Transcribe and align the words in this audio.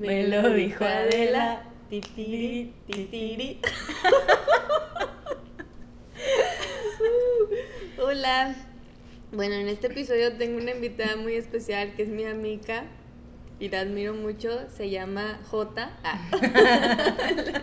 Me 0.00 0.26
lo 0.26 0.48
dijo 0.54 0.82
Adela. 0.82 1.62
Titiri, 1.90 2.72
titiri. 2.86 3.60
Hola. 8.02 8.54
Bueno, 9.30 9.56
en 9.56 9.68
este 9.68 9.88
episodio 9.88 10.32
tengo 10.38 10.56
una 10.56 10.70
invitada 10.70 11.16
muy 11.16 11.34
especial 11.34 11.92
que 11.96 12.04
es 12.04 12.08
mi 12.08 12.24
amiga 12.24 12.84
y 13.58 13.68
la 13.68 13.80
admiro 13.80 14.14
mucho. 14.14 14.70
Se 14.70 14.88
llama 14.88 15.38
J. 15.50 15.90
Ah. 16.02 16.30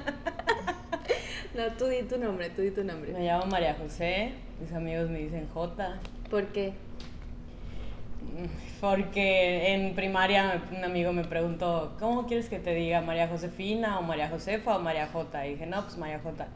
no, 1.55 1.73
tú 1.75 1.88
di 1.88 2.04
tu 2.04 2.19
nombre, 2.19 2.51
tú 2.51 2.61
di 2.61 2.69
tu 2.69 2.83
nombre. 2.83 3.13
Me 3.13 3.25
llamo 3.25 3.47
María 3.47 3.73
José. 3.73 4.33
Mis 4.61 4.71
amigos 4.73 5.09
me 5.09 5.17
dicen 5.17 5.47
J. 5.51 5.99
¿Por 6.29 6.45
qué? 6.49 6.75
Porque 8.79 9.73
en 9.73 9.95
primaria 9.95 10.61
un 10.75 10.83
amigo 10.83 11.11
me 11.13 11.23
preguntó, 11.23 11.95
¿cómo 11.99 12.27
quieres 12.27 12.49
que 12.49 12.59
te 12.59 12.73
diga? 12.73 13.02
¿María 13.02 13.27
Josefina 13.27 13.99
o 13.99 14.03
María 14.03 14.29
Josefa 14.29 14.77
o 14.77 14.79
María 14.79 15.07
J? 15.07 15.48
Y 15.48 15.53
dije, 15.53 15.66
no, 15.66 15.81
pues 15.84 15.98
María 15.98 16.20
J. 16.20 16.48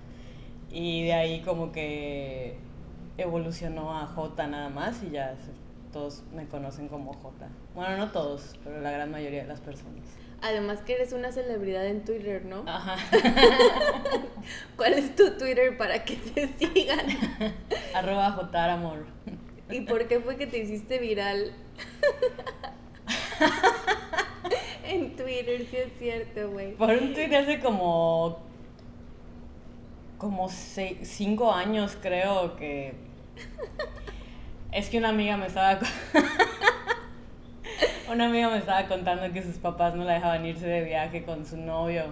Y 0.71 1.05
de 1.05 1.13
ahí 1.13 1.41
como 1.41 1.71
que 1.71 2.57
evolucionó 3.17 3.97
a 3.97 4.05
J 4.07 4.47
nada 4.47 4.70
más 4.70 5.01
y 5.03 5.11
ya 5.11 5.35
todos 5.91 6.23
me 6.33 6.47
conocen 6.47 6.87
como 6.87 7.13
J. 7.13 7.47
Bueno, 7.75 7.98
no 7.98 8.11
todos, 8.11 8.55
pero 8.63 8.79
la 8.81 8.91
gran 8.91 9.11
mayoría 9.11 9.41
de 9.41 9.48
las 9.48 9.59
personas. 9.59 10.05
Además 10.41 10.79
que 10.81 10.93
eres 10.93 11.13
una 11.13 11.31
celebridad 11.31 11.85
en 11.85 12.03
Twitter, 12.03 12.45
¿no? 12.45 12.63
Ajá. 12.67 12.95
¿Cuál 14.75 14.93
es 14.93 15.15
tu 15.15 15.37
Twitter 15.37 15.77
para 15.77 16.03
que 16.03 16.15
te 16.15 16.48
sigan? 16.57 17.05
Arroba 17.93 18.49
Amor. 18.73 19.05
¿Y 19.71 19.81
por 19.81 20.07
qué 20.07 20.20
fue 20.20 20.38
que 20.38 20.48
te 20.48 20.59
hiciste 20.59 20.99
viral? 20.99 21.53
en 24.85 25.16
Twitter, 25.16 25.66
sí 25.70 25.77
es 25.77 25.93
cierto, 25.98 26.52
güey. 26.52 26.76
Por 26.76 26.90
un 26.90 27.13
tweet 27.13 27.35
hace 27.35 27.59
como. 27.59 28.40
como 30.18 30.49
seis, 30.49 30.98
cinco 31.04 31.54
años, 31.54 31.98
creo 32.01 32.55
que. 32.55 32.93
Es 34.71 34.90
que 34.90 34.98
una 34.98 35.10
amiga 35.10 35.37
me 35.37 35.48
estaba. 35.48 35.79
una 38.12 38.26
amiga 38.26 38.49
me 38.49 38.57
estaba 38.57 38.88
contando 38.88 39.32
que 39.34 39.43
sus 39.43 39.57
papás 39.57 39.95
no 39.95 40.04
la 40.04 40.13
dejaban 40.13 40.45
irse 40.45 40.67
de 40.67 40.84
viaje 40.84 41.23
con 41.23 41.45
su 41.45 41.57
novio. 41.57 42.05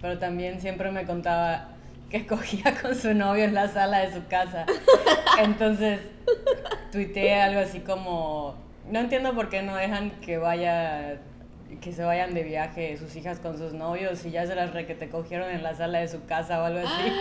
Pero 0.00 0.18
también 0.18 0.60
siempre 0.60 0.90
me 0.90 1.04
contaba 1.04 1.68
que 2.10 2.26
cogía 2.26 2.74
con 2.80 2.94
su 2.94 3.14
novio 3.14 3.44
en 3.44 3.54
la 3.54 3.68
sala 3.68 4.00
de 4.00 4.12
su 4.12 4.26
casa. 4.26 4.66
Entonces, 5.38 6.00
tuiteé 6.90 7.40
algo 7.40 7.60
así 7.60 7.80
como, 7.80 8.54
no 8.90 9.00
entiendo 9.00 9.34
por 9.34 9.48
qué 9.48 9.62
no 9.62 9.76
dejan 9.76 10.10
que 10.20 10.38
vaya 10.38 11.20
que 11.80 11.92
se 11.92 12.04
vayan 12.04 12.32
de 12.32 12.44
viaje 12.44 12.96
sus 12.96 13.16
hijas 13.16 13.40
con 13.40 13.58
sus 13.58 13.72
novios 13.72 14.24
y 14.24 14.30
ya 14.30 14.46
se 14.46 14.54
las 14.54 14.72
re 14.72 14.86
que 14.86 14.94
te 14.94 15.08
cogieron 15.08 15.50
en 15.50 15.62
la 15.62 15.74
sala 15.74 15.98
de 15.98 16.08
su 16.08 16.24
casa 16.24 16.62
o 16.62 16.64
algo 16.64 16.86
así. 16.86 17.12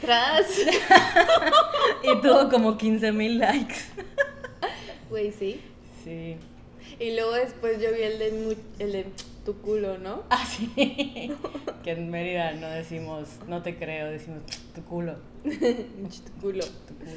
¡Tras! 0.00 0.46
y 2.02 2.20
tuvo 2.20 2.50
como 2.50 2.76
15 2.76 3.12
mil 3.12 3.38
likes. 3.38 3.76
Güey, 5.08 5.32
sí. 5.32 5.60
Sí. 6.04 6.36
Y 7.00 7.14
luego 7.14 7.32
después 7.32 7.80
yo 7.80 7.92
vi 7.92 8.02
el 8.02 8.18
de, 8.18 8.56
el 8.78 8.92
de 8.92 9.06
tu 9.44 9.60
culo, 9.60 9.98
¿no? 9.98 10.22
Ah, 10.30 10.44
sí. 10.46 10.70
que 11.82 11.90
en 11.90 12.10
Mérida 12.10 12.52
no 12.52 12.68
decimos, 12.68 13.28
no 13.48 13.62
te 13.62 13.76
creo, 13.76 14.10
decimos 14.10 14.42
tu 14.74 14.84
culo. 14.84 15.16
tu 15.44 16.32
culo. 16.40 16.64
Tu 16.64 16.94
culo. 16.94 17.10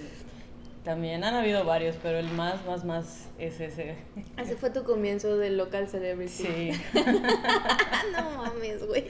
También 0.88 1.26
han 1.26 1.34
habido 1.34 1.66
varios, 1.66 1.98
pero 2.02 2.18
el 2.18 2.30
más, 2.30 2.66
más, 2.66 2.86
más 2.86 3.28
es 3.38 3.60
ese. 3.60 3.98
Ese 4.38 4.56
fue 4.56 4.70
tu 4.70 4.86
comienzo 4.86 5.36
de 5.36 5.50
local 5.50 5.90
celebrity. 5.90 6.32
Sí. 6.32 6.72
no 8.14 8.32
mames, 8.38 8.88
güey. 8.88 9.04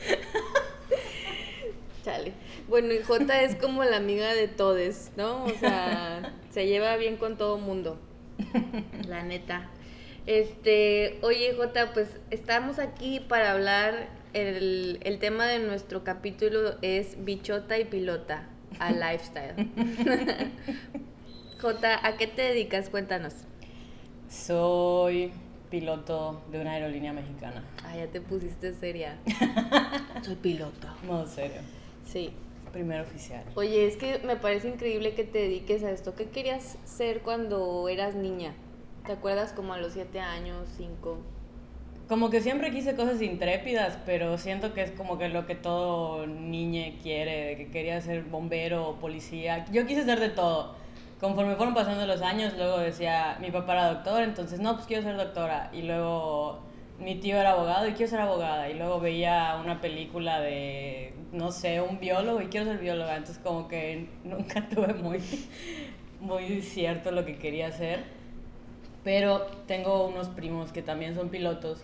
Chale. 2.03 2.33
Bueno, 2.67 2.91
y 2.95 3.03
J 3.03 3.43
es 3.43 3.53
como 3.57 3.83
la 3.83 3.97
amiga 3.97 4.33
de 4.33 4.47
todes, 4.47 5.11
¿no? 5.17 5.45
O 5.45 5.51
sea, 5.51 6.33
se 6.49 6.65
lleva 6.65 6.95
bien 6.95 7.15
con 7.15 7.37
todo 7.37 7.59
mundo. 7.59 7.99
La 9.07 9.21
neta. 9.21 9.69
Este, 10.25 11.19
oye 11.21 11.53
Jota, 11.55 11.93
pues 11.93 12.09
estamos 12.31 12.79
aquí 12.79 13.19
para 13.19 13.51
hablar, 13.51 14.09
el, 14.33 14.97
el 15.03 15.19
tema 15.19 15.45
de 15.45 15.59
nuestro 15.59 16.03
capítulo 16.03 16.73
es 16.81 17.23
bichota 17.23 17.77
y 17.77 17.85
pilota 17.85 18.49
a 18.79 18.91
lifestyle. 18.91 19.69
Jota, 21.59 22.05
¿a 22.05 22.17
qué 22.17 22.27
te 22.27 22.43
dedicas? 22.43 22.89
Cuéntanos. 22.89 23.33
Soy 24.29 25.31
piloto 25.71 26.43
de 26.51 26.61
una 26.61 26.73
aerolínea 26.73 27.13
mexicana. 27.13 27.63
Ah, 27.83 27.95
ya 27.97 28.05
te 28.07 28.21
pusiste 28.21 28.73
seria. 28.75 29.17
Soy 30.21 30.35
piloto. 30.35 30.87
Modo 31.03 31.25
serio. 31.25 31.61
Sí. 32.05 32.31
Primer 32.71 33.01
oficial. 33.01 33.43
Oye, 33.55 33.87
es 33.87 33.97
que 33.97 34.19
me 34.19 34.35
parece 34.35 34.67
increíble 34.69 35.15
que 35.15 35.23
te 35.23 35.39
dediques 35.39 35.83
a 35.83 35.89
esto. 35.89 36.15
¿Qué 36.15 36.29
querías 36.29 36.77
ser 36.85 37.21
cuando 37.21 37.89
eras 37.89 38.13
niña? 38.13 38.53
¿Te 39.07 39.13
acuerdas 39.13 39.51
como 39.51 39.73
a 39.73 39.79
los 39.79 39.93
siete 39.93 40.19
años, 40.19 40.67
cinco? 40.77 41.17
Como 42.07 42.29
que 42.29 42.41
siempre 42.41 42.71
quise 42.71 42.95
cosas 42.95 43.21
intrépidas, 43.21 43.97
pero 44.05 44.37
siento 44.37 44.75
que 44.75 44.83
es 44.83 44.91
como 44.91 45.17
que 45.17 45.27
lo 45.29 45.47
que 45.47 45.55
todo 45.55 46.27
niño 46.27 46.83
quiere, 47.01 47.47
de 47.47 47.57
que 47.57 47.71
quería 47.71 47.99
ser 47.99 48.23
bombero 48.23 48.87
o 48.87 48.95
policía. 48.97 49.65
Yo 49.71 49.87
quise 49.87 50.03
ser 50.03 50.19
de 50.19 50.29
todo. 50.29 50.75
Conforme 51.19 51.55
fueron 51.55 51.73
pasando 51.73 52.05
los 52.05 52.21
años, 52.21 52.53
luego 52.57 52.77
decía, 52.77 53.37
mi 53.41 53.49
papá 53.49 53.73
era 53.73 53.93
doctor, 53.93 54.21
entonces 54.21 54.59
no, 54.59 54.75
pues 54.75 54.85
quiero 54.85 55.01
ser 55.01 55.17
doctora. 55.17 55.71
Y 55.73 55.81
luego 55.81 56.59
mi 56.99 57.15
tío 57.15 57.37
era 57.37 57.51
abogado 57.51 57.87
y 57.87 57.93
quiero 57.93 58.09
ser 58.09 58.19
abogada. 58.19 58.69
Y 58.69 58.75
luego 58.75 58.99
veía 58.99 59.59
una 59.63 59.81
película 59.81 60.39
de, 60.39 61.13
no 61.31 61.51
sé, 61.51 61.81
un 61.81 61.99
biólogo 61.99 62.41
y 62.41 62.47
quiero 62.47 62.67
ser 62.67 62.77
bióloga. 62.77 63.17
Entonces 63.17 63.41
como 63.43 63.67
que 63.67 64.09
nunca 64.23 64.69
tuve 64.73 64.93
muy, 64.93 65.21
muy 66.19 66.61
cierto 66.61 67.11
lo 67.11 67.25
que 67.25 67.37
quería 67.37 67.67
hacer. 67.67 68.03
Pero 69.03 69.47
tengo 69.65 70.05
unos 70.07 70.27
primos 70.29 70.71
que 70.71 70.81
también 70.81 71.15
son 71.15 71.29
pilotos 71.29 71.83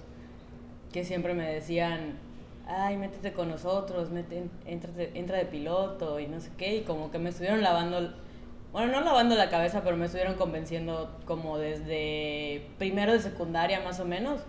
que 0.92 1.04
siempre 1.04 1.34
me 1.34 1.52
decían, 1.52 2.20
ay, 2.68 2.98
métete 2.98 3.34
con 3.34 3.50
nosotros, 3.50 4.12
mete, 4.12 4.44
entra 4.66 5.38
de 5.38 5.46
piloto 5.46 6.20
y 6.20 6.28
no 6.28 6.40
sé 6.40 6.52
qué. 6.58 6.78
Y 6.78 6.82
como 6.82 7.12
que 7.12 7.20
me 7.20 7.30
estuvieron 7.30 7.62
lavando, 7.62 8.14
bueno, 8.74 8.92
no 8.92 9.02
lavando 9.02 9.36
la 9.36 9.50
cabeza, 9.50 9.82
pero 9.84 9.96
me 9.96 10.08
estuvieron 10.08 10.34
convenciendo 10.34 11.16
como 11.26 11.60
desde 11.60 12.68
primero 12.80 13.14
de 13.14 13.20
secundaria 13.20 13.80
más 13.82 14.00
o 14.00 14.06
menos. 14.06 14.42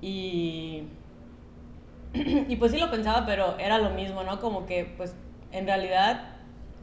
Y, 0.00 0.84
y 2.14 2.56
pues 2.56 2.72
sí 2.72 2.78
lo 2.78 2.90
pensaba, 2.90 3.26
pero 3.26 3.58
era 3.58 3.78
lo 3.78 3.90
mismo, 3.90 4.24
¿no? 4.24 4.40
Como 4.40 4.64
que 4.64 4.86
pues 4.96 5.14
en 5.52 5.66
realidad 5.66 6.30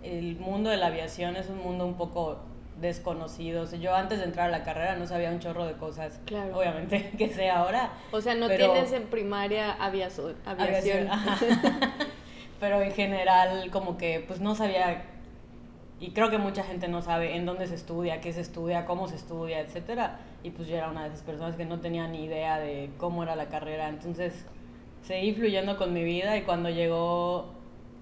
el 0.03 0.37
mundo 0.37 0.69
de 0.69 0.77
la 0.77 0.87
aviación 0.87 1.35
es 1.35 1.49
un 1.49 1.57
mundo 1.57 1.87
un 1.87 1.95
poco 1.95 2.38
desconocidos. 2.79 3.71
Yo 3.79 3.95
antes 3.95 4.19
de 4.19 4.25
entrar 4.25 4.49
a 4.49 4.51
la 4.51 4.63
carrera 4.63 4.95
no 4.95 5.07
sabía 5.07 5.31
un 5.31 5.39
chorro 5.39 5.65
de 5.65 5.73
cosas. 5.73 6.19
Claro. 6.25 6.55
Obviamente 6.55 7.11
que 7.17 7.29
sé 7.29 7.49
ahora. 7.49 7.93
O 8.11 8.21
sea, 8.21 8.35
no 8.35 8.47
tienes 8.47 8.91
en 8.91 9.07
primaria 9.07 9.71
aviación. 9.71 10.35
aviación. 10.45 11.09
pero 12.59 12.79
en 12.83 12.91
general 12.91 13.71
como 13.71 13.97
que 13.97 14.23
pues 14.27 14.39
no 14.39 14.53
sabía 14.53 15.03
y 16.01 16.09
creo 16.09 16.31
que 16.31 16.39
mucha 16.39 16.63
gente 16.63 16.88
no 16.88 17.03
sabe 17.03 17.35
en 17.35 17.45
dónde 17.45 17.67
se 17.67 17.75
estudia, 17.75 18.22
qué 18.22 18.34
se 18.34 18.41
estudia, 18.41 18.85
cómo 18.85 19.07
se 19.07 19.16
estudia, 19.16 19.59
etcétera. 19.59 20.19
Y 20.41 20.50
pues 20.50 20.67
yo 20.67 20.75
era 20.75 20.89
una 20.89 21.03
de 21.03 21.09
esas 21.09 21.22
personas 21.22 21.56
que 21.56 21.63
no 21.63 21.79
tenía 21.79 22.07
ni 22.07 22.25
idea 22.25 22.57
de 22.57 22.89
cómo 22.97 23.22
era 23.22 23.35
la 23.35 23.50
carrera. 23.50 23.88
Entonces 23.88 24.47
seguí 25.03 25.35
fluyendo 25.35 25.78
con 25.78 25.94
mi 25.94 26.03
vida 26.03 26.35
y 26.38 26.41
cuando 26.41 26.72
llegó 26.72 27.53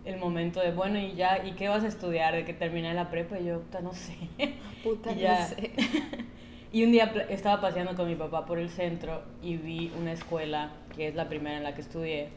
el 0.05 0.15
momento 0.15 0.61
de, 0.61 0.71
bueno, 0.71 0.97
y 0.97 1.13
ya, 1.15 1.45
¿y 1.45 1.51
qué 1.51 1.67
vas 1.67 1.83
a 1.83 1.87
estudiar? 1.87 2.35
De 2.35 2.45
que 2.45 2.53
terminé 2.53 2.93
la 2.93 3.09
prepa 3.09 3.37
y 3.37 3.47
yo, 3.47 3.59
puta, 3.59 3.81
no 3.81 3.91
sé. 3.91 4.15
Puta, 4.81 5.11
y 5.17 5.21
no 5.21 5.35
sé. 5.45 5.71
y 6.71 6.85
un 6.85 6.93
día 6.93 7.11
estaba 7.27 7.59
paseando 7.59 7.95
con 7.95 8.07
mi 8.07 8.15
papá 8.15 8.45
por 8.45 8.59
el 8.59 8.69
centro 8.69 9.23
y 9.43 9.57
vi 9.57 9.91
una 9.99 10.13
escuela, 10.13 10.71
que 10.95 11.09
es 11.09 11.15
la 11.15 11.27
primera 11.27 11.57
en 11.57 11.63
la 11.63 11.75
que 11.75 11.81
estudié. 11.81 12.29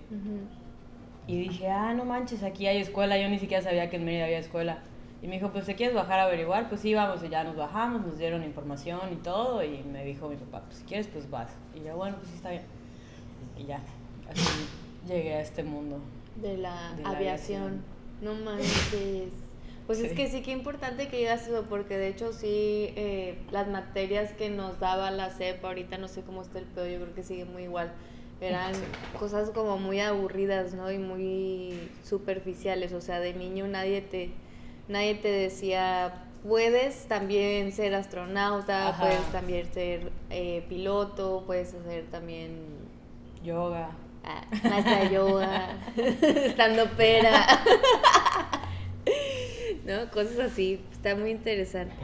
Y 1.29 1.39
dije, 1.39 1.69
ah, 1.69 1.95
no 1.95 2.05
manches, 2.05 2.43
aquí 2.43 2.67
hay 2.67 2.79
escuela. 2.79 3.17
Yo 3.17 3.29
ni 3.29 3.39
siquiera 3.39 3.63
sabía 3.63 3.89
que 3.91 3.95
en 3.95 4.05
Mérida 4.05 4.25
había 4.25 4.41
escuela. 4.41 4.83
Y 5.23 5.29
me 5.29 5.37
dijo, 5.37 5.51
pues, 5.51 5.67
¿te 5.67 5.77
quieres 5.77 5.95
bajar 5.95 6.19
a 6.19 6.25
averiguar? 6.25 6.69
Pues 6.69 6.81
sí, 6.81 6.95
vamos. 6.95 7.23
Y 7.23 7.29
ya 7.29 7.45
nos 7.45 7.57
bajamos, 7.57 8.05
nos 8.05 8.19
dieron 8.19 8.43
información 8.43 9.01
y 9.13 9.17
todo. 9.17 9.63
Y 9.63 9.83
me 9.85 10.05
dijo 10.05 10.29
mi 10.29 10.37
papá, 10.37 10.63
pues 10.67 10.79
si 10.79 10.85
quieres, 10.85 11.07
pues 11.07 11.31
vas. 11.31 11.53
Y 11.75 11.85
yo, 11.85 11.97
bueno, 11.97 12.17
pues 12.17 12.29
sí, 12.29 12.37
está 12.37 12.51
bien. 12.51 12.63
Y 13.57 13.65
ya, 13.65 13.81
así 14.29 14.67
llegué 15.07 15.35
a 15.35 15.41
este 15.41 15.63
mundo 15.63 16.01
de 16.37 16.59
la, 16.59 16.95
aviación. 17.05 17.83
No 18.21 18.35
manches. 18.35 19.33
Pues 19.87 19.99
es 19.99 20.13
que 20.13 20.29
sí 20.29 20.43
que 20.43 20.53
importante 20.53 21.09
que 21.09 21.19
digas 21.19 21.49
eso, 21.49 21.67
porque 21.69 21.99
de 21.99 22.09
hecho 22.09 22.33
sí, 22.33 22.93
eh, 22.97 23.37
las 23.51 23.69
materias 23.69 24.33
que 24.33 24.49
nos 24.49 24.79
daba 24.79 25.11
la 25.11 25.31
CEP, 25.31 25.63
ahorita 25.65 25.99
no 25.99 26.07
sé 26.07 26.23
cómo 26.23 26.43
está 26.43 26.61
el 26.61 26.67
pedo, 26.67 26.87
yo 26.87 27.01
creo 27.01 27.15
que 27.15 27.25
sigue 27.25 27.45
muy 27.45 27.65
igual. 27.65 27.93
Eran 28.41 28.73
cosas 29.19 29.51
como 29.51 29.79
muy 29.79 30.01
aburridas, 30.01 30.75
¿no? 30.75 30.91
Y 30.91 30.99
muy 30.99 31.91
superficiales. 32.05 32.93
O 32.93 33.01
sea, 33.01 33.21
de 33.21 33.35
niño 33.35 33.69
nadie 33.69 34.01
te, 34.01 34.31
nadie 34.89 35.15
te 35.15 35.29
decía, 35.29 36.15
puedes 36.47 37.07
también 37.07 37.73
ser 37.73 37.95
astronauta, 37.95 38.97
puedes 38.99 39.25
también 39.33 39.73
ser 39.73 40.11
eh, 40.31 40.65
piloto, 40.69 41.45
puedes 41.47 41.75
hacer 41.75 42.05
también 42.11 42.51
yoga 43.45 43.91
ah, 44.25 44.45
maestra 44.63 45.05
de 45.05 45.15
yoga, 45.15 45.77
estando 45.97 46.87
pera. 46.97 47.47
¿No? 49.87 50.11
Cosas 50.11 50.39
así, 50.39 50.81
está 50.93 51.17
muy 51.17 51.31
interesante. 51.31 51.95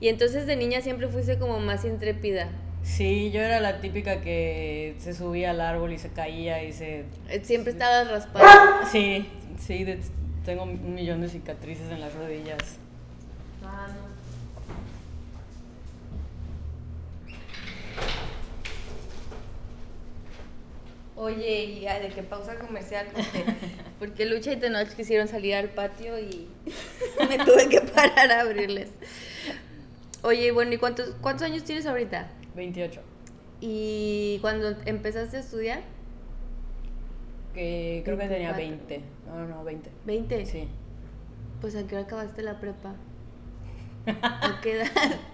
Y 0.00 0.08
entonces 0.08 0.46
de 0.46 0.56
niña 0.56 0.80
siempre 0.80 1.08
fuiste 1.08 1.38
como 1.38 1.58
más 1.60 1.84
intrépida. 1.84 2.48
Sí, 2.82 3.30
yo 3.32 3.42
era 3.42 3.60
la 3.60 3.80
típica 3.80 4.22
que 4.22 4.94
se 4.98 5.12
subía 5.12 5.50
al 5.50 5.60
árbol 5.60 5.92
y 5.92 5.98
se 5.98 6.08
caía 6.10 6.62
y 6.62 6.72
se... 6.72 7.04
Eh, 7.28 7.40
siempre 7.42 7.72
estabas 7.72 8.10
raspada. 8.10 8.86
Sí, 8.90 9.26
sí, 9.58 9.84
tengo 10.48 10.62
un 10.62 10.94
millón 10.94 11.20
de 11.20 11.28
cicatrices 11.28 11.92
en 11.92 12.00
las 12.00 12.14
rodillas. 12.14 12.78
Ah, 13.62 13.86
no. 21.14 21.22
Oye, 21.22 21.64
y 21.64 21.80
de 21.80 22.08
qué 22.14 22.22
pausa 22.22 22.58
comercial, 22.58 23.08
porque, 23.12 23.44
porque 23.98 24.24
Lucha 24.24 24.52
y 24.52 24.56
Tenoch 24.56 24.88
quisieron 24.96 25.28
salir 25.28 25.54
al 25.54 25.68
patio 25.68 26.18
y 26.18 26.48
me 27.28 27.36
tuve 27.44 27.68
que 27.68 27.82
parar 27.82 28.32
a 28.32 28.40
abrirles. 28.40 28.88
Oye, 30.22 30.50
bueno, 30.52 30.72
¿y 30.72 30.78
cuántos, 30.78 31.14
cuántos 31.20 31.42
años 31.42 31.62
tienes 31.64 31.84
ahorita? 31.84 32.26
28. 32.56 33.02
¿Y 33.60 34.38
cuando 34.40 34.74
empezaste 34.86 35.36
a 35.36 35.40
estudiar? 35.40 35.82
Que 37.52 38.00
creo 38.06 38.16
que 38.16 38.28
tenía 38.28 38.54
20. 38.54 39.17
No, 39.28 39.46
no, 39.46 39.64
20. 39.64 39.90
¿20? 40.06 40.44
Sí. 40.44 40.68
Pues 41.60 41.76
a 41.76 41.86
qué 41.86 41.96
hora 41.96 42.04
acabaste 42.04 42.42
la 42.42 42.60
prepa? 42.60 42.94
¿A 44.22 44.60
qué 44.62 44.80
edad? 44.80 44.86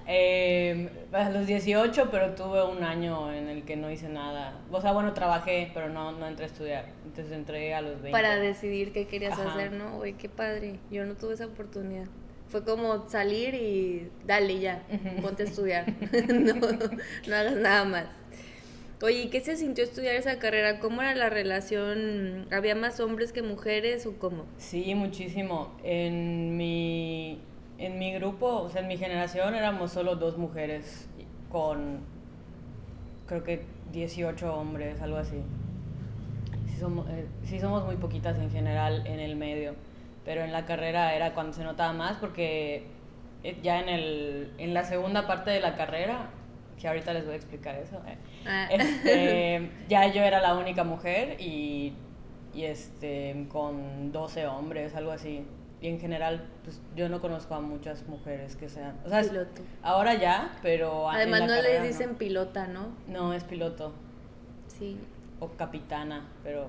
Eh, 0.06 0.88
a 1.12 1.30
los 1.30 1.46
18, 1.46 2.08
pero 2.10 2.34
tuve 2.34 2.62
un 2.64 2.82
año 2.82 3.32
en 3.32 3.48
el 3.48 3.64
que 3.64 3.76
no 3.76 3.90
hice 3.90 4.08
nada. 4.08 4.58
O 4.70 4.80
sea, 4.80 4.92
bueno, 4.92 5.12
trabajé, 5.12 5.70
pero 5.72 5.88
no, 5.88 6.12
no 6.12 6.26
entré 6.26 6.46
a 6.46 6.48
estudiar. 6.48 6.86
Entonces 7.04 7.32
entré 7.32 7.74
a 7.74 7.80
los 7.80 7.94
20. 8.02 8.10
Para 8.10 8.36
decidir 8.36 8.92
qué 8.92 9.06
querías 9.06 9.38
hacer, 9.38 9.72
¿no? 9.72 9.98
Uy, 9.98 10.14
qué 10.14 10.28
padre. 10.28 10.80
Yo 10.90 11.04
no 11.04 11.14
tuve 11.14 11.34
esa 11.34 11.46
oportunidad. 11.46 12.06
Fue 12.48 12.64
como 12.64 13.08
salir 13.08 13.54
y 13.54 14.10
dale 14.26 14.60
ya, 14.60 14.82
ponte 15.22 15.44
a 15.44 15.46
estudiar. 15.46 15.86
no, 16.28 16.54
no 16.54 17.36
hagas 17.36 17.56
nada 17.56 17.84
más. 17.84 18.06
Oye, 19.02 19.28
¿qué 19.28 19.40
se 19.40 19.56
sintió 19.56 19.84
estudiar 19.84 20.14
esa 20.14 20.38
carrera? 20.38 20.78
¿Cómo 20.78 21.02
era 21.02 21.14
la 21.14 21.28
relación? 21.28 22.46
¿Había 22.52 22.74
más 22.74 23.00
hombres 23.00 23.32
que 23.32 23.42
mujeres 23.42 24.06
o 24.06 24.18
cómo? 24.18 24.46
Sí, 24.56 24.94
muchísimo. 24.94 25.76
En 25.82 26.56
mi 26.56 27.40
en 27.78 27.98
mi 27.98 28.12
grupo, 28.12 28.46
o 28.46 28.68
sea, 28.70 28.82
en 28.82 28.88
mi 28.88 28.96
generación 28.96 29.54
éramos 29.54 29.92
solo 29.92 30.16
dos 30.16 30.38
mujeres 30.38 31.08
con, 31.50 32.00
creo 33.26 33.42
que 33.42 33.64
18 33.92 34.54
hombres, 34.54 35.00
algo 35.02 35.16
así. 35.16 35.42
Sí 36.68 36.78
somos, 36.78 37.08
eh, 37.08 37.26
sí 37.44 37.60
somos 37.60 37.84
muy 37.84 37.96
poquitas 37.96 38.38
en 38.38 38.50
general 38.50 39.06
en 39.06 39.20
el 39.20 39.36
medio, 39.36 39.74
pero 40.24 40.42
en 40.42 40.52
la 40.52 40.66
carrera 40.66 41.14
era 41.14 41.34
cuando 41.34 41.52
se 41.52 41.64
notaba 41.64 41.92
más 41.92 42.16
porque 42.18 42.86
eh, 43.42 43.56
ya 43.62 43.80
en, 43.80 43.88
el, 43.88 44.52
en 44.58 44.72
la 44.72 44.84
segunda 44.84 45.26
parte 45.26 45.50
de 45.50 45.60
la 45.60 45.76
carrera, 45.76 46.30
que 46.80 46.88
ahorita 46.88 47.12
les 47.12 47.24
voy 47.24 47.34
a 47.34 47.36
explicar 47.36 47.76
eso, 47.76 48.02
eh, 48.06 48.16
ah. 48.46 48.68
este, 48.70 49.70
ya 49.88 50.06
yo 50.12 50.22
era 50.22 50.40
la 50.40 50.54
única 50.56 50.84
mujer 50.84 51.40
y, 51.40 51.94
y 52.54 52.64
este, 52.64 53.46
con 53.48 54.12
12 54.12 54.46
hombres, 54.46 54.94
algo 54.94 55.12
así 55.12 55.44
y 55.84 55.88
en 55.88 56.00
general, 56.00 56.42
pues 56.62 56.80
yo 56.96 57.10
no 57.10 57.20
conozco 57.20 57.54
a 57.54 57.60
muchas 57.60 58.08
mujeres 58.08 58.56
que 58.56 58.70
sean. 58.70 58.98
O 59.04 59.10
sea, 59.10 59.20
piloto. 59.20 59.60
ahora 59.82 60.14
ya, 60.14 60.56
pero. 60.62 61.10
Además, 61.10 61.42
no 61.42 61.60
les 61.60 61.82
dicen 61.82 62.14
pilota, 62.14 62.66
¿no? 62.66 62.86
No, 63.06 63.34
es 63.34 63.44
piloto. 63.44 63.92
Sí. 64.66 64.96
O 65.40 65.48
capitana, 65.50 66.26
pero. 66.42 66.68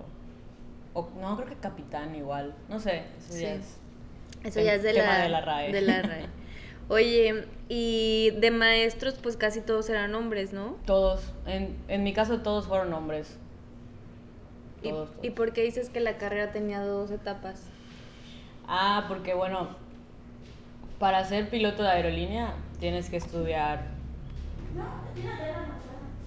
O, 0.94 1.10
no, 1.22 1.38
creo 1.38 1.48
que 1.48 1.56
capitán 1.56 2.14
igual. 2.14 2.56
No 2.68 2.78
sé, 2.78 3.04
eso 3.18 3.40
ya 3.40 3.54
es. 3.54 3.78
Eso 4.44 4.60
ya 4.60 4.74
es 4.74 4.84
de 4.84 4.92
la, 4.92 5.20
de 5.20 5.30
la 5.30 5.40
RAE. 5.40 5.72
De 5.72 5.82
la 5.82 6.02
RAE. 6.02 6.26
Oye, 6.88 7.46
y 7.68 8.32
de 8.40 8.52
maestros, 8.52 9.16
pues 9.22 9.38
casi 9.38 9.62
todos 9.62 9.90
eran 9.90 10.14
hombres, 10.14 10.54
¿no? 10.54 10.78
Todos. 10.86 11.34
En, 11.48 11.76
en 11.88 12.04
mi 12.04 12.14
caso, 12.14 12.42
todos 12.42 12.68
fueron 12.68 12.94
hombres. 12.94 13.38
Todos, 14.84 15.10
¿Y, 15.24 15.28
¿Y 15.28 15.30
por 15.32 15.52
qué 15.52 15.64
dices 15.64 15.90
que 15.90 16.00
la 16.00 16.18
carrera 16.18 16.52
tenía 16.52 16.82
dos 16.82 17.10
etapas? 17.10 17.64
Ah, 18.68 19.06
porque 19.08 19.34
bueno, 19.34 19.70
para 21.00 21.24
ser 21.26 21.50
piloto 21.50 21.82
de 21.84 21.90
aerolínea 21.90 22.54
tienes 22.80 23.10
que 23.10 23.18
estudiar. 23.18 23.88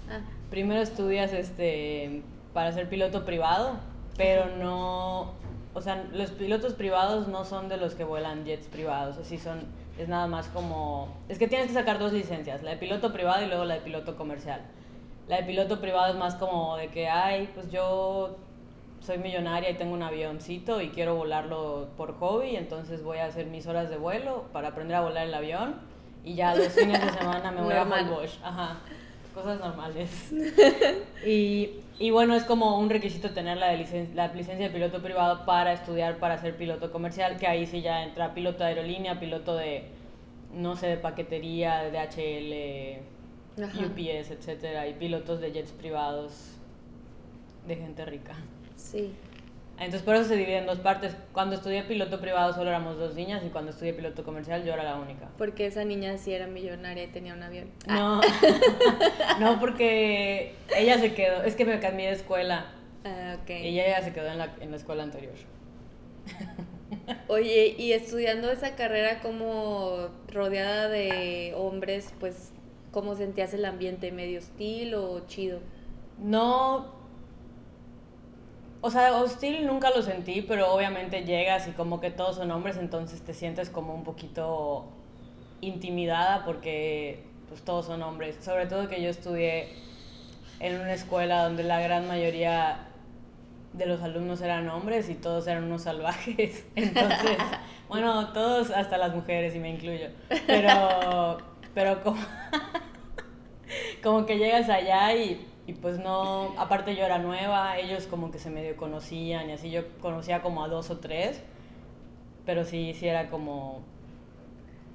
Ah, 0.09 0.19
primero 0.49 0.81
estudias 0.81 1.31
este 1.33 2.23
para 2.53 2.71
ser 2.71 2.89
piloto 2.89 3.25
privado, 3.25 3.77
pero 4.17 4.47
no, 4.57 5.33
o 5.73 5.81
sea, 5.81 6.03
los 6.11 6.31
pilotos 6.31 6.73
privados 6.73 7.27
no 7.27 7.45
son 7.45 7.69
de 7.69 7.77
los 7.77 7.93
que 7.93 8.03
vuelan 8.03 8.43
jets 8.43 8.67
privados, 8.67 9.17
así 9.17 9.37
son 9.37 9.59
es 9.99 10.07
nada 10.07 10.27
más 10.27 10.47
como 10.47 11.09
es 11.27 11.37
que 11.37 11.47
tienes 11.47 11.67
que 11.67 11.73
sacar 11.73 11.99
dos 11.99 12.13
licencias, 12.13 12.63
la 12.63 12.71
de 12.71 12.77
piloto 12.77 13.11
privado 13.11 13.43
y 13.43 13.47
luego 13.47 13.65
la 13.65 13.75
de 13.75 13.81
piloto 13.81 14.15
comercial. 14.15 14.61
La 15.27 15.37
de 15.37 15.43
piloto 15.43 15.79
privado 15.81 16.13
es 16.13 16.17
más 16.17 16.35
como 16.35 16.77
de 16.77 16.87
que, 16.87 17.07
ay, 17.09 17.49
pues 17.53 17.69
yo 17.69 18.37
soy 19.01 19.17
millonaria 19.17 19.69
y 19.69 19.75
tengo 19.75 19.93
un 19.93 20.01
avioncito 20.01 20.81
y 20.81 20.89
quiero 20.89 21.15
volarlo 21.15 21.89
por 21.97 22.17
hobby, 22.17 22.55
entonces 22.55 23.03
voy 23.03 23.17
a 23.17 23.25
hacer 23.25 23.47
mis 23.47 23.67
horas 23.67 23.89
de 23.89 23.97
vuelo 23.97 24.45
para 24.53 24.69
aprender 24.69 24.95
a 24.95 25.01
volar 25.01 25.27
el 25.27 25.33
avión 25.33 25.75
y 26.23 26.35
ya 26.35 26.55
los 26.55 26.69
fines 26.69 27.01
de 27.01 27.11
semana 27.11 27.51
me 27.51 27.61
voy 27.61 27.73
a 27.73 27.83
Bosch. 28.09 28.39
Ajá, 28.41 28.77
cosas 29.33 29.59
normales. 29.59 30.31
y, 31.25 31.71
y, 31.99 32.11
bueno, 32.11 32.33
es 32.33 32.45
como 32.45 32.79
un 32.79 32.89
requisito 32.89 33.31
tener 33.31 33.57
la, 33.57 33.67
de 33.67 34.09
la 34.15 34.27
licencia 34.29 34.67
de 34.67 34.73
piloto 34.73 35.01
privado 35.01 35.45
para 35.45 35.73
estudiar 35.73 36.17
para 36.17 36.37
ser 36.37 36.55
piloto 36.55 36.91
comercial, 36.91 37.37
que 37.37 37.45
ahí 37.45 37.65
sí 37.65 37.81
ya 37.81 38.03
entra 38.03 38.33
piloto 38.33 38.59
de 38.59 38.69
aerolínea, 38.69 39.19
piloto 39.19 39.55
de, 39.55 39.83
no 40.53 40.75
sé, 40.75 40.87
de 40.87 40.97
paquetería, 40.97 41.83
de 41.83 41.91
DHL, 41.91 43.85
UPS, 43.85 44.31
etcétera, 44.31 44.87
y 44.87 44.93
pilotos 44.93 45.41
de 45.41 45.51
jets 45.51 45.71
privados 45.73 46.55
de 47.67 47.75
gente 47.75 48.05
rica. 48.05 48.33
Sí. 48.77 49.13
Entonces 49.79 50.01
por 50.01 50.15
eso 50.15 50.25
se 50.25 50.35
divide 50.35 50.57
en 50.57 50.65
dos 50.65 50.79
partes. 50.79 51.15
Cuando 51.31 51.55
estudié 51.55 51.83
piloto 51.83 52.19
privado 52.19 52.53
solo 52.53 52.69
éramos 52.69 52.97
dos 52.97 53.15
niñas 53.15 53.41
y 53.45 53.49
cuando 53.49 53.71
estudié 53.71 53.93
piloto 53.93 54.23
comercial 54.23 54.63
yo 54.65 54.73
era 54.73 54.83
la 54.83 54.95
única. 54.95 55.29
Porque 55.37 55.65
esa 55.65 55.85
niña 55.85 56.17
sí 56.17 56.33
era 56.33 56.47
millonaria 56.47 57.05
y 57.05 57.07
tenía 57.07 57.33
un 57.33 57.43
avión. 57.43 57.69
No, 57.87 58.19
no 59.39 59.59
porque 59.59 60.55
ella 60.75 60.99
se 60.99 61.13
quedó, 61.13 61.43
es 61.43 61.55
que 61.55 61.63
me 61.63 61.79
cambié 61.79 62.07
de 62.07 62.13
escuela. 62.13 62.65
Ah, 63.05 63.37
ok. 63.41 63.49
Y 63.51 63.79
ella 63.79 64.01
se 64.01 64.11
quedó 64.11 64.27
en 64.27 64.37
la, 64.37 64.53
en 64.59 64.71
la 64.71 64.77
escuela 64.77 65.03
anterior. 65.03 65.35
Oye, 67.27 67.75
y 67.77 67.93
estudiando 67.93 68.51
esa 68.51 68.75
carrera 68.75 69.21
como 69.21 70.09
rodeada 70.27 70.89
de 70.89 71.53
hombres, 71.55 72.13
pues, 72.19 72.51
¿cómo 72.91 73.15
sentías 73.15 73.53
el 73.53 73.65
ambiente? 73.65 74.11
¿Medio 74.11 74.39
hostil 74.39 74.95
o 74.95 75.25
chido? 75.27 75.59
No, 76.17 76.98
o 78.81 78.89
sea, 78.89 79.15
hostil 79.15 79.67
nunca 79.67 79.89
lo 79.89 80.01
sentí, 80.01 80.41
pero 80.41 80.73
obviamente 80.73 81.23
llegas 81.23 81.67
y 81.67 81.71
como 81.71 81.99
que 81.99 82.11
todos 82.11 82.37
son 82.37 82.51
hombres, 82.51 82.77
entonces 82.77 83.21
te 83.21 83.33
sientes 83.33 83.69
como 83.69 83.93
un 83.93 84.03
poquito 84.03 84.85
intimidada 85.61 86.45
porque 86.45 87.23
pues 87.49 87.61
todos 87.63 87.87
son 87.87 88.01
hombres. 88.03 88.37
Sobre 88.41 88.67
todo 88.67 88.87
que 88.87 89.01
yo 89.01 89.09
estudié 89.09 89.75
en 90.59 90.79
una 90.79 90.93
escuela 90.93 91.43
donde 91.43 91.63
la 91.63 91.81
gran 91.81 92.07
mayoría 92.07 92.85
de 93.73 93.85
los 93.85 94.01
alumnos 94.01 94.41
eran 94.41 94.69
hombres 94.69 95.09
y 95.09 95.15
todos 95.15 95.47
eran 95.47 95.65
unos 95.65 95.83
salvajes. 95.83 96.65
Entonces, 96.75 97.37
bueno, 97.89 98.31
todos, 98.33 98.71
hasta 98.71 98.97
las 98.97 99.13
mujeres 99.13 99.55
y 99.55 99.59
me 99.59 99.69
incluyo. 99.69 100.07
Pero, 100.47 101.37
pero 101.73 102.01
como, 102.01 102.21
como 104.03 104.25
que 104.25 104.37
llegas 104.37 104.69
allá 104.69 105.13
y 105.15 105.48
y 105.69 105.73
pues 105.73 105.99
no, 105.99 106.55
aparte 106.57 106.95
yo 106.95 107.05
era 107.05 107.19
nueva, 107.19 107.77
ellos 107.77 108.07
como 108.07 108.31
que 108.31 108.39
se 108.39 108.49
medio 108.49 108.75
conocían 108.75 109.51
y 109.51 109.53
así, 109.53 109.69
yo 109.69 109.83
conocía 110.01 110.41
como 110.41 110.63
a 110.63 110.67
dos 110.67 110.89
o 110.89 110.97
tres, 110.97 111.43
pero 112.43 112.65
sí, 112.65 112.95
sí 112.95 113.07
era 113.07 113.29
como... 113.29 113.83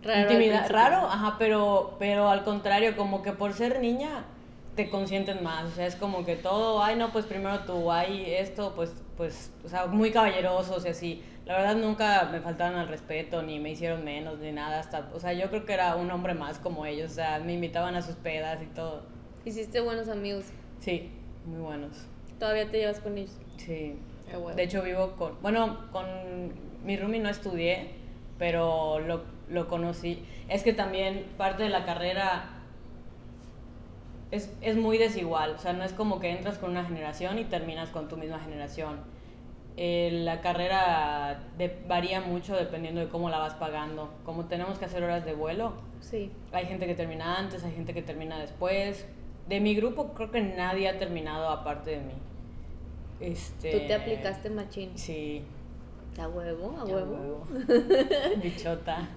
Raro. 0.03 0.29
Raro, 0.69 0.97
ajá, 1.07 1.37
pero, 1.39 1.95
pero 2.01 2.29
al 2.29 2.43
contrario, 2.43 2.97
como 2.97 3.23
que 3.23 3.31
por 3.31 3.53
ser 3.53 3.79
niña 3.79 4.25
te 4.75 4.91
consienten 4.91 5.45
más, 5.45 5.67
o 5.67 5.71
sea, 5.71 5.87
es 5.87 5.95
como 5.95 6.25
que 6.25 6.35
todo, 6.35 6.83
ay 6.83 6.97
no, 6.97 7.13
pues 7.13 7.25
primero 7.25 7.61
tú, 7.61 7.93
ay 7.93 8.35
esto, 8.35 8.73
pues, 8.75 8.93
pues, 9.17 9.53
o 9.65 9.69
sea, 9.69 9.87
muy 9.87 10.11
caballerosos 10.11 10.85
y 10.87 10.89
así. 10.89 11.25
La 11.47 11.57
verdad 11.57 11.77
nunca 11.77 12.29
me 12.33 12.41
faltaron 12.41 12.81
al 12.81 12.89
respeto, 12.89 13.43
ni 13.43 13.61
me 13.61 13.71
hicieron 13.71 14.03
menos, 14.03 14.41
ni 14.41 14.51
nada, 14.51 14.81
hasta, 14.81 15.09
o 15.15 15.21
sea, 15.21 15.35
yo 15.35 15.51
creo 15.51 15.65
que 15.65 15.75
era 15.75 15.95
un 15.95 16.11
hombre 16.11 16.35
más 16.35 16.59
como 16.59 16.85
ellos, 16.85 17.13
o 17.13 17.15
sea, 17.15 17.39
me 17.39 17.53
invitaban 17.53 17.95
a 17.95 18.03
sus 18.03 18.17
pedas 18.17 18.61
y 18.61 18.67
todo. 18.67 19.03
Hiciste 19.45 19.81
buenos 19.81 20.09
amigos. 20.09 20.47
Sí, 20.85 21.09
muy 21.47 21.63
buenos. 21.63 22.07
¿Todavía 22.39 22.71
te 22.71 22.77
llevas 22.77 23.01
con 23.01 23.17
ellos? 23.17 23.35
Sí. 23.57 23.97
De 24.55 24.63
hecho, 24.63 24.83
vivo 24.83 25.13
con. 25.13 25.41
Bueno, 25.41 25.79
con 25.93 26.05
mi 26.85 26.99
roomie 26.99 27.21
no 27.21 27.31
estudié, 27.31 27.89
pero 28.39 29.01
lo, 29.01 29.23
lo 29.49 29.67
conocí. 29.69 30.23
Es 30.51 30.63
que 30.63 30.75
también 30.75 31.25
parte 31.39 31.63
de 31.63 31.71
la 31.71 31.87
carrera 31.87 32.51
es, 34.31 34.53
es 34.61 34.77
muy 34.77 34.99
desigual, 34.99 35.53
o 35.53 35.59
sea, 35.59 35.73
no 35.73 35.85
es 35.85 35.95
como 35.95 36.21
que 36.21 36.31
entras 36.31 36.59
con 36.59 36.73
una 36.73 36.85
generación 36.85 37.39
y 37.39 37.45
terminas 37.45 37.89
con 37.89 38.09
tu 38.09 38.19
misma 38.19 38.41
generación. 38.41 38.99
Eh, 39.79 40.11
la 40.13 40.43
carrera 40.43 41.45
de, 41.57 41.83
varía 41.89 42.21
mucho 42.21 42.55
dependiendo 42.57 43.01
de 43.01 43.09
cómo 43.09 43.31
la 43.31 43.39
vas 43.39 43.55
pagando. 43.55 44.13
Como 44.25 44.45
tenemos 44.45 44.79
que 44.79 44.85
hacer 44.85 45.03
horas 45.03 45.25
de 45.25 45.33
vuelo, 45.33 45.73
sí. 46.01 46.31
hay 46.53 46.67
gente 46.67 46.87
que 46.87 46.95
termina 46.95 47.39
antes, 47.39 47.65
hay 47.65 47.73
gente 47.73 47.95
que 47.95 48.03
termina 48.03 48.39
después. 48.39 49.07
De 49.49 49.61
mi 49.61 49.75
grupo 49.75 50.15
creo 50.15 50.31
que 50.31 50.41
nadie 50.41 50.89
ha 50.89 50.99
terminado 50.99 51.49
aparte 51.49 51.91
de 51.91 51.99
mí. 51.99 52.15
Este, 53.21 53.73
¿Tú 53.73 53.87
te 53.87 53.95
aplicaste 53.95 54.51
machín? 54.51 54.97
Sí. 54.97 55.43
¿A 56.19 56.29
huevo? 56.29 56.77
¿A 56.79 56.85
huevo? 56.85 57.45
Bichota. 58.43 59.09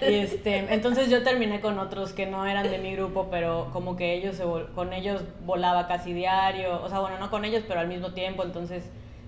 y 0.00 0.14
este, 0.14 0.72
entonces 0.72 1.10
yo 1.10 1.22
terminé 1.22 1.60
con 1.60 1.78
otros 1.78 2.12
que 2.12 2.26
no 2.26 2.46
eran 2.46 2.70
de 2.70 2.78
mi 2.78 2.94
grupo, 2.94 3.28
pero 3.30 3.68
como 3.72 3.94
que 3.94 4.14
ellos 4.14 4.40
con 4.74 4.92
ellos 4.92 5.22
volaba 5.44 5.86
casi 5.86 6.12
diario. 6.12 6.82
O 6.82 6.88
sea, 6.88 7.00
bueno, 7.00 7.18
no 7.18 7.30
con 7.30 7.44
ellos, 7.44 7.62
pero 7.68 7.80
al 7.80 7.88
mismo 7.88 8.12
tiempo. 8.14 8.42
Entonces 8.42 8.84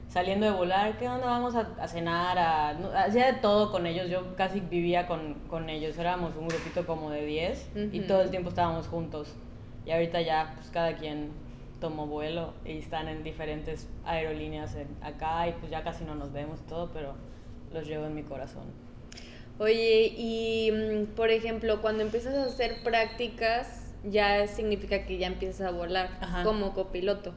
saliendo 0.08 0.46
de 0.46 0.52
volar, 0.52 0.96
¿qué 0.98 1.08
onda? 1.08 1.26
Vamos 1.26 1.54
a, 1.54 1.86
cenar, 1.86 2.38
a, 2.38 2.70
hacía 3.04 3.26
de 3.26 3.40
todo 3.40 3.70
con 3.70 3.86
ellos, 3.86 4.08
yo 4.08 4.34
casi 4.36 4.60
vivía 4.60 5.06
con, 5.06 5.34
con 5.48 5.68
ellos, 5.68 5.98
éramos 5.98 6.34
un 6.36 6.48
grupito 6.48 6.86
como 6.86 7.10
de 7.10 7.26
10 7.26 7.70
y 7.92 8.00
todo 8.00 8.22
el 8.22 8.30
tiempo 8.30 8.48
estábamos 8.48 8.88
juntos. 8.88 9.34
Y 9.88 9.90
ahorita 9.90 10.20
ya, 10.20 10.52
pues 10.54 10.68
cada 10.68 10.96
quien 10.96 11.30
tomó 11.80 12.06
vuelo 12.06 12.52
y 12.62 12.76
están 12.76 13.08
en 13.08 13.24
diferentes 13.24 13.88
aerolíneas 14.04 14.76
acá 15.00 15.48
y 15.48 15.52
pues 15.52 15.70
ya 15.70 15.82
casi 15.82 16.04
no 16.04 16.14
nos 16.14 16.30
vemos 16.30 16.60
todo, 16.66 16.90
pero 16.92 17.14
los 17.72 17.86
llevo 17.86 18.04
en 18.04 18.14
mi 18.14 18.22
corazón. 18.22 18.64
Oye, 19.58 20.12
y 20.14 20.70
mm, 20.70 21.14
por 21.14 21.30
ejemplo, 21.30 21.80
cuando 21.80 22.02
empiezas 22.02 22.34
a 22.34 22.44
hacer 22.44 22.82
prácticas, 22.84 23.94
ya 24.04 24.46
significa 24.46 25.06
que 25.06 25.16
ya 25.16 25.26
empiezas 25.26 25.66
a 25.66 25.70
volar 25.70 26.10
como 26.44 26.74
copiloto. 26.74 27.32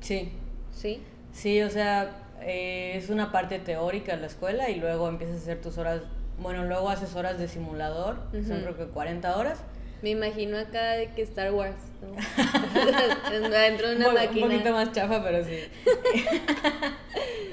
Sí. 0.00 0.32
¿Sí? 0.72 1.00
Sí, 1.32 1.62
o 1.62 1.70
sea, 1.70 2.16
eh, 2.40 2.94
es 2.96 3.10
una 3.10 3.30
parte 3.30 3.60
teórica 3.60 4.14
en 4.14 4.22
la 4.22 4.26
escuela 4.26 4.70
y 4.70 4.74
luego 4.74 5.08
empiezas 5.08 5.36
a 5.36 5.38
hacer 5.38 5.60
tus 5.60 5.78
horas, 5.78 6.02
bueno, 6.40 6.64
luego 6.64 6.90
haces 6.90 7.14
horas 7.14 7.38
de 7.38 7.46
simulador, 7.46 8.16
son 8.32 8.62
creo 8.62 8.76
que 8.76 8.86
40 8.86 9.36
horas. 9.36 9.62
Me 10.02 10.10
imagino 10.10 10.58
acá 10.58 10.92
de 10.92 11.10
que 11.12 11.22
Star 11.22 11.52
Wars, 11.52 11.76
¿no? 12.00 12.08
Dentro 13.50 13.90
de 13.90 13.96
una 13.96 14.08
un, 14.08 14.14
máquina. 14.14 14.46
Un 14.46 14.52
poquito 14.52 14.72
más 14.72 14.92
chafa, 14.92 15.22
pero 15.22 15.44
sí. 15.44 15.60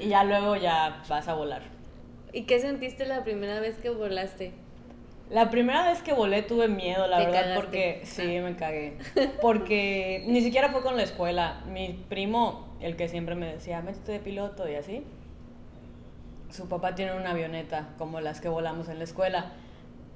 y 0.00 0.08
ya 0.08 0.24
luego 0.24 0.56
ya 0.56 1.02
vas 1.08 1.28
a 1.28 1.34
volar. 1.34 1.62
¿Y 2.32 2.42
qué 2.42 2.60
sentiste 2.60 3.06
la 3.06 3.22
primera 3.22 3.60
vez 3.60 3.78
que 3.78 3.90
volaste? 3.90 4.52
La 5.30 5.48
primera 5.48 5.88
vez 5.88 6.02
que 6.02 6.12
volé 6.12 6.42
tuve 6.42 6.66
miedo, 6.66 7.06
la 7.06 7.18
verdad, 7.20 7.54
porque 7.54 8.00
sí, 8.02 8.36
ah. 8.36 8.42
me 8.42 8.56
cagué. 8.56 8.98
Porque 9.40 10.24
ni 10.26 10.40
siquiera 10.40 10.70
fue 10.70 10.82
con 10.82 10.96
la 10.96 11.04
escuela. 11.04 11.62
Mi 11.68 12.04
primo 12.08 12.68
el 12.80 12.96
que 12.96 13.08
siempre 13.08 13.36
me 13.36 13.46
decía, 13.46 13.80
métete 13.80 14.10
de 14.12 14.18
piloto 14.18 14.68
y 14.68 14.74
así. 14.74 15.04
Su 16.50 16.68
papá 16.68 16.96
tiene 16.96 17.16
una 17.16 17.30
avioneta, 17.30 17.90
como 17.96 18.20
las 18.20 18.40
que 18.40 18.48
volamos 18.48 18.88
en 18.88 18.98
la 18.98 19.04
escuela. 19.04 19.52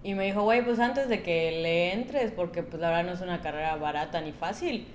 Y 0.05 0.15
me 0.15 0.25
dijo, 0.27 0.43
güey, 0.43 0.65
pues 0.65 0.79
antes 0.79 1.09
de 1.09 1.23
que 1.23 1.51
le 1.51 1.93
entres, 1.93 2.31
porque 2.31 2.63
pues 2.63 2.81
la 2.81 2.91
verdad 2.91 3.05
no 3.05 3.13
es 3.13 3.21
una 3.21 3.41
carrera 3.41 3.75
barata 3.77 4.21
ni 4.21 4.31
fácil, 4.33 4.87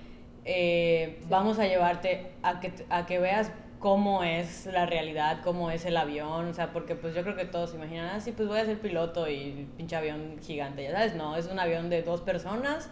eh, 0.46 1.20
vamos 1.28 1.58
a 1.58 1.66
llevarte 1.66 2.30
a 2.42 2.60
que, 2.60 2.72
a 2.88 3.04
que 3.04 3.18
veas 3.18 3.52
cómo 3.78 4.22
es 4.24 4.66
la 4.66 4.86
realidad, 4.86 5.40
cómo 5.44 5.70
es 5.70 5.84
el 5.84 5.96
avión, 5.98 6.48
o 6.48 6.54
sea, 6.54 6.72
porque 6.72 6.94
pues 6.94 7.14
yo 7.14 7.22
creo 7.22 7.36
que 7.36 7.44
todos 7.44 7.70
se 7.70 7.76
imaginan, 7.76 8.06
ah, 8.14 8.20
sí, 8.20 8.32
pues 8.32 8.48
voy 8.48 8.60
a 8.60 8.64
ser 8.64 8.78
piloto 8.80 9.28
y 9.28 9.68
pinche 9.76 9.96
avión 9.96 10.38
gigante, 10.40 10.84
ya 10.84 10.92
sabes, 10.92 11.14
no, 11.14 11.36
es 11.36 11.46
un 11.46 11.58
avión 11.58 11.90
de 11.90 12.02
dos 12.02 12.20
personas, 12.22 12.88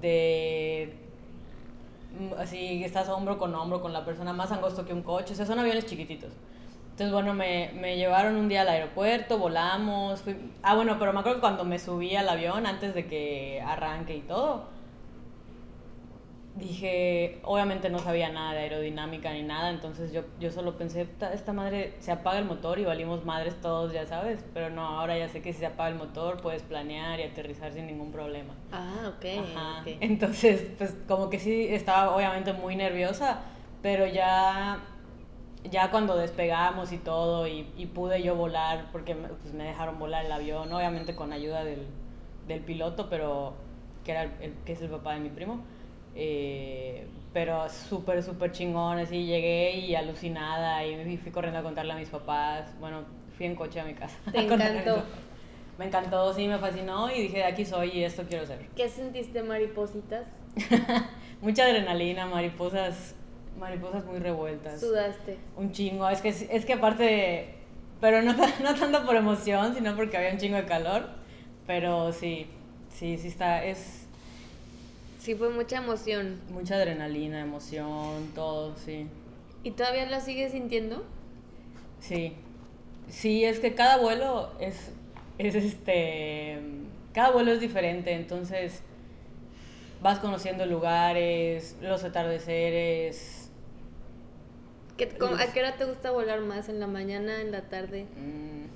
de 0.00 0.94
Mm, 2.18 2.34
así 2.38 2.84
estás 2.84 3.08
hombro 3.08 3.38
con 3.38 3.54
hombro 3.54 3.80
con 3.80 3.92
la 3.92 4.04
persona 4.04 4.32
más 4.32 4.52
angosto 4.52 4.84
que 4.84 4.92
un 4.92 5.02
coche, 5.02 5.32
o 5.32 5.36
sea, 5.36 5.46
son 5.46 5.58
aviones 5.58 5.86
chiquititos. 5.86 6.32
Entonces, 6.92 7.12
bueno, 7.12 7.34
me, 7.34 7.70
me 7.74 7.96
llevaron 7.96 8.36
un 8.36 8.48
día 8.48 8.62
al 8.62 8.68
aeropuerto, 8.68 9.38
volamos, 9.38 10.20
fui... 10.20 10.36
Ah, 10.62 10.74
bueno, 10.74 10.98
pero 10.98 11.12
me 11.12 11.20
acuerdo 11.20 11.38
que 11.38 11.40
cuando 11.40 11.64
me 11.64 11.78
subí 11.78 12.14
al 12.14 12.28
avión, 12.28 12.66
antes 12.66 12.94
de 12.94 13.06
que 13.06 13.62
arranque 13.66 14.16
y 14.16 14.20
todo, 14.20 14.66
dije, 16.54 17.40
obviamente 17.44 17.88
no 17.88 17.98
sabía 17.98 18.28
nada 18.28 18.52
de 18.52 18.60
aerodinámica 18.60 19.32
ni 19.32 19.42
nada, 19.42 19.70
entonces 19.70 20.12
yo, 20.12 20.22
yo 20.38 20.50
solo 20.50 20.76
pensé, 20.76 21.08
esta 21.32 21.52
madre 21.52 21.94
se 21.98 22.12
apaga 22.12 22.38
el 22.38 22.44
motor 22.44 22.78
y 22.78 22.84
valimos 22.84 23.24
madres 23.24 23.58
todos, 23.60 23.92
ya 23.92 24.06
sabes, 24.06 24.44
pero 24.52 24.68
no, 24.68 24.86
ahora 24.86 25.16
ya 25.16 25.28
sé 25.28 25.40
que 25.40 25.52
si 25.52 25.60
se 25.60 25.66
apaga 25.66 25.88
el 25.88 25.94
motor 25.96 26.42
puedes 26.42 26.62
planear 26.62 27.20
y 27.20 27.22
aterrizar 27.22 27.72
sin 27.72 27.86
ningún 27.86 28.12
problema. 28.12 28.54
Ah, 28.70 29.12
ok. 29.16 29.24
Ajá. 29.56 29.82
Entonces, 30.00 30.66
pues 30.76 30.94
como 31.08 31.30
que 31.30 31.38
sí 31.38 31.68
estaba 31.70 32.14
obviamente 32.14 32.52
muy 32.52 32.76
nerviosa, 32.76 33.40
pero 33.80 34.06
ya, 34.06 34.78
ya 35.70 35.90
cuando 35.90 36.16
despegamos 36.16 36.92
y 36.92 36.98
todo 36.98 37.46
y, 37.46 37.68
y 37.76 37.86
pude 37.86 38.22
yo 38.22 38.34
volar, 38.34 38.88
porque 38.92 39.14
pues, 39.14 39.54
me 39.54 39.64
dejaron 39.64 39.98
volar 39.98 40.24
el 40.24 40.32
avión, 40.32 40.72
obviamente 40.72 41.14
con 41.14 41.32
ayuda 41.32 41.64
del, 41.64 41.86
del 42.48 42.60
piloto, 42.60 43.08
pero 43.08 43.54
que, 44.04 44.12
era 44.12 44.22
el, 44.22 44.54
que 44.64 44.72
es 44.72 44.82
el 44.82 44.88
papá 44.88 45.14
de 45.14 45.20
mi 45.20 45.28
primo 45.28 45.60
eh, 46.14 47.06
pero 47.32 47.68
súper, 47.68 48.22
súper 48.22 48.52
chingón, 48.52 48.98
así 48.98 49.24
llegué 49.24 49.78
y 49.78 49.94
alucinada 49.94 50.84
y 50.86 50.96
me 50.96 51.16
fui 51.16 51.32
corriendo 51.32 51.60
a 51.60 51.62
contarle 51.62 51.92
a 51.92 51.96
mis 51.96 52.10
papás. 52.10 52.66
Bueno, 52.78 53.04
fui 53.36 53.46
en 53.46 53.54
coche 53.54 53.80
a 53.80 53.84
mi 53.84 53.94
casa. 53.94 54.16
¿Te 54.30 54.40
encantó? 54.44 55.02
Me 55.78 55.86
encantó, 55.86 56.32
sí, 56.34 56.46
me 56.46 56.58
fascinó 56.58 57.10
y 57.10 57.22
dije, 57.22 57.44
aquí 57.44 57.64
soy 57.64 57.90
y 57.90 58.04
esto 58.04 58.24
quiero 58.28 58.46
ser. 58.46 58.66
¿Qué 58.76 58.88
sentiste, 58.88 59.42
maripositas? 59.42 60.26
Mucha 61.40 61.64
adrenalina, 61.64 62.26
mariposas, 62.26 63.16
mariposas 63.58 64.04
muy 64.04 64.18
revueltas. 64.18 64.80
Sudaste. 64.80 65.38
Un 65.56 65.72
chingo, 65.72 66.08
es 66.08 66.20
que, 66.20 66.28
es 66.28 66.64
que 66.64 66.72
aparte, 66.72 67.54
pero 68.00 68.22
no, 68.22 68.34
no 68.62 68.74
tanto 68.74 69.04
por 69.04 69.16
emoción, 69.16 69.74
sino 69.74 69.96
porque 69.96 70.16
había 70.16 70.32
un 70.32 70.38
chingo 70.38 70.56
de 70.56 70.64
calor, 70.64 71.08
pero 71.66 72.12
sí, 72.12 72.46
sí, 72.90 73.18
sí 73.18 73.28
está, 73.28 73.64
es 73.64 74.02
Sí, 75.22 75.36
fue 75.36 75.50
mucha 75.50 75.76
emoción. 75.76 76.40
Mucha 76.50 76.74
adrenalina, 76.74 77.40
emoción, 77.40 78.32
todo, 78.34 78.74
sí. 78.76 79.06
¿Y 79.62 79.70
todavía 79.70 80.10
lo 80.10 80.20
sigues 80.20 80.50
sintiendo? 80.50 81.04
Sí. 82.00 82.32
Sí, 83.08 83.44
es 83.44 83.60
que 83.60 83.72
cada 83.76 83.98
vuelo 83.98 84.50
es, 84.58 84.90
es 85.38 85.54
este. 85.54 86.58
Cada 87.12 87.30
vuelo 87.30 87.52
es 87.52 87.60
diferente, 87.60 88.14
entonces 88.14 88.82
vas 90.02 90.18
conociendo 90.18 90.66
lugares, 90.66 91.76
los 91.80 92.02
atardeceres. 92.02 93.41
¿A 95.38 95.52
qué 95.52 95.60
hora 95.60 95.76
te 95.76 95.84
gusta 95.84 96.10
volar 96.10 96.40
más? 96.40 96.68
¿En 96.68 96.80
la 96.80 96.86
mañana, 96.86 97.40
en 97.40 97.50
la 97.52 97.62
tarde? 97.62 98.06
Mm. 98.16 98.66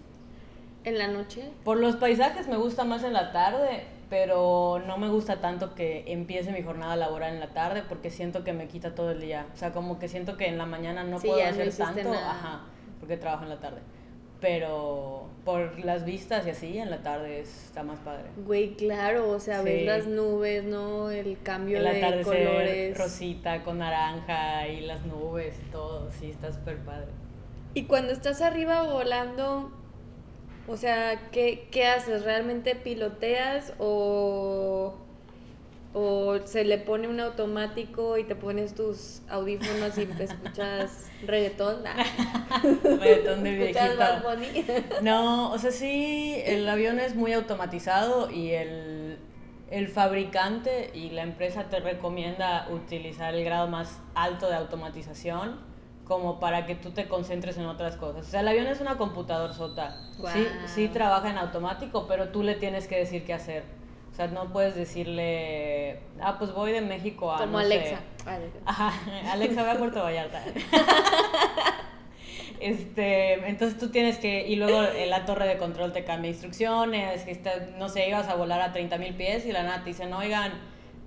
¿En 0.84 0.98
la 0.98 1.08
noche? 1.08 1.50
Por 1.64 1.78
los 1.78 1.96
paisajes 1.96 2.46
me 2.46 2.56
gusta 2.56 2.84
más 2.84 3.02
en 3.02 3.12
la 3.12 3.32
tarde, 3.32 3.84
pero 4.08 4.80
no 4.86 4.98
me 4.98 5.08
gusta 5.08 5.40
tanto 5.40 5.74
que 5.74 6.04
empiece 6.06 6.52
mi 6.52 6.62
jornada 6.62 6.94
laboral 6.94 7.34
en 7.34 7.40
la 7.40 7.48
tarde 7.48 7.82
porque 7.88 8.10
siento 8.10 8.44
que 8.44 8.52
me 8.52 8.68
quita 8.68 8.94
todo 8.94 9.10
el 9.10 9.20
día. 9.20 9.46
O 9.52 9.56
sea, 9.56 9.72
como 9.72 9.98
que 9.98 10.08
siento 10.08 10.36
que 10.36 10.46
en 10.46 10.58
la 10.58 10.66
mañana 10.66 11.02
no 11.02 11.18
puedo 11.18 11.44
hacer 11.44 11.74
tanto, 11.74 12.12
ajá, 12.12 12.60
porque 13.00 13.16
trabajo 13.16 13.42
en 13.42 13.50
la 13.50 13.60
tarde. 13.60 13.80
Pero 14.40 15.28
por 15.44 15.78
las 15.84 16.04
vistas 16.04 16.46
y 16.46 16.50
así, 16.50 16.76
en 16.76 16.90
la 16.90 17.02
tarde 17.02 17.40
está 17.40 17.82
más 17.84 18.00
padre. 18.00 18.24
Güey, 18.44 18.74
claro, 18.74 19.30
o 19.30 19.38
sea, 19.38 19.62
ves 19.62 19.86
las 19.86 20.06
nubes, 20.06 20.64
¿no? 20.64 21.10
El 21.10 21.38
cambio 21.42 21.82
de 21.82 22.22
colores. 22.22 22.98
rosita 22.98 23.62
con 23.62 23.78
naranja 23.78 24.66
y 24.66 24.80
las 24.80 25.06
nubes 25.06 25.56
y 25.66 25.70
todo, 25.70 26.10
sí, 26.10 26.30
está 26.30 26.52
súper 26.52 26.78
padre. 26.78 27.06
Y 27.74 27.84
cuando 27.84 28.12
estás 28.12 28.42
arriba 28.42 28.82
volando, 28.82 29.70
o 30.66 30.76
sea, 30.76 31.30
¿qué, 31.30 31.68
qué 31.70 31.86
haces? 31.86 32.24
¿Realmente 32.24 32.74
piloteas 32.74 33.72
o, 33.78 34.96
o 35.98 36.36
se 36.44 36.64
le 36.64 36.76
pone 36.76 37.08
un 37.08 37.20
automático 37.20 38.18
y 38.18 38.24
te 38.24 38.36
pones 38.36 38.74
tus 38.74 39.22
audífonos 39.30 39.96
y 39.96 40.04
te 40.04 40.24
escuchas 40.24 41.10
reggaetón? 41.26 41.84
reggaetón 42.84 43.42
de 43.42 43.50
viejito. 43.52 43.80
no, 45.02 45.50
o 45.52 45.58
sea, 45.58 45.70
sí, 45.70 46.38
el 46.44 46.68
avión 46.68 47.00
es 47.00 47.14
muy 47.14 47.32
automatizado 47.32 48.30
y 48.30 48.50
el, 48.50 49.16
el 49.70 49.88
fabricante 49.88 50.90
y 50.92 51.08
la 51.12 51.22
empresa 51.22 51.70
te 51.70 51.80
recomienda 51.80 52.68
utilizar 52.70 53.34
el 53.34 53.42
grado 53.42 53.66
más 53.66 53.98
alto 54.14 54.50
de 54.50 54.56
automatización 54.56 55.58
como 56.04 56.40
para 56.40 56.66
que 56.66 56.74
tú 56.74 56.90
te 56.90 57.08
concentres 57.08 57.56
en 57.56 57.64
otras 57.64 57.96
cosas. 57.96 58.26
O 58.26 58.30
sea, 58.30 58.40
el 58.40 58.48
avión 58.48 58.66
es 58.66 58.82
una 58.82 58.98
computadora 58.98 59.54
sota. 59.54 59.96
Sí, 60.34 60.46
sí 60.66 60.88
trabaja 60.88 61.30
en 61.30 61.38
automático, 61.38 62.06
pero 62.06 62.28
tú 62.28 62.42
le 62.42 62.54
tienes 62.54 62.86
que 62.86 62.98
decir 62.98 63.24
qué 63.24 63.32
hacer. 63.32 63.64
O 64.16 64.18
sea, 64.18 64.28
no 64.28 64.50
puedes 64.50 64.74
decirle, 64.74 65.98
ah, 66.22 66.38
pues 66.38 66.54
voy 66.54 66.72
de 66.72 66.80
México 66.80 67.30
a... 67.30 67.36
Como 67.36 67.58
Alexa. 67.58 68.00
Ajá, 68.64 68.90
Alexa, 69.30 69.60
voy 69.60 69.72
a 69.72 69.78
Puerto 69.78 70.02
Vallarta. 70.02 70.42
este, 72.60 73.34
entonces 73.46 73.78
tú 73.78 73.90
tienes 73.90 74.16
que, 74.16 74.48
y 74.48 74.56
luego 74.56 74.80
la 75.06 75.26
torre 75.26 75.46
de 75.46 75.58
control 75.58 75.92
te 75.92 76.04
cambia 76.04 76.30
instrucciones, 76.30 77.24
que 77.24 77.30
está, 77.30 77.66
no 77.76 77.90
sé, 77.90 78.08
ibas 78.08 78.26
a 78.28 78.36
volar 78.36 78.62
a 78.62 78.72
30 78.72 78.96
mil 78.96 79.12
pies 79.12 79.44
y 79.44 79.52
la 79.52 79.64
nada 79.64 79.80
te 79.80 79.90
dicen, 79.90 80.10
oigan, 80.14 80.50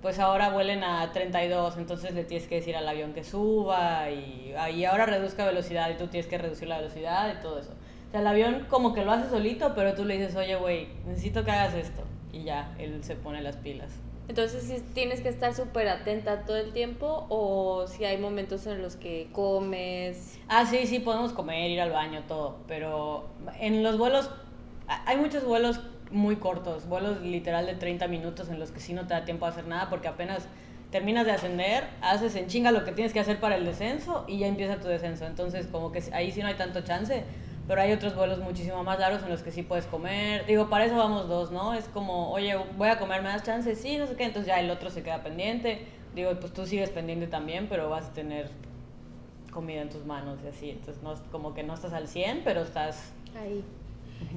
pues 0.02 0.20
ahora 0.20 0.50
vuelen 0.50 0.84
a 0.84 1.10
32, 1.10 1.78
entonces 1.78 2.14
le 2.14 2.22
tienes 2.22 2.46
que 2.46 2.54
decir 2.54 2.76
al 2.76 2.88
avión 2.88 3.12
que 3.12 3.24
suba 3.24 4.08
y, 4.08 4.54
y 4.72 4.84
ahora 4.84 5.06
reduzca 5.06 5.44
velocidad 5.44 5.90
y 5.90 5.96
tú 5.96 6.06
tienes 6.06 6.30
que 6.30 6.38
reducir 6.38 6.68
la 6.68 6.76
velocidad 6.76 7.34
y 7.36 7.42
todo 7.42 7.58
eso. 7.58 7.72
O 8.06 8.10
sea, 8.12 8.20
el 8.20 8.26
avión 8.28 8.66
como 8.70 8.94
que 8.94 9.04
lo 9.04 9.10
hace 9.10 9.28
solito, 9.28 9.72
pero 9.74 9.94
tú 9.94 10.04
le 10.04 10.16
dices, 10.16 10.36
oye, 10.36 10.54
güey, 10.54 10.86
necesito 11.06 11.44
que 11.44 11.50
hagas 11.50 11.74
esto. 11.74 12.04
Y 12.32 12.44
ya, 12.44 12.74
él 12.78 13.02
se 13.02 13.16
pone 13.16 13.42
las 13.42 13.56
pilas. 13.56 13.90
Entonces, 14.28 14.62
si 14.62 14.80
tienes 14.94 15.22
que 15.22 15.28
estar 15.28 15.54
súper 15.54 15.88
atenta 15.88 16.44
todo 16.44 16.56
el 16.56 16.72
tiempo 16.72 17.26
o 17.28 17.86
si 17.88 18.04
hay 18.04 18.16
momentos 18.16 18.64
en 18.66 18.80
los 18.80 18.94
que 18.94 19.28
comes. 19.32 20.38
Ah, 20.46 20.64
sí, 20.66 20.86
sí, 20.86 21.00
podemos 21.00 21.32
comer, 21.32 21.68
ir 21.68 21.80
al 21.80 21.90
baño, 21.90 22.22
todo. 22.28 22.58
Pero 22.68 23.28
en 23.58 23.82
los 23.82 23.98
vuelos, 23.98 24.30
hay 24.86 25.16
muchos 25.16 25.44
vuelos 25.44 25.80
muy 26.12 26.36
cortos, 26.36 26.86
vuelos 26.88 27.20
literal 27.22 27.66
de 27.66 27.74
30 27.74 28.06
minutos 28.06 28.48
en 28.48 28.60
los 28.60 28.70
que 28.70 28.80
sí 28.80 28.92
no 28.92 29.06
te 29.06 29.14
da 29.14 29.24
tiempo 29.24 29.46
a 29.46 29.48
hacer 29.48 29.66
nada 29.66 29.88
porque 29.90 30.08
apenas 30.08 30.46
terminas 30.90 31.24
de 31.24 31.32
ascender, 31.32 31.84
haces 32.00 32.34
en 32.34 32.46
chinga 32.48 32.72
lo 32.72 32.84
que 32.84 32.92
tienes 32.92 33.12
que 33.12 33.20
hacer 33.20 33.38
para 33.38 33.56
el 33.56 33.64
descenso 33.64 34.24
y 34.26 34.38
ya 34.38 34.46
empieza 34.46 34.80
tu 34.80 34.88
descenso. 34.88 35.26
Entonces, 35.26 35.66
como 35.66 35.92
que 35.92 36.02
ahí 36.12 36.30
sí 36.32 36.40
no 36.40 36.48
hay 36.48 36.54
tanto 36.54 36.82
chance, 36.82 37.24
pero 37.70 37.82
hay 37.82 37.92
otros 37.92 38.16
vuelos 38.16 38.40
muchísimo 38.40 38.82
más 38.82 38.98
largos 38.98 39.22
en 39.22 39.28
los 39.28 39.42
que 39.42 39.52
sí 39.52 39.62
puedes 39.62 39.86
comer. 39.86 40.44
Digo, 40.44 40.68
para 40.68 40.86
eso 40.86 40.96
vamos 40.96 41.28
dos, 41.28 41.52
¿no? 41.52 41.72
Es 41.72 41.84
como, 41.84 42.32
oye, 42.32 42.56
voy 42.76 42.88
a 42.88 42.98
comer, 42.98 43.22
¿me 43.22 43.28
das 43.28 43.44
chance? 43.44 43.76
Sí, 43.76 43.96
no 43.96 44.08
sé 44.08 44.16
qué, 44.16 44.24
entonces 44.24 44.48
ya 44.48 44.58
el 44.58 44.68
otro 44.72 44.90
se 44.90 45.04
queda 45.04 45.22
pendiente. 45.22 45.86
Digo, 46.12 46.32
pues 46.40 46.52
tú 46.52 46.66
sigues 46.66 46.90
pendiente 46.90 47.28
también, 47.28 47.68
pero 47.68 47.88
vas 47.88 48.06
a 48.06 48.12
tener 48.12 48.50
comida 49.52 49.82
en 49.82 49.88
tus 49.88 50.04
manos 50.04 50.40
y 50.44 50.48
así. 50.48 50.70
Entonces, 50.70 51.00
no, 51.04 51.14
como 51.30 51.54
que 51.54 51.62
no 51.62 51.74
estás 51.74 51.92
al 51.92 52.08
100, 52.08 52.42
pero 52.42 52.62
estás... 52.62 53.12
Ahí. 53.40 53.62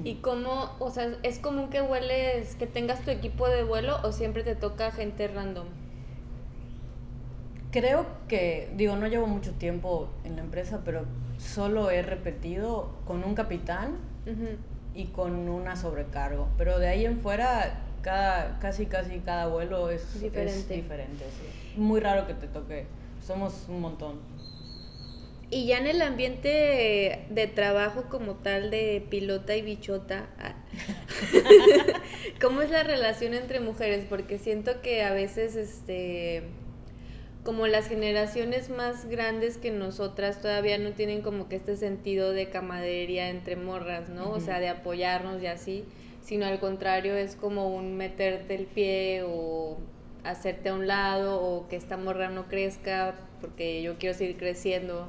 ¿Y 0.04 0.14
cómo, 0.18 0.70
o 0.78 0.90
sea, 0.90 1.16
es 1.24 1.40
común 1.40 1.70
que 1.70 1.80
vueles, 1.80 2.54
que 2.54 2.68
tengas 2.68 3.00
tu 3.00 3.10
equipo 3.10 3.48
de 3.48 3.64
vuelo 3.64 3.98
o 4.04 4.12
siempre 4.12 4.44
te 4.44 4.54
toca 4.54 4.92
gente 4.92 5.26
random? 5.26 5.66
Creo 7.74 8.06
que, 8.28 8.70
digo, 8.76 8.94
no 8.94 9.08
llevo 9.08 9.26
mucho 9.26 9.50
tiempo 9.54 10.08
en 10.22 10.36
la 10.36 10.42
empresa, 10.42 10.82
pero 10.84 11.06
solo 11.38 11.90
he 11.90 12.02
repetido 12.02 12.94
con 13.04 13.24
un 13.24 13.34
capitán 13.34 13.96
y 14.94 15.06
con 15.06 15.48
una 15.48 15.74
sobrecargo. 15.74 16.46
Pero 16.56 16.78
de 16.78 16.86
ahí 16.86 17.04
en 17.04 17.18
fuera, 17.18 17.80
cada, 18.00 18.60
casi, 18.60 18.86
casi 18.86 19.18
cada 19.18 19.48
vuelo 19.48 19.90
es 19.90 20.20
diferente. 20.20 20.72
diferente 20.76 21.24
Muy 21.76 21.98
raro 21.98 22.28
que 22.28 22.34
te 22.34 22.46
toque. 22.46 22.86
Somos 23.20 23.66
un 23.68 23.80
montón. 23.80 24.20
Y 25.50 25.66
ya 25.66 25.78
en 25.78 25.88
el 25.88 26.00
ambiente 26.00 27.26
de 27.28 27.46
trabajo 27.48 28.04
como 28.08 28.34
tal 28.34 28.70
de 28.70 29.04
pilota 29.10 29.56
y 29.56 29.62
bichota, 29.62 30.28
ah, 30.38 30.54
¿cómo 32.40 32.62
es 32.62 32.70
la 32.70 32.84
relación 32.84 33.34
entre 33.34 33.58
mujeres? 33.58 34.06
Porque 34.08 34.38
siento 34.38 34.80
que 34.80 35.02
a 35.02 35.12
veces, 35.12 35.56
este, 35.56 36.44
como 37.44 37.66
las 37.66 37.88
generaciones 37.88 38.70
más 38.70 39.06
grandes 39.06 39.58
que 39.58 39.70
nosotras 39.70 40.40
todavía 40.40 40.78
no 40.78 40.92
tienen 40.92 41.22
como 41.22 41.48
que 41.48 41.56
este 41.56 41.76
sentido 41.76 42.32
de 42.32 42.48
camadería 42.48 43.28
entre 43.28 43.56
morras, 43.56 44.08
¿no? 44.08 44.30
O 44.30 44.40
sea, 44.40 44.60
de 44.60 44.68
apoyarnos 44.68 45.42
y 45.42 45.46
así, 45.46 45.84
sino 46.22 46.46
al 46.46 46.58
contrario 46.58 47.14
es 47.14 47.36
como 47.36 47.68
un 47.74 47.96
meterte 47.96 48.54
el 48.54 48.64
pie 48.64 49.22
o 49.26 49.76
hacerte 50.24 50.70
a 50.70 50.74
un 50.74 50.86
lado 50.86 51.40
o 51.42 51.68
que 51.68 51.76
esta 51.76 51.98
morra 51.98 52.30
no 52.30 52.48
crezca 52.48 53.14
porque 53.40 53.82
yo 53.82 53.98
quiero 53.98 54.16
seguir 54.16 54.38
creciendo 54.38 55.08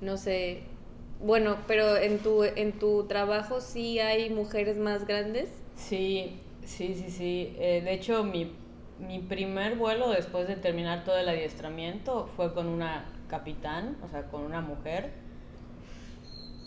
no 0.00 0.16
sé, 0.16 0.60
bueno, 1.20 1.56
pero 1.66 1.96
en 1.96 2.18
tu, 2.18 2.44
en 2.44 2.72
tu 2.72 3.04
trabajo 3.04 3.60
sí 3.60 3.98
hay 3.98 4.30
mujeres 4.30 4.78
más 4.78 5.06
grandes. 5.06 5.48
Sí, 5.76 6.36
sí, 6.64 6.94
sí, 6.94 7.10
sí. 7.10 7.52
Eh, 7.58 7.82
de 7.84 7.92
hecho, 7.92 8.22
mi, 8.22 8.52
mi 9.00 9.20
primer 9.20 9.76
vuelo 9.76 10.10
después 10.10 10.48
de 10.48 10.56
terminar 10.56 11.04
todo 11.04 11.16
el 11.18 11.28
adiestramiento 11.28 12.28
fue 12.36 12.52
con 12.52 12.66
una 12.66 13.04
capitán, 13.28 13.96
o 14.04 14.08
sea, 14.08 14.24
con 14.24 14.42
una 14.42 14.60
mujer. 14.60 15.12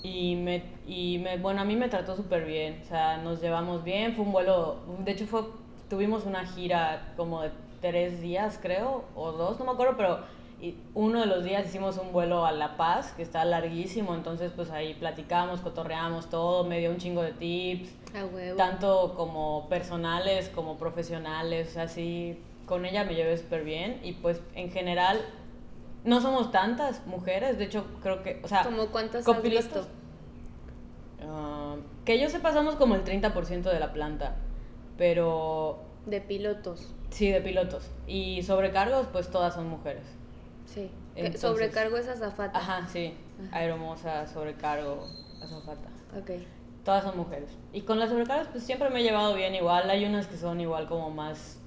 Y 0.03 0.35
me, 0.35 0.63
y 0.87 1.19
me 1.19 1.37
bueno, 1.37 1.61
a 1.61 1.65
mí 1.65 1.75
me 1.75 1.87
trató 1.87 2.15
súper 2.15 2.45
bien, 2.45 2.79
o 2.81 2.85
sea, 2.85 3.17
nos 3.17 3.39
llevamos 3.39 3.83
bien, 3.83 4.15
fue 4.15 4.25
un 4.25 4.31
vuelo, 4.31 4.79
de 5.05 5.11
hecho 5.11 5.27
fue, 5.27 5.43
tuvimos 5.89 6.25
una 6.25 6.45
gira 6.45 7.13
como 7.17 7.43
de 7.43 7.51
tres 7.81 8.19
días 8.19 8.57
creo, 8.59 9.03
o 9.15 9.31
dos, 9.31 9.59
no 9.59 9.65
me 9.65 9.71
acuerdo, 9.71 9.95
pero 9.97 10.19
y 10.61 10.77
uno 10.93 11.21
de 11.21 11.25
los 11.25 11.43
días 11.43 11.65
hicimos 11.65 11.97
un 11.97 12.11
vuelo 12.13 12.45
a 12.45 12.51
La 12.51 12.77
Paz, 12.77 13.13
que 13.13 13.23
está 13.23 13.43
larguísimo, 13.45 14.13
entonces 14.13 14.51
pues 14.55 14.69
ahí 14.69 14.93
platicamos, 14.93 15.59
cotorreamos 15.61 16.29
todo, 16.29 16.63
me 16.63 16.79
dio 16.79 16.91
un 16.91 16.97
chingo 16.97 17.23
de 17.23 17.31
tips, 17.31 17.89
tanto 18.55 19.15
como 19.15 19.67
personales 19.69 20.49
como 20.49 20.77
profesionales, 20.77 21.77
así 21.77 22.39
con 22.67 22.85
ella 22.85 23.03
me 23.03 23.15
llevé 23.15 23.37
súper 23.37 23.63
bien 23.63 23.99
y 24.03 24.13
pues 24.13 24.39
en 24.53 24.69
general 24.69 25.19
no 26.03 26.21
somos 26.21 26.51
tantas 26.51 27.07
mujeres, 27.07 27.57
de 27.57 27.65
hecho 27.65 27.85
creo 28.03 28.21
que, 28.21 28.39
o 28.43 28.47
sea, 28.47 28.63
¿Como 28.63 28.87
cuántas 28.87 29.27
has 29.27 29.41
visto? 29.41 29.87
Ah, 31.27 31.75
que 32.05 32.19
yo 32.19 32.29
sé 32.29 32.39
pasamos 32.39 32.75
como 32.75 32.93
el 32.93 33.03
30% 33.03 33.63
de 33.63 33.79
la 33.79 33.93
planta, 33.93 34.35
pero... 34.95 35.79
De 36.05 36.21
pilotos. 36.21 36.93
Sí, 37.09 37.29
de 37.29 37.41
pilotos. 37.41 37.91
Y 38.07 38.41
sobrecargos, 38.41 39.07
pues 39.11 39.29
todas 39.29 39.53
son 39.53 39.67
mujeres. 39.67 40.03
Sí. 40.73 40.89
sobrecargo 41.37 41.97
es 41.97 42.07
azafata. 42.07 42.57
Ajá, 42.57 42.87
sí. 42.87 43.13
Aeromosa, 43.51 44.27
sobrecargo, 44.27 45.05
azafata. 45.41 45.89
Ok. 46.17 46.31
Todas 46.85 47.03
son 47.03 47.17
mujeres. 47.17 47.49
Y 47.73 47.81
con 47.81 47.99
las 47.99 48.09
sobrecargas, 48.09 48.47
pues 48.47 48.63
siempre 48.63 48.89
me 48.89 49.01
he 49.01 49.03
llevado 49.03 49.35
bien 49.35 49.53
igual. 49.53 49.89
Hay 49.89 50.05
unas 50.05 50.27
que 50.27 50.37
son 50.37 50.59
igual 50.59 50.87
como 50.87 51.09
más 51.09 51.57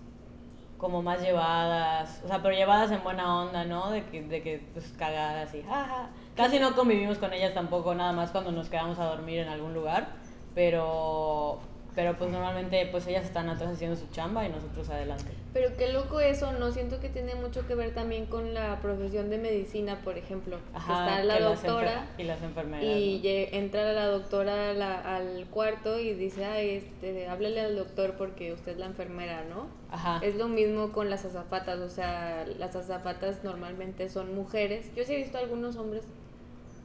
como 0.76 1.02
más 1.02 1.22
llevadas, 1.22 2.20
o 2.24 2.28
sea, 2.28 2.42
pero 2.42 2.54
llevadas 2.54 2.90
en 2.90 3.02
buena 3.02 3.40
onda, 3.40 3.64
¿no? 3.64 3.90
De 3.90 4.04
que, 4.04 4.22
de 4.22 4.42
que 4.42 4.66
pues 4.74 4.92
cagadas 4.98 5.54
y 5.54 5.62
jaja. 5.62 6.10
Casi 6.36 6.58
no 6.58 6.74
convivimos 6.74 7.16
con 7.16 7.32
ellas 7.32 7.54
tampoco, 7.54 7.94
nada 7.94 8.12
más 8.12 8.32
cuando 8.32 8.52
nos 8.52 8.68
quedamos 8.68 8.98
a 8.98 9.04
dormir 9.06 9.38
en 9.38 9.48
algún 9.48 9.72
lugar, 9.72 10.08
pero 10.54 11.60
pero 11.94 12.16
pues 12.18 12.30
normalmente 12.30 12.86
pues 12.90 13.06
ellas 13.06 13.24
están 13.24 13.48
atrás 13.48 13.72
haciendo 13.72 13.96
su 13.96 14.08
chamba 14.08 14.44
y 14.44 14.50
nosotros 14.50 14.90
adelante. 14.90 15.32
Pero 15.54 15.76
qué 15.76 15.92
loco 15.92 16.18
eso, 16.18 16.52
no 16.52 16.72
siento 16.72 16.98
que 16.98 17.08
tiene 17.08 17.36
mucho 17.36 17.64
que 17.64 17.76
ver 17.76 17.94
también 17.94 18.26
con 18.26 18.54
la 18.54 18.80
profesión 18.80 19.30
de 19.30 19.38
medicina, 19.38 20.00
por 20.02 20.18
ejemplo. 20.18 20.58
Ajá, 20.74 21.20
está 21.20 21.24
la 21.24 21.40
doctora 21.40 22.06
y 22.18 22.24
las 22.24 22.42
enfermeras. 22.42 22.84
Y 22.84 23.20
entra 23.24 23.92
la 23.92 24.06
doctora 24.08 24.72
al 25.16 25.46
cuarto 25.50 26.00
y 26.00 26.12
dice, 26.14 26.44
ay, 26.44 26.70
este, 26.70 27.28
háblele 27.28 27.60
al 27.60 27.76
doctor 27.76 28.14
porque 28.18 28.52
usted 28.52 28.72
es 28.72 28.78
la 28.78 28.86
enfermera, 28.86 29.44
¿no? 29.44 29.68
Ajá. 29.92 30.18
Es 30.24 30.34
lo 30.34 30.48
mismo 30.48 30.90
con 30.90 31.08
las 31.08 31.24
azafatas, 31.24 31.78
o 31.78 31.88
sea, 31.88 32.44
las 32.58 32.74
azafatas 32.74 33.44
normalmente 33.44 34.08
son 34.08 34.34
mujeres. 34.34 34.90
Yo 34.96 35.04
sí 35.04 35.14
he 35.14 35.18
visto 35.18 35.38
algunos 35.38 35.76
hombres 35.76 36.02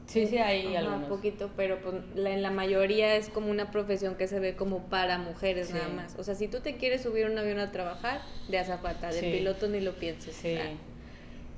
Sí, 0.09 0.25
sí, 0.25 0.39
hay 0.39 0.75
algunos. 0.75 1.03
Un 1.03 1.09
poquito, 1.09 1.51
pero 1.55 1.79
pues, 1.81 1.95
en 2.15 2.41
la 2.41 2.49
mayoría 2.49 3.15
es 3.15 3.29
como 3.29 3.51
una 3.51 3.69
profesión 3.69 4.15
que 4.15 4.27
se 4.27 4.39
ve 4.39 4.55
como 4.55 4.79
para 4.89 5.19
mujeres 5.19 5.71
nada 5.71 5.87
más. 5.89 6.15
O 6.17 6.23
sea, 6.23 6.33
si 6.33 6.47
tú 6.47 6.61
te 6.61 6.77
quieres 6.77 7.03
subir 7.03 7.27
un 7.27 7.37
avión 7.37 7.59
a 7.59 7.71
trabajar, 7.71 8.21
de 8.47 8.57
azafata, 8.57 9.11
de 9.11 9.21
piloto 9.21 9.67
ni 9.67 9.81
lo 9.81 9.93
pienses. 9.93 10.35
Sí, 10.35 10.57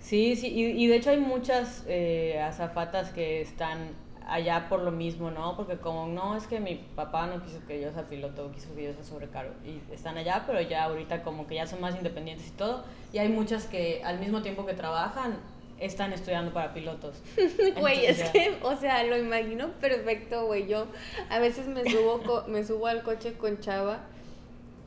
sí, 0.02 0.36
sí. 0.36 0.48
Y, 0.48 0.88
de 0.88 0.96
hecho 0.98 1.12
hay 1.12 1.20
muchas 1.20 1.86
eh, 1.88 2.42
azafatas 2.42 3.12
que 3.12 3.40
están 3.40 3.96
allá 4.28 4.68
por 4.68 4.82
lo 4.82 4.92
mismo, 4.92 5.32
¿no? 5.32 5.56
Porque 5.56 5.78
como 5.78 6.08
no, 6.08 6.36
es 6.36 6.46
que 6.46 6.60
mi 6.60 6.76
papá 6.76 7.28
no 7.28 7.42
quiso 7.44 7.66
que 7.66 7.80
yo 7.80 7.94
sea 7.94 8.08
piloto, 8.08 8.52
quiso 8.52 8.76
que 8.76 8.84
yo 8.84 8.94
sea 8.94 9.06
sobrecargo. 9.06 9.54
Y 9.66 9.80
están 9.94 10.18
allá, 10.18 10.44
pero 10.46 10.60
ya 10.60 10.84
ahorita 10.84 11.24
como 11.24 11.48
que 11.48 11.56
ya 11.56 11.68
son 11.68 11.80
más 11.80 11.96
independientes 11.96 12.50
y 12.50 12.52
todo. 12.52 12.84
Y 13.14 13.20
hay 13.20 13.30
muchas 13.30 13.68
que 13.68 14.02
al 14.04 14.20
mismo 14.20 14.42
tiempo 14.42 14.66
que 14.66 14.74
trabajan, 14.74 15.38
están 15.82 16.14
estudiando 16.14 16.54
para 16.54 16.74
pilotos. 16.74 17.22
Güey, 17.80 18.06
es 18.06 18.24
que, 18.30 18.58
o 18.62 18.76
sea, 18.76 19.04
lo 19.04 19.18
imagino 19.18 19.72
perfecto, 19.82 20.46
güey. 20.46 20.68
Yo 20.68 20.88
a 21.30 21.40
veces 21.40 21.68
me 21.68 21.84
subo, 21.84 22.46
me 22.48 22.64
subo 22.64 22.88
al 22.88 23.04
coche 23.04 23.34
con 23.34 23.60
Chava 23.60 24.02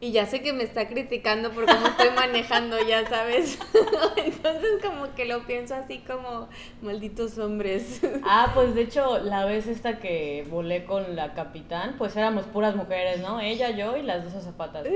y 0.04 0.12
ya 0.12 0.26
sé 0.26 0.42
que 0.42 0.52
me 0.52 0.64
está 0.64 0.86
criticando 0.86 1.50
por 1.52 1.64
cómo 1.64 1.86
estoy 1.86 2.10
manejando, 2.10 2.76
ya 2.86 3.08
sabes. 3.08 3.58
Entonces 4.16 4.82
como 4.82 5.14
que 5.14 5.24
lo 5.24 5.46
pienso 5.46 5.74
así 5.74 6.00
como 6.00 6.50
malditos 6.82 7.38
hombres. 7.38 8.02
Ah, 8.26 8.52
pues 8.54 8.74
de 8.74 8.82
hecho 8.82 9.18
la 9.18 9.44
vez 9.44 9.66
esta 9.66 9.98
que 9.98 10.46
volé 10.50 10.84
con 10.84 11.14
la 11.14 11.34
capitán, 11.34 11.94
pues 11.98 12.16
éramos 12.16 12.44
puras 12.46 12.74
mujeres, 12.74 13.20
¿no? 13.20 13.40
Ella, 13.40 13.70
yo 13.70 13.96
y 13.96 14.02
las 14.02 14.24
dos 14.24 14.42
zapatas. 14.42 14.86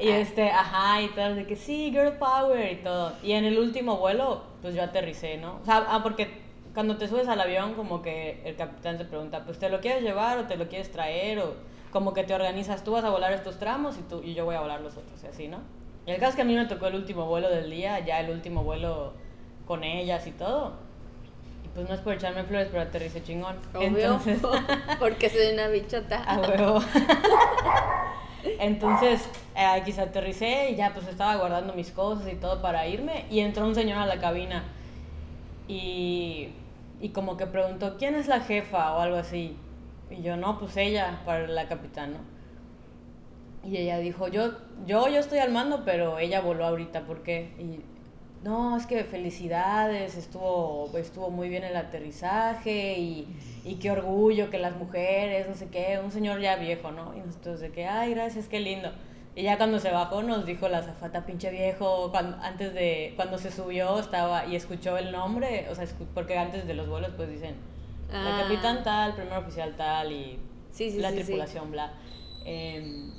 y 0.00 0.08
este, 0.08 0.50
ajá, 0.50 1.02
y 1.02 1.08
tal, 1.08 1.36
de 1.36 1.46
que 1.46 1.56
sí, 1.56 1.90
girl 1.92 2.14
power 2.18 2.72
y 2.72 2.76
todo. 2.76 3.12
Y 3.22 3.32
en 3.32 3.44
el 3.44 3.58
último 3.58 3.98
vuelo, 3.98 4.42
pues 4.62 4.74
yo 4.74 4.82
aterricé, 4.82 5.36
¿no? 5.36 5.60
O 5.62 5.64
sea, 5.64 5.86
ah, 5.88 6.02
porque 6.02 6.28
cuando 6.74 6.96
te 6.96 7.08
subes 7.08 7.28
al 7.28 7.40
avión, 7.40 7.74
como 7.74 8.02
que 8.02 8.42
el 8.44 8.56
capitán 8.56 8.98
te 8.98 9.04
pregunta, 9.04 9.44
pues 9.44 9.58
¿te 9.58 9.68
lo 9.68 9.80
quieres 9.80 10.02
llevar 10.02 10.38
o 10.38 10.46
te 10.46 10.56
lo 10.56 10.68
quieres 10.68 10.90
traer? 10.90 11.38
O 11.40 11.54
como 11.92 12.14
que 12.14 12.24
te 12.24 12.34
organizas, 12.34 12.82
tú 12.82 12.92
vas 12.92 13.04
a 13.04 13.10
volar 13.10 13.32
estos 13.32 13.58
tramos 13.58 13.98
y, 13.98 14.02
tú, 14.02 14.22
y 14.24 14.34
yo 14.34 14.44
voy 14.44 14.56
a 14.56 14.60
volar 14.60 14.80
los 14.80 14.96
otros, 14.96 15.22
y 15.22 15.26
así, 15.26 15.48
¿no? 15.48 15.58
Y 16.06 16.10
el 16.10 16.16
caso 16.18 16.30
es 16.30 16.36
que 16.36 16.42
a 16.42 16.44
mí 16.44 16.54
me 16.54 16.64
tocó 16.64 16.86
el 16.86 16.94
último 16.96 17.26
vuelo 17.26 17.48
del 17.48 17.70
día, 17.70 18.00
ya 18.00 18.18
el 18.20 18.30
último 18.30 18.64
vuelo 18.64 19.12
con 19.66 19.84
ellas 19.84 20.26
y 20.26 20.32
todo. 20.32 20.72
Y 21.64 21.68
pues 21.68 21.88
no 21.88 21.94
es 21.94 22.00
por 22.00 22.14
echarme 22.14 22.42
flores, 22.44 22.68
pero 22.70 22.82
aterrice 22.82 23.22
chingón. 23.22 23.56
Obvio, 23.74 24.18
porque 24.98 25.30
soy 25.30 25.52
una 25.52 25.68
bichota. 25.68 26.24
A 26.26 26.40
huevo. 26.40 26.80
Entonces, 28.58 29.28
eh, 29.54 29.64
aquí 29.64 29.92
se 29.92 30.00
aterricé 30.00 30.70
y 30.70 30.76
ya 30.76 30.92
pues 30.92 31.06
estaba 31.06 31.36
guardando 31.36 31.74
mis 31.74 31.92
cosas 31.92 32.32
y 32.32 32.34
todo 32.34 32.60
para 32.60 32.88
irme 32.88 33.26
y 33.30 33.38
entró 33.40 33.64
un 33.64 33.74
señor 33.74 33.98
a 33.98 34.06
la 34.06 34.18
cabina 34.18 34.64
y, 35.68 36.48
y 37.00 37.10
como 37.10 37.36
que 37.36 37.46
preguntó, 37.46 37.96
¿quién 37.98 38.16
es 38.16 38.26
la 38.26 38.40
jefa 38.40 38.94
o 38.94 39.00
algo 39.00 39.16
así? 39.16 39.56
Y 40.12 40.22
yo, 40.22 40.36
no, 40.36 40.58
pues 40.58 40.76
ella, 40.76 41.22
para 41.24 41.46
la 41.46 41.68
capitana. 41.68 42.20
Y 43.64 43.76
ella 43.76 43.98
dijo, 43.98 44.28
yo, 44.28 44.52
yo, 44.86 45.08
yo 45.08 45.20
estoy 45.20 45.38
al 45.38 45.52
mando, 45.52 45.84
pero 45.84 46.18
ella 46.18 46.40
voló 46.40 46.66
ahorita, 46.66 47.02
¿por 47.02 47.22
qué? 47.22 47.52
Y 47.58 47.80
no, 48.42 48.76
es 48.76 48.86
que 48.86 49.04
felicidades, 49.04 50.16
estuvo, 50.16 50.90
estuvo 50.96 51.30
muy 51.30 51.48
bien 51.48 51.62
el 51.62 51.76
aterrizaje 51.76 52.98
y, 52.98 53.28
y, 53.64 53.76
qué 53.76 53.92
orgullo 53.92 54.50
que 54.50 54.58
las 54.58 54.76
mujeres, 54.76 55.48
no 55.48 55.54
sé 55.54 55.68
qué, 55.68 56.00
un 56.02 56.10
señor 56.10 56.40
ya 56.40 56.56
viejo, 56.56 56.90
¿no? 56.90 57.14
Y 57.16 57.20
nosotros 57.20 57.60
de 57.60 57.70
que, 57.70 57.86
ay, 57.86 58.14
gracias, 58.14 58.48
qué 58.48 58.58
lindo. 58.58 58.90
Y 59.34 59.44
ya 59.44 59.56
cuando 59.56 59.78
se 59.78 59.90
bajó 59.90 60.22
nos 60.22 60.44
dijo 60.44 60.68
la 60.68 60.82
zafata, 60.82 61.24
pinche 61.24 61.50
viejo, 61.50 62.10
cuando, 62.10 62.36
antes 62.42 62.74
de, 62.74 63.12
cuando 63.16 63.38
se 63.38 63.50
subió 63.50 63.98
estaba 64.00 64.46
y 64.46 64.56
escuchó 64.56 64.98
el 64.98 65.12
nombre, 65.12 65.68
o 65.70 65.74
sea, 65.74 65.86
porque 66.12 66.36
antes 66.36 66.66
de 66.66 66.74
los 66.74 66.88
vuelos 66.88 67.12
pues 67.16 67.30
dicen, 67.30 67.54
la 68.12 68.38
ah. 68.38 68.42
capitán 68.42 68.82
tal, 68.82 69.14
primer 69.14 69.38
oficial 69.38 69.74
tal 69.76 70.12
y 70.12 70.38
la 70.98 71.12
tripulación, 71.12 71.70
bla. 71.70 71.92
Eh, 72.44 73.10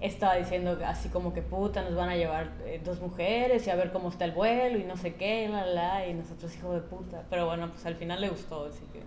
estaba 0.00 0.36
diciendo 0.36 0.78
así 0.86 1.10
como 1.10 1.34
que 1.34 1.42
puta, 1.42 1.82
nos 1.82 1.94
van 1.94 2.08
a 2.08 2.16
llevar 2.16 2.52
eh, 2.64 2.80
dos 2.82 3.00
mujeres 3.00 3.66
y 3.66 3.70
a 3.70 3.76
ver 3.76 3.92
cómo 3.92 4.08
está 4.08 4.24
el 4.24 4.32
vuelo 4.32 4.78
y 4.78 4.84
no 4.84 4.96
sé 4.96 5.14
qué, 5.14 5.48
la, 5.48 5.66
la, 5.66 6.06
y 6.06 6.14
nosotros 6.14 6.54
hijo 6.56 6.72
de 6.72 6.80
puta. 6.80 7.24
Pero 7.28 7.46
bueno, 7.46 7.70
pues 7.70 7.84
al 7.86 7.96
final 7.96 8.20
le 8.20 8.30
gustó, 8.30 8.66
así 8.66 8.82
que... 8.92 9.00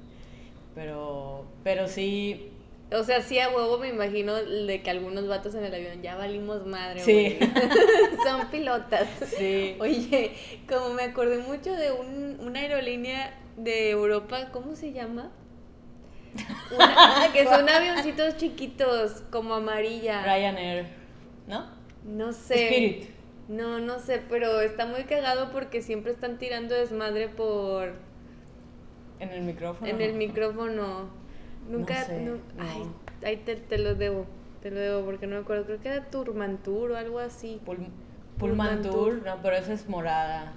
Pero, 0.76 1.46
pero 1.64 1.88
sí... 1.88 2.52
O 2.92 3.04
sea, 3.04 3.22
sí 3.22 3.40
a 3.40 3.50
huevo 3.50 3.80
me 3.80 3.90
imagino 3.90 4.36
de 4.36 4.84
que 4.84 4.92
algunos 4.92 5.28
vatos 5.28 5.56
en 5.56 5.64
el 5.64 5.74
avión 5.74 6.04
ya 6.04 6.16
valimos 6.16 6.66
madre. 6.68 7.00
Sí. 7.00 7.40
Son 8.24 8.48
pilotas. 8.52 9.08
Sí. 9.36 9.76
Oye, 9.80 10.34
como 10.70 10.94
me 10.94 11.04
acordé 11.04 11.40
mucho 11.40 11.74
de 11.74 11.92
un, 11.92 12.38
una 12.40 12.60
aerolínea 12.60 13.34
de 13.58 13.92
Europa, 13.92 14.50
¿cómo 14.52 14.76
se 14.76 14.94
llama? 14.94 15.32
que 17.34 17.46
son 17.46 17.70
avioncitos 17.70 18.38
chiquitos, 18.38 19.24
como 19.32 19.54
amarilla. 19.54 20.24
Ryanair, 20.24 20.88
¿no? 21.48 21.66
No 22.04 22.34
sé. 22.34 22.66
Spirit. 22.66 23.10
No, 23.48 23.80
no 23.80 24.00
sé, 24.00 24.22
pero 24.30 24.62
está 24.62 24.86
muy 24.86 25.04
cagado 25.04 25.52
porque 25.52 25.82
siempre 25.82 26.12
están 26.12 26.38
tirando 26.38 26.76
desmadre 26.76 27.28
por... 27.28 27.94
En 29.20 29.30
el 29.30 29.42
micrófono. 29.42 29.90
En 29.90 30.02
el 30.02 30.14
micrófono. 30.14 31.10
Nunca... 31.70 32.08
Ay, 32.58 32.84
ahí 33.24 33.38
te, 33.38 33.56
te, 33.56 33.78
lo 33.78 33.96
debo. 33.96 34.26
Te 34.62 34.72
lo 34.72 34.80
debo 34.80 35.06
porque 35.06 35.28
no 35.28 35.36
me 35.36 35.42
acuerdo. 35.42 35.66
Creo 35.66 35.82
que 35.82 35.90
era 35.90 36.10
Turmantur 36.10 36.92
o 36.92 36.98
algo 36.98 37.20
así. 37.20 37.62
Pulmantur, 38.38 39.22
no, 39.24 39.42
pero 39.42 39.56
esa 39.56 39.74
es 39.74 39.88
morada. 39.88 40.54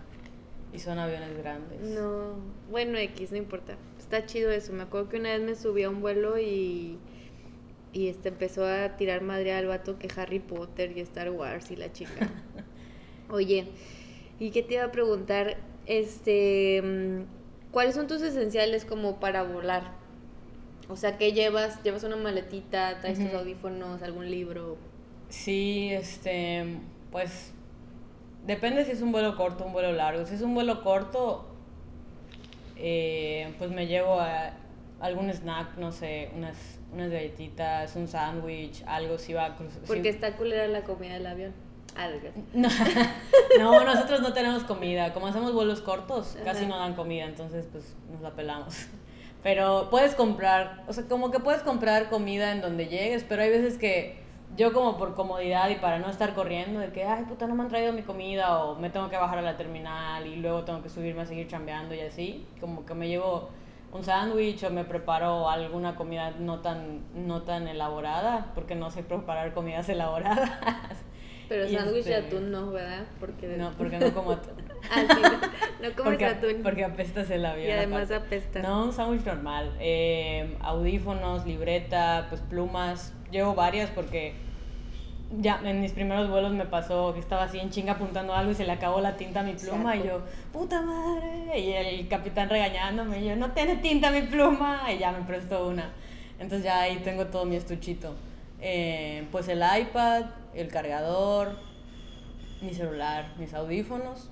Y 0.77 0.79
son 0.79 0.99
aviones 0.99 1.37
grandes. 1.39 1.81
No, 1.81 2.37
bueno, 2.71 2.99
X, 2.99 3.33
no 3.33 3.39
importa 3.39 3.77
está 4.07 4.25
chido 4.25 4.51
eso. 4.53 4.73
Me 4.73 4.85
acuerdo 4.85 5.09
que 5.09 5.19
una 5.19 5.31
vez 5.31 5.41
me 5.41 5.55
subí 5.57 5.83
a 5.83 5.91
un 5.91 6.01
vuelo 6.01 6.39
y, 6.39 6.97
y 7.93 8.09
este 8.09 8.29
empezó 8.29 8.65
a 8.65 8.97
tirar 8.97 9.23
madre 9.23 9.53
al 9.53 9.67
vato 9.67 9.99
que 9.99 10.09
Harry 10.17 10.39
Potter 10.39 10.97
y 10.97 11.01
Star 11.01 11.31
Wars 11.31 11.71
y 11.71 11.77
la 11.77 11.93
chica. 11.93 12.31
Oye, 13.31 13.67
¿y 14.39 14.51
qué 14.51 14.63
te 14.63 14.75
iba 14.75 14.85
a 14.85 14.93
preguntar? 14.93 15.57
Este, 15.87 16.83
¿cuáles 17.73 17.97
son 17.97 18.07
tus 18.07 18.23
esenciales 18.23 18.85
como 18.85 19.19
para 19.19 19.43
volar? 19.43 19.95
O 20.89 20.97
sea, 20.97 21.19
¿qué 21.19 21.33
llevas? 21.33 21.83
¿Llevas 21.83 22.05
una 22.05 22.17
maletita? 22.17 23.01
¿Traes 23.01 23.19
tus 23.19 23.35
audífonos? 23.35 24.03
¿Algún 24.03 24.31
libro? 24.31 24.77
Sí, 25.31 25.89
este, 25.91 26.79
pues 27.11 27.51
depende 28.47 28.85
si 28.85 28.93
es 28.93 29.03
un 29.03 29.13
vuelo 29.13 29.37
corto 29.37 29.65
o 29.65 29.67
un 29.67 29.73
vuelo 29.73 29.93
largo. 29.93 30.25
Si 30.27 30.35
es 30.35 30.43
un 30.43 30.55
vuelo 30.55 30.83
corto, 30.83 31.47
eh, 32.77 33.53
pues 33.59 33.71
me 33.71 33.87
llevo 33.87 34.21
a 34.21 34.53
algún 35.01 35.31
snack, 35.31 35.77
no 35.77 35.93
sé, 35.93 36.31
unas, 36.35 36.57
unas 36.93 37.11
galletitas, 37.11 37.95
un 37.97 38.09
sándwich, 38.09 38.83
algo 38.87 39.19
si 39.19 39.33
va 39.33 39.47
a 39.47 39.57
cruzar. 39.57 39.81
Porque 39.87 40.09
está 40.09 40.37
culera 40.37 40.67
la 40.69 40.83
comida 40.83 41.15
del 41.15 41.27
avión. 41.27 41.53
Ah, 41.99 42.11
no, 43.59 43.85
nosotros 43.85 44.21
no 44.21 44.33
tenemos 44.33 44.65
comida. 44.65 45.15
Como 45.15 45.29
hacemos 45.29 45.53
vuelos 45.53 45.81
cortos, 45.81 46.37
casi 46.45 46.67
no 46.67 46.79
dan 46.79 46.95
comida, 46.95 47.25
entonces 47.25 47.67
pues 47.73 47.95
nos 48.13 48.21
la 48.21 48.33
pelamos. 48.33 48.87
Pero 49.43 49.89
puedes 49.91 50.15
comprar, 50.15 50.85
o 50.89 50.93
sea, 50.93 51.05
como 51.05 51.31
que 51.31 51.39
puedes 51.39 51.63
comprar 51.63 52.11
comida 52.11 52.53
en 52.53 52.61
donde 52.61 52.89
llegues, 52.89 53.25
pero 53.25 53.43
hay 53.43 53.51
veces 53.51 53.79
que 53.79 54.26
yo 54.57 54.73
como 54.73 54.97
por 54.97 55.15
comodidad 55.15 55.69
y 55.69 55.77
para 55.77 55.99
no 55.99 56.09
estar 56.09 56.35
corriendo 56.35 56.81
de 56.81 56.91
que, 56.91 57.05
ay, 57.05 57.25
puta, 57.25 57.47
no 57.47 57.55
me 57.55 57.63
han 57.63 57.69
traído 57.69 57.93
mi 57.93 58.03
comida 58.03 58.65
o 58.65 58.77
me 58.77 58.91
tengo 58.91 59.09
que 59.11 59.17
bajar 59.17 59.39
a 59.39 59.43
la 59.43 59.57
terminal 59.57 60.27
y 60.27 60.37
luego 60.37 60.65
tengo 60.65 60.83
que 60.83 60.89
subirme 60.89 61.23
a 61.23 61.27
seguir 61.27 61.47
chambeando 61.47 61.95
y 61.95 62.01
así, 62.01 62.47
como 62.61 62.87
que 62.87 62.95
me 62.95 63.09
llevo 63.09 63.51
un 63.93 64.03
sándwich 64.03 64.65
o 64.65 64.71
me 64.71 64.85
preparo 64.85 65.49
alguna 65.49 65.95
comida 65.95 66.33
no 66.39 66.61
tan, 66.61 67.01
no 67.15 67.43
tan 67.43 67.69
elaborada, 67.69 68.53
porque 68.55 68.75
no 68.75 68.91
sé 68.91 69.03
preparar 69.03 69.53
comidas 69.53 69.89
elaboradas. 69.91 70.51
Pero 71.49 71.69
sándwich 71.69 72.05
de 72.05 72.19
este, 72.19 72.27
atún 72.27 72.51
no, 72.51 72.73
¿verdad? 72.73 73.05
Porque 73.21 73.47
No, 73.49 73.71
porque 73.73 73.99
no 73.99 74.13
como 74.13 74.33
atún. 74.33 74.55
ah, 74.91 75.05
sí, 75.09 75.23
no, 75.81 75.95
comes 75.95 76.03
porque, 76.03 76.27
atún. 76.27 76.63
Porque 76.63 76.85
apestas 76.85 77.31
el 77.31 77.47
avión. 77.47 77.69
Y 77.69 77.71
además 77.71 78.11
apesta. 78.11 78.63
No, 78.63 78.85
un 78.85 78.93
sándwich 78.93 79.25
normal. 79.25 79.73
Eh, 79.79 80.57
audífonos, 80.61 81.47
libreta, 81.47 82.27
pues 82.31 82.41
plumas. 82.41 83.15
Llevo 83.31 83.55
varias 83.55 83.91
porque 83.91 84.35
ya 85.41 85.61
en 85.65 85.81
mis 85.81 85.93
primeros 85.93 86.31
vuelos 86.31 86.53
me 86.53 86.67
pasó 86.67 87.13
que 87.13 87.21
estaba 87.21 87.45
así 87.45 87.59
en 87.59 87.71
chinga 87.71 87.95
apuntando 87.95 88.33
algo 88.33 88.53
y 88.53 88.55
se 88.55 88.65
le 88.65 88.73
acabó 88.73 89.01
la 89.01 89.17
tinta 89.17 89.41
a 89.41 89.43
mi 89.43 89.55
pluma 89.55 89.97
y 89.97 90.05
yo, 90.05 90.23
puta 90.53 90.83
madre, 90.83 91.59
y 91.59 91.73
el 91.73 92.09
capitán 92.09 92.49
regañándome 92.49 93.21
y 93.21 93.29
yo, 93.29 93.37
no 93.37 93.51
tiene 93.51 93.77
tinta 93.77 94.11
mi 94.11 94.23
pluma 94.23 94.93
y 94.93 94.99
ya 94.99 95.13
me 95.13 95.25
prestó 95.25 95.69
una. 95.69 95.93
Entonces 96.39 96.65
ya 96.65 96.81
ahí 96.81 96.99
tengo 96.99 97.27
todo 97.27 97.45
mi 97.45 97.57
estuchito. 97.57 98.15
Eh, 98.61 99.27
pues 99.33 99.49
el 99.49 99.59
iPad, 99.59 100.27
el 100.55 100.69
cargador, 100.69 101.57
mi 102.63 102.73
celular, 102.73 103.35
mis 103.39 103.53
audífonos 103.55 104.31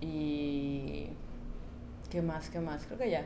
y... 0.00 1.06
¿Qué 2.10 2.22
más? 2.22 2.50
¿Qué 2.50 2.58
más? 2.58 2.86
Creo 2.86 2.98
que 2.98 3.10
ya. 3.10 3.24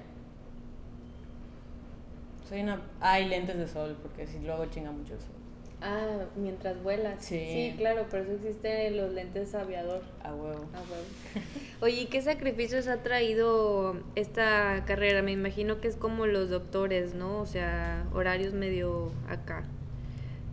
Soy 2.49 2.61
una... 2.61 2.83
Ah, 3.01 3.19
lentes 3.19 3.57
de 3.57 3.67
sol, 3.67 3.97
porque 4.03 4.27
si 4.27 4.41
luego 4.41 4.67
chinga 4.67 4.91
mucho 4.91 5.15
el 5.15 5.21
sol. 5.21 5.44
Ah, 5.87 6.25
mientras 6.35 6.83
vuelas. 6.83 7.23
Sí. 7.23 7.75
claro, 7.77 8.09
por 8.09 8.21
eso 8.21 8.33
existen 8.33 8.97
los 8.97 9.13
lentes 9.13 9.55
aviador. 9.55 10.03
A 10.23 10.35
huevo. 10.35 10.65
A 10.73 10.81
huevo. 10.81 11.05
Oye, 11.83 12.09
¿qué 12.09 12.23
sacrificios 12.23 12.89
ha 12.89 13.03
traído 13.03 13.95
esta 14.15 14.85
carrera? 14.87 15.21
Me 15.21 15.33
imagino 15.33 15.83
que 15.83 15.89
es 15.89 15.97
como 15.97 16.27
los 16.27 16.49
doctores, 16.49 17.15
¿no? 17.15 17.39
O 17.39 17.47
sea, 17.47 18.07
horarios 18.15 18.55
medio 18.55 19.13
acá, 19.29 19.65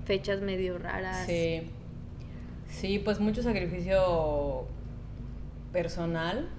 fechas 0.04 0.42
medio 0.42 0.78
raras. 0.78 1.26
Sí. 1.26 1.62
Sí, 2.68 3.00
pues 3.00 3.22
mucho 3.22 3.42
sacrificio 3.42 4.66
personal. 5.72 6.50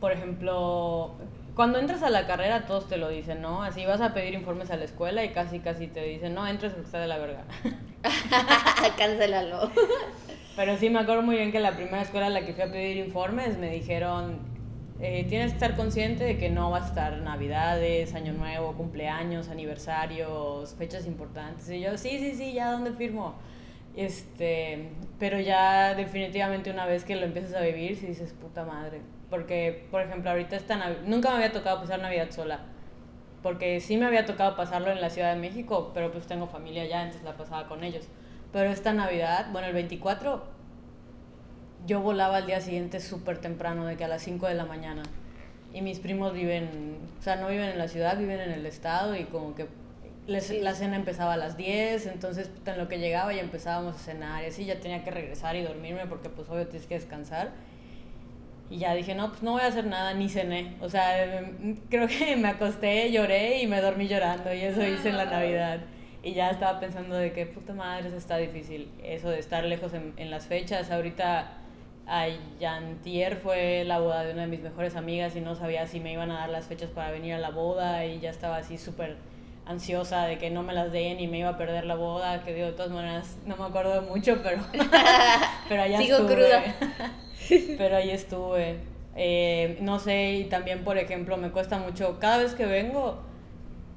Por 0.00 0.10
ejemplo, 0.10 1.14
cuando 1.56 1.78
entras 1.78 2.02
a 2.02 2.10
la 2.10 2.26
carrera 2.26 2.66
todos 2.66 2.86
te 2.86 2.98
lo 2.98 3.08
dicen, 3.08 3.40
¿no? 3.40 3.62
Así 3.62 3.86
vas 3.86 4.02
a 4.02 4.12
pedir 4.12 4.34
informes 4.34 4.70
a 4.70 4.76
la 4.76 4.84
escuela 4.84 5.24
y 5.24 5.30
casi 5.30 5.58
casi 5.58 5.86
te 5.86 6.02
dicen, 6.02 6.34
no, 6.34 6.46
entres 6.46 6.74
porque 6.74 6.86
está 6.86 7.00
de 7.00 7.06
la 7.06 7.16
verga. 7.16 7.44
Cancélalo. 8.98 9.70
Pero 10.54 10.76
sí 10.76 10.90
me 10.90 10.98
acuerdo 10.98 11.22
muy 11.22 11.36
bien 11.36 11.52
que 11.52 11.60
la 11.60 11.72
primera 11.72 12.02
escuela 12.02 12.26
a 12.26 12.30
la 12.30 12.44
que 12.44 12.52
fui 12.52 12.62
a 12.62 12.70
pedir 12.70 12.98
informes 12.98 13.56
me 13.56 13.70
dijeron, 13.70 14.38
eh, 15.00 15.24
tienes 15.30 15.52
que 15.52 15.54
estar 15.54 15.76
consciente 15.76 16.24
de 16.24 16.36
que 16.36 16.50
no 16.50 16.70
va 16.70 16.84
a 16.84 16.86
estar 16.86 17.16
Navidades, 17.22 18.14
Año 18.14 18.34
Nuevo, 18.34 18.74
cumpleaños, 18.74 19.48
aniversarios, 19.48 20.74
fechas 20.74 21.06
importantes. 21.06 21.70
Y 21.70 21.80
yo, 21.80 21.96
sí, 21.96 22.18
sí, 22.18 22.34
sí, 22.34 22.52
ya 22.52 22.70
dónde 22.70 22.92
firmo. 22.92 23.34
Este, 23.96 24.90
pero 25.18 25.40
ya 25.40 25.94
definitivamente 25.94 26.70
una 26.70 26.84
vez 26.84 27.04
que 27.04 27.16
lo 27.16 27.24
empiezas 27.24 27.54
a 27.54 27.62
vivir, 27.62 27.96
si 27.96 28.06
dices, 28.08 28.34
puta 28.34 28.64
madre, 28.66 29.00
porque, 29.30 29.86
por 29.90 30.02
ejemplo, 30.02 30.30
ahorita 30.30 30.56
esta 30.56 30.76
nunca 31.04 31.30
me 31.30 31.36
había 31.36 31.52
tocado 31.52 31.80
pasar 31.80 32.00
Navidad 32.00 32.30
sola. 32.30 32.60
Porque 33.42 33.80
sí 33.80 33.96
me 33.96 34.06
había 34.06 34.26
tocado 34.26 34.56
pasarlo 34.56 34.90
en 34.90 35.00
la 35.00 35.10
Ciudad 35.10 35.34
de 35.34 35.40
México, 35.40 35.90
pero 35.94 36.10
pues 36.10 36.26
tengo 36.26 36.46
familia 36.46 36.82
allá, 36.82 37.02
entonces 37.02 37.24
la 37.24 37.36
pasaba 37.36 37.68
con 37.68 37.84
ellos. 37.84 38.08
Pero 38.52 38.70
esta 38.70 38.92
Navidad, 38.92 39.48
bueno, 39.52 39.68
el 39.68 39.74
24, 39.74 40.44
yo 41.86 42.00
volaba 42.00 42.38
al 42.38 42.46
día 42.46 42.60
siguiente 42.60 43.00
súper 43.00 43.38
temprano, 43.38 43.86
de 43.86 43.96
que 43.96 44.04
a 44.04 44.08
las 44.08 44.22
5 44.22 44.46
de 44.46 44.54
la 44.54 44.64
mañana. 44.64 45.02
Y 45.72 45.82
mis 45.82 45.98
primos 45.98 46.32
viven, 46.32 46.98
o 47.18 47.22
sea, 47.22 47.36
no 47.36 47.48
viven 47.48 47.68
en 47.68 47.78
la 47.78 47.88
ciudad, 47.88 48.16
viven 48.18 48.40
en 48.40 48.50
el 48.50 48.66
estado 48.66 49.14
y 49.14 49.24
como 49.24 49.54
que 49.54 49.66
les, 50.26 50.50
la 50.50 50.74
cena 50.74 50.96
empezaba 50.96 51.34
a 51.34 51.36
las 51.36 51.56
10, 51.56 52.06
entonces 52.06 52.50
en 52.64 52.78
lo 52.78 52.88
que 52.88 52.98
llegaba 52.98 53.32
ya 53.32 53.42
empezábamos 53.42 53.96
a 53.96 53.98
cenar 53.98 54.42
y 54.42 54.46
así 54.46 54.64
ya 54.64 54.80
tenía 54.80 55.04
que 55.04 55.10
regresar 55.10 55.54
y 55.56 55.62
dormirme 55.62 56.06
porque 56.06 56.28
pues 56.28 56.48
obvio 56.48 56.66
tienes 56.66 56.88
que 56.88 56.94
descansar. 56.94 57.52
Y 58.68 58.78
ya 58.78 58.94
dije, 58.94 59.14
no, 59.14 59.28
pues 59.28 59.42
no 59.42 59.52
voy 59.52 59.62
a 59.62 59.66
hacer 59.66 59.86
nada, 59.86 60.12
ni 60.14 60.28
cené. 60.28 60.74
O 60.80 60.88
sea, 60.90 61.42
creo 61.88 62.08
que 62.08 62.34
me 62.36 62.48
acosté, 62.48 63.10
lloré 63.12 63.62
y 63.62 63.66
me 63.66 63.80
dormí 63.80 64.08
llorando 64.08 64.52
y 64.52 64.60
eso 64.60 64.84
hice 64.86 65.10
en 65.10 65.16
la 65.16 65.26
Navidad. 65.26 65.80
y 66.22 66.32
ya 66.34 66.50
estaba 66.50 66.80
pensando 66.80 67.14
de 67.16 67.32
que 67.32 67.46
puta 67.46 67.72
madre, 67.74 68.08
eso 68.08 68.16
está 68.16 68.36
difícil. 68.38 68.90
Eso 69.04 69.28
de 69.30 69.38
estar 69.38 69.62
lejos 69.64 69.94
en, 69.94 70.12
en 70.16 70.30
las 70.32 70.46
fechas. 70.46 70.90
Ahorita 70.90 71.52
Yantier 72.60 73.36
fue 73.36 73.84
la 73.84 73.98
boda 74.00 74.24
de 74.24 74.32
una 74.32 74.42
de 74.42 74.48
mis 74.48 74.60
mejores 74.60 74.96
amigas 74.96 75.36
y 75.36 75.40
no 75.40 75.54
sabía 75.54 75.86
si 75.86 76.00
me 76.00 76.12
iban 76.12 76.30
a 76.30 76.40
dar 76.40 76.48
las 76.50 76.66
fechas 76.66 76.90
para 76.90 77.10
venir 77.10 77.34
a 77.34 77.38
la 77.38 77.50
boda 77.50 78.04
y 78.06 78.20
ya 78.20 78.30
estaba 78.30 78.56
así 78.56 78.78
súper 78.78 79.16
ansiosa 79.66 80.24
de 80.26 80.38
que 80.38 80.48
no 80.50 80.62
me 80.62 80.72
las 80.72 80.92
den 80.92 81.18
y 81.18 81.26
me 81.26 81.38
iba 81.40 81.48
a 81.50 81.56
perder 81.56 81.84
la 81.86 81.96
boda, 81.96 82.42
que 82.44 82.54
digo, 82.54 82.66
de 82.68 82.72
todas 82.72 82.92
maneras 82.92 83.36
no 83.46 83.56
me 83.56 83.64
acuerdo 83.64 84.02
mucho, 84.02 84.40
pero, 84.42 84.62
pero 85.68 85.82
allá 85.82 85.98
Sigo 85.98 86.18
estuve. 86.18 86.34
cruda. 86.34 86.62
pero 87.78 87.96
ahí 87.96 88.10
estuve. 88.10 88.78
Eh, 89.16 89.78
no 89.80 89.98
sé, 89.98 90.34
y 90.34 90.44
también, 90.44 90.84
por 90.84 90.98
ejemplo, 90.98 91.36
me 91.36 91.50
cuesta 91.50 91.78
mucho, 91.78 92.18
cada 92.18 92.38
vez 92.38 92.54
que 92.54 92.66
vengo, 92.66 93.22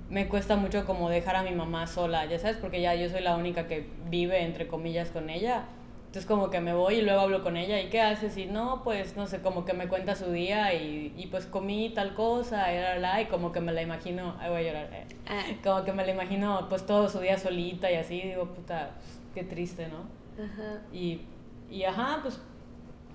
me 0.09 0.27
cuesta 0.29 0.55
mucho 0.55 0.85
como 0.85 1.09
dejar 1.09 1.35
a 1.35 1.43
mi 1.43 1.51
mamá 1.51 1.87
sola, 1.87 2.25
ya 2.25 2.39
sabes, 2.39 2.57
porque 2.57 2.81
ya 2.81 2.95
yo 2.95 3.09
soy 3.09 3.21
la 3.21 3.35
única 3.35 3.67
que 3.67 3.87
vive, 4.09 4.43
entre 4.43 4.67
comillas, 4.67 5.09
con 5.09 5.29
ella. 5.29 5.65
Entonces 6.09 6.25
como 6.25 6.49
que 6.49 6.59
me 6.59 6.73
voy 6.73 6.95
y 6.95 7.01
luego 7.03 7.19
hablo 7.19 7.43
con 7.43 7.55
ella 7.55 7.79
y 7.79 7.89
qué 7.89 8.01
haces 8.01 8.35
y 8.35 8.47
no, 8.47 8.83
pues 8.83 9.15
no 9.15 9.27
sé, 9.27 9.41
como 9.43 9.63
que 9.63 9.73
me 9.73 9.87
cuenta 9.87 10.15
su 10.15 10.31
día 10.31 10.73
y, 10.73 11.13
y 11.15 11.27
pues 11.27 11.45
comí 11.45 11.91
tal 11.93 12.15
cosa 12.15 12.73
y, 12.73 12.99
la, 12.99 13.21
y 13.21 13.25
como 13.25 13.51
que 13.51 13.61
me 13.61 13.71
la 13.71 13.83
imagino, 13.83 14.35
ay 14.39 14.49
voy 14.49 14.61
a 14.61 14.63
llorar, 14.63 14.89
eh. 14.91 15.05
ah. 15.27 15.43
como 15.63 15.83
que 15.83 15.93
me 15.93 16.03
la 16.03 16.11
imagino 16.11 16.65
pues 16.67 16.83
todo 16.87 17.09
su 17.09 17.19
día 17.19 17.37
solita 17.37 17.91
y 17.91 17.93
así, 17.93 18.21
digo, 18.21 18.47
puta, 18.47 18.89
qué 19.35 19.43
triste, 19.43 19.87
¿no? 19.87 20.43
Ajá. 20.43 20.81
Y, 20.91 21.21
y 21.69 21.83
ajá, 21.83 22.21
pues 22.23 22.41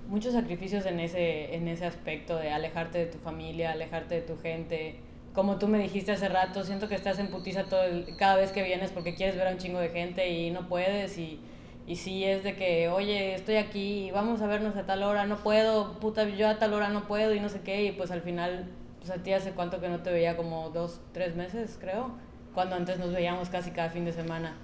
muchos 0.08 0.32
sacrificios 0.32 0.86
en 0.86 1.00
ese, 1.00 1.54
en 1.54 1.68
ese 1.68 1.86
aspecto 1.86 2.36
de 2.36 2.50
alejarte 2.50 2.98
de 2.98 3.06
tu 3.06 3.18
familia, 3.18 3.72
alejarte 3.72 4.16
de 4.16 4.22
tu 4.22 4.38
gente. 4.38 4.96
Como 5.34 5.58
tú 5.58 5.68
me 5.68 5.78
dijiste 5.78 6.12
hace 6.12 6.28
rato, 6.28 6.64
siento 6.64 6.88
que 6.88 6.94
estás 6.94 7.18
en 7.18 7.28
putiza 7.28 7.64
todo 7.64 7.82
cada 8.18 8.36
vez 8.36 8.52
que 8.52 8.62
vienes 8.62 8.92
porque 8.92 9.14
quieres 9.14 9.36
ver 9.36 9.48
a 9.48 9.50
un 9.50 9.58
chingo 9.58 9.80
de 9.80 9.88
gente 9.88 10.28
y 10.30 10.50
no 10.50 10.68
puedes 10.68 11.18
y 11.18 11.40
y 11.86 11.96
si 11.96 12.24
es 12.24 12.42
de 12.42 12.56
que, 12.56 12.88
oye, 12.88 13.34
estoy 13.34 13.56
aquí, 13.56 14.10
vamos 14.12 14.40
a 14.40 14.46
vernos 14.46 14.74
a 14.76 14.86
tal 14.86 15.02
hora, 15.02 15.26
no 15.26 15.36
puedo, 15.36 16.00
puta, 16.00 16.26
yo 16.28 16.48
a 16.48 16.58
tal 16.58 16.72
hora 16.72 16.88
no 16.88 17.06
puedo 17.06 17.34
y 17.34 17.40
no 17.40 17.50
sé 17.50 17.60
qué. 17.60 17.84
Y 17.84 17.92
pues 17.92 18.10
al 18.10 18.22
final, 18.22 18.70
pues 18.98 19.10
a 19.10 19.22
ti 19.22 19.34
hace 19.34 19.52
cuánto 19.52 19.80
que 19.80 19.88
no 19.90 20.00
te 20.00 20.10
veía, 20.10 20.36
como 20.36 20.70
dos, 20.70 21.00
tres 21.12 21.36
meses, 21.36 21.76
creo. 21.78 22.12
Cuando 22.54 22.76
antes 22.76 22.98
nos 22.98 23.12
veíamos 23.12 23.50
casi 23.50 23.70
cada 23.70 23.90
fin 23.90 24.06
de 24.06 24.12
semana. 24.12 24.56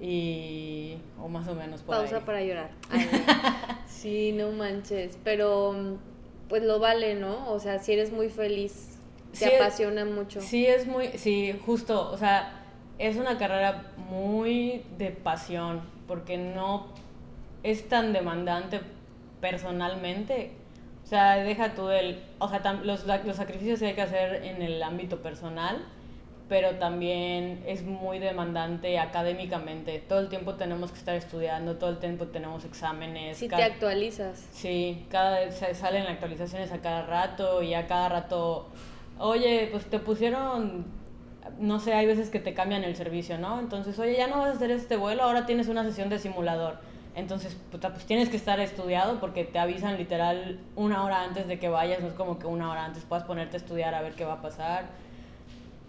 Y. 0.00 0.96
o 1.20 1.28
más 1.28 1.46
o 1.48 1.54
menos 1.54 1.82
por 1.82 1.96
Pausa 1.96 2.20
para 2.20 2.42
llorar. 2.42 2.70
sí, 3.86 4.32
no 4.32 4.50
manches. 4.50 5.18
Pero, 5.22 5.98
pues 6.48 6.62
lo 6.62 6.78
vale, 6.78 7.14
¿no? 7.14 7.50
O 7.50 7.60
sea, 7.60 7.78
si 7.78 7.92
eres 7.92 8.12
muy 8.12 8.28
feliz, 8.28 8.98
te 9.38 9.56
apasiona 9.56 10.04
mucho. 10.04 10.40
Sí, 10.40 10.66
es 10.66 10.86
muy. 10.86 11.08
Sí, 11.16 11.58
justo. 11.64 12.10
O 12.10 12.16
sea, 12.16 12.64
es 12.98 13.16
una 13.16 13.38
carrera 13.38 13.92
muy 14.10 14.84
de 14.98 15.10
pasión 15.10 15.82
porque 16.06 16.36
no 16.36 16.86
es 17.62 17.88
tan 17.88 18.12
demandante 18.12 18.80
personalmente. 19.40 20.52
O 21.04 21.06
sea, 21.06 21.36
deja 21.36 21.74
tú 21.74 21.88
el... 21.90 22.22
O 22.38 22.48
sea, 22.48 22.60
los, 22.84 23.06
los 23.06 23.36
sacrificios 23.36 23.80
que 23.80 23.86
hay 23.86 23.94
que 23.94 24.02
hacer 24.02 24.44
en 24.44 24.62
el 24.62 24.82
ámbito 24.82 25.20
personal, 25.20 25.84
pero 26.48 26.76
también 26.76 27.62
es 27.66 27.82
muy 27.82 28.18
demandante 28.18 28.98
académicamente. 28.98 29.98
Todo 30.00 30.20
el 30.20 30.28
tiempo 30.28 30.54
tenemos 30.54 30.92
que 30.92 30.98
estar 30.98 31.14
estudiando, 31.14 31.76
todo 31.76 31.90
el 31.90 31.98
tiempo 31.98 32.26
tenemos 32.26 32.64
exámenes. 32.64 33.38
Si 33.38 33.48
te 33.48 33.62
actualizas. 33.62 34.46
Sí, 34.52 35.06
cada 35.10 35.50
salen 35.50 36.06
actualizaciones 36.06 36.72
a 36.72 36.80
cada 36.80 37.06
rato 37.06 37.62
y 37.62 37.74
a 37.74 37.86
cada 37.86 38.08
rato, 38.08 38.68
oye, 39.18 39.68
pues 39.70 39.86
te 39.86 39.98
pusieron 39.98 41.02
no 41.58 41.80
sé, 41.80 41.92
hay 41.92 42.06
veces 42.06 42.30
que 42.30 42.38
te 42.38 42.54
cambian 42.54 42.84
el 42.84 42.96
servicio, 42.96 43.38
¿no? 43.38 43.58
Entonces, 43.60 43.98
oye, 43.98 44.16
ya 44.16 44.26
no 44.26 44.38
vas 44.38 44.48
a 44.48 44.52
hacer 44.52 44.70
este 44.70 44.96
vuelo, 44.96 45.22
ahora 45.22 45.46
tienes 45.46 45.68
una 45.68 45.82
sesión 45.82 46.08
de 46.08 46.18
simulador. 46.18 46.78
Entonces, 47.14 47.56
puta, 47.70 47.92
pues 47.92 48.06
tienes 48.06 48.30
que 48.30 48.36
estar 48.36 48.58
estudiado 48.60 49.20
porque 49.20 49.44
te 49.44 49.58
avisan 49.58 49.98
literal 49.98 50.60
una 50.76 51.04
hora 51.04 51.22
antes 51.22 51.46
de 51.46 51.58
que 51.58 51.68
vayas, 51.68 52.00
no 52.00 52.08
es 52.08 52.14
como 52.14 52.38
que 52.38 52.46
una 52.46 52.70
hora 52.70 52.84
antes 52.84 53.04
puedas 53.04 53.24
ponerte 53.24 53.56
a 53.56 53.60
estudiar 53.60 53.94
a 53.94 54.00
ver 54.00 54.14
qué 54.14 54.24
va 54.24 54.34
a 54.34 54.42
pasar. 54.42 54.86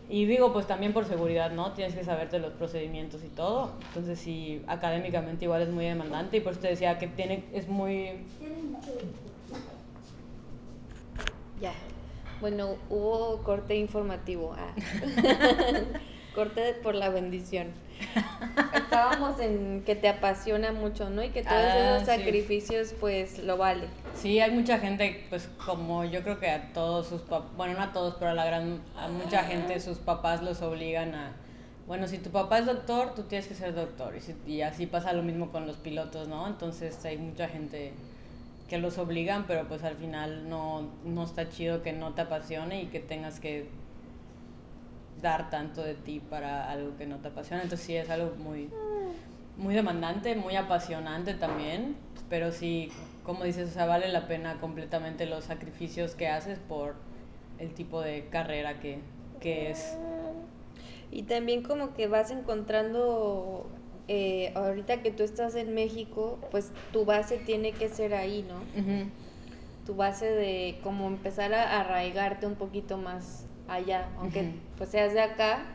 Y 0.10 0.26
digo, 0.26 0.52
pues 0.54 0.68
también 0.68 0.94
por 0.94 1.06
seguridad, 1.06 1.52
¿no? 1.52 1.74
Tienes 1.74 1.96
que 1.96 2.04
saberte 2.04 2.40
los 2.40 2.54
procedimientos 2.54 3.24
y 3.24 3.30
todo. 3.30 3.72
Entonces, 3.88 4.20
sí, 4.20 4.62
académicamente 4.68 5.46
igual 5.46 5.62
es 5.62 5.70
muy 5.70 5.86
demandante 5.86 6.38
y 6.38 6.40
por 6.42 6.52
eso 6.54 6.62
te 6.62 6.68
decía 6.68 6.98
que 6.98 7.08
tiene, 7.08 7.46
es 7.54 7.68
muy... 7.68 8.12
Ya. 11.62 11.74
Bueno, 12.42 12.76
hubo 12.90 13.42
corte 13.44 13.76
informativo. 13.76 14.54
Ah. 14.58 14.74
corte 16.34 16.74
por 16.82 16.96
la 16.96 17.10
bendición. 17.10 17.68
Estábamos 18.76 19.40
en 19.40 19.84
que 19.86 19.96
te 19.96 20.10
apasiona 20.10 20.72
mucho, 20.72 21.10
¿no? 21.10 21.24
Y 21.24 21.30
que 21.30 21.44
todos 21.44 21.56
ah, 21.56 21.96
esos 21.96 22.08
sacrificios, 22.08 22.94
pues, 23.00 23.40
lo 23.40 23.58
vale. 23.58 23.88
Sí, 24.16 24.40
hay 24.40 24.52
mucha 24.52 24.80
gente, 24.80 25.26
pues, 25.30 25.50
como 25.64 26.04
yo 26.06 26.24
creo 26.24 26.40
que 26.40 26.50
a 26.50 26.74
todos 26.74 27.08
sus 27.08 27.22
papás, 27.22 27.56
bueno, 27.56 27.76
no 27.76 27.84
a 27.84 27.92
todos, 27.92 28.16
pero 28.16 28.32
a 28.32 28.34
la 28.34 28.46
gran, 28.46 28.82
a 28.98 29.08
mucha 29.08 29.44
gente 29.44 29.80
sus 29.80 29.98
papás 29.98 30.42
los 30.42 30.62
obligan 30.62 31.16
a, 31.16 31.34
bueno, 31.88 32.08
si 32.08 32.18
tu 32.18 32.30
papá 32.30 32.60
es 32.60 32.66
doctor, 32.66 33.14
tú 33.14 33.24
tienes 33.24 33.48
que 33.48 33.56
ser 33.56 33.74
doctor. 33.74 34.14
Y, 34.48 34.52
y 34.52 34.62
así 34.62 34.86
pasa 34.86 35.14
lo 35.14 35.24
mismo 35.24 35.52
con 35.52 35.68
los 35.68 35.78
pilotos, 35.78 36.28
¿no? 36.28 36.48
Entonces 36.48 37.04
hay 37.06 37.18
mucha 37.18 37.48
gente 37.48 37.94
que 38.68 38.78
los 38.78 38.98
obligan, 38.98 39.46
pero 39.46 39.68
pues 39.68 39.84
al 39.84 39.96
final 39.96 40.50
no, 40.50 40.90
no 41.06 41.24
está 41.24 41.50
chido 41.50 41.84
que 41.84 41.94
no 41.94 42.14
te 42.14 42.22
apasione 42.22 42.82
y 42.82 42.86
que 42.88 43.00
tengas 43.00 43.40
que 43.40 43.68
dar 45.24 45.50
tanto 45.50 45.82
de 45.82 45.96
ti 45.96 46.20
para 46.20 46.70
algo 46.70 46.96
que 46.98 47.08
no 47.08 47.18
te 47.18 47.30
apasiona. 47.30 47.64
Entonces 47.64 47.88
sí 47.88 47.96
es 47.96 48.12
algo 48.12 48.36
muy, 48.36 48.70
muy 49.58 49.74
demandante, 49.74 50.36
muy 50.36 50.56
apasionante 50.56 51.34
también, 51.34 51.96
pero 52.30 52.52
sí, 52.52 52.92
como 53.24 53.46
dices, 53.46 53.70
o 53.70 53.74
sea, 53.74 53.88
vale 53.88 54.10
la 54.10 54.28
pena 54.28 54.60
completamente 54.60 55.26
los 55.26 55.46
sacrificios 55.46 56.14
que 56.14 56.28
haces 56.28 56.60
por 56.60 56.96
el 57.58 57.74
tipo 57.74 58.02
de 58.02 58.28
carrera 58.30 58.80
que, 58.80 59.00
que 59.40 59.72
es. 59.72 59.98
Y 61.10 61.24
también 61.24 61.64
como 61.64 61.94
que 61.94 62.08
vas 62.08 62.30
encontrando 62.30 63.68
eh, 64.08 64.52
ahorita 64.56 65.02
que 65.02 65.12
tú 65.12 65.24
estás 65.24 65.56
en 65.56 65.74
México, 65.74 66.38
pues 66.52 66.72
tu 66.92 67.06
base 67.06 67.38
tiene 67.38 67.72
que 67.72 67.88
ser 67.88 68.14
ahí, 68.14 68.46
¿no? 68.48 68.56
Tu 69.86 69.96
base 69.96 70.26
de 70.26 70.80
como 70.84 71.08
empezar 71.08 71.54
a 71.54 71.80
arraigarte 71.80 72.46
un 72.46 72.56
poquito 72.56 72.98
más 72.98 73.46
allá, 73.68 74.10
aunque 74.20 74.52
pues 74.78 74.90
seas 74.90 75.14
de 75.14 75.22
acá, 75.22 75.66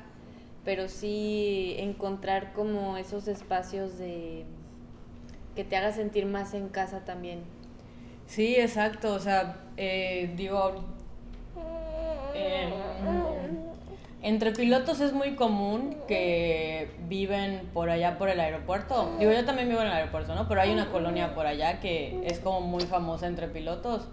pero 0.64 0.88
sí 0.88 1.74
encontrar 1.78 2.52
como 2.52 2.96
esos 2.96 3.28
espacios 3.28 3.98
de 3.98 4.44
que 5.54 5.64
te 5.64 5.76
haga 5.76 5.92
sentir 5.92 6.26
más 6.26 6.54
en 6.54 6.68
casa 6.68 7.04
también. 7.04 7.42
Sí, 8.26 8.56
exacto, 8.56 9.14
o 9.14 9.18
sea, 9.18 9.64
eh, 9.76 10.32
digo, 10.36 10.84
entre 14.22 14.52
pilotos 14.52 15.00
es 15.00 15.12
muy 15.12 15.36
común 15.36 15.96
que 16.06 16.90
viven 17.08 17.70
por 17.72 17.88
allá 17.88 18.18
por 18.18 18.28
el 18.28 18.40
aeropuerto. 18.40 19.16
Digo, 19.18 19.32
yo 19.32 19.44
también 19.44 19.68
vivo 19.68 19.80
en 19.80 19.86
el 19.86 19.92
aeropuerto, 19.92 20.34
¿no? 20.34 20.46
Pero 20.48 20.60
hay 20.60 20.72
una 20.72 20.90
colonia 20.90 21.34
por 21.34 21.46
allá 21.46 21.80
que 21.80 22.20
es 22.24 22.38
como 22.40 22.60
muy 22.60 22.82
famosa 22.82 23.26
entre 23.26 23.48
pilotos. 23.48 24.08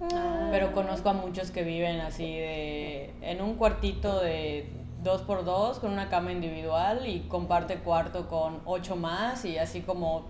Ah. 0.00 0.48
Pero 0.50 0.72
conozco 0.72 1.08
a 1.08 1.12
muchos 1.12 1.50
que 1.50 1.62
viven 1.62 2.00
así 2.00 2.24
de 2.24 3.10
en 3.20 3.42
un 3.42 3.54
cuartito 3.54 4.20
de 4.20 4.70
dos 5.02 5.22
por 5.22 5.44
dos 5.44 5.78
con 5.78 5.92
una 5.92 6.08
cama 6.08 6.32
individual 6.32 7.06
y 7.06 7.20
comparte 7.28 7.76
cuarto 7.76 8.28
con 8.28 8.60
ocho 8.64 8.96
más 8.96 9.44
y 9.44 9.58
así 9.58 9.80
como 9.80 10.26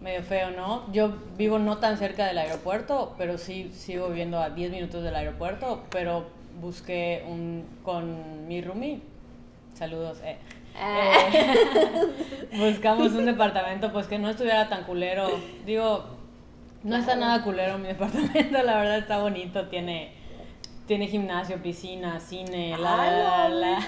medio 0.00 0.22
feo, 0.22 0.50
¿no? 0.50 0.92
Yo 0.92 1.12
vivo 1.36 1.58
no 1.58 1.78
tan 1.78 1.96
cerca 1.96 2.26
del 2.26 2.38
aeropuerto, 2.38 3.14
pero 3.18 3.38
sí 3.38 3.70
sigo 3.72 4.08
viviendo 4.08 4.38
a 4.40 4.50
10 4.50 4.72
minutos 4.72 5.02
del 5.04 5.14
aeropuerto, 5.14 5.84
pero 5.90 6.26
busqué 6.60 7.24
un, 7.28 7.64
con 7.84 8.48
mi 8.48 8.60
roomie, 8.60 9.00
saludos, 9.74 10.20
eh, 10.24 10.38
ah. 10.76 11.30
eh 11.32 12.58
buscamos 12.58 13.12
un 13.12 13.26
departamento 13.26 13.92
pues 13.92 14.08
que 14.08 14.18
no 14.18 14.28
estuviera 14.28 14.68
tan 14.68 14.84
culero. 14.84 15.28
Digo, 15.64 16.04
no 16.84 16.96
está 16.96 17.16
nada 17.16 17.42
culero 17.42 17.78
mi 17.78 17.88
departamento, 17.94 18.62
la 18.62 18.78
verdad 18.78 18.98
está 18.98 19.18
bonito, 19.18 19.68
tiene 19.68 20.22
tiene 20.86 21.06
gimnasio, 21.06 21.62
piscina, 21.62 22.18
cine, 22.20 22.76
la, 22.76 22.96
la, 22.96 23.48
la, 23.48 23.78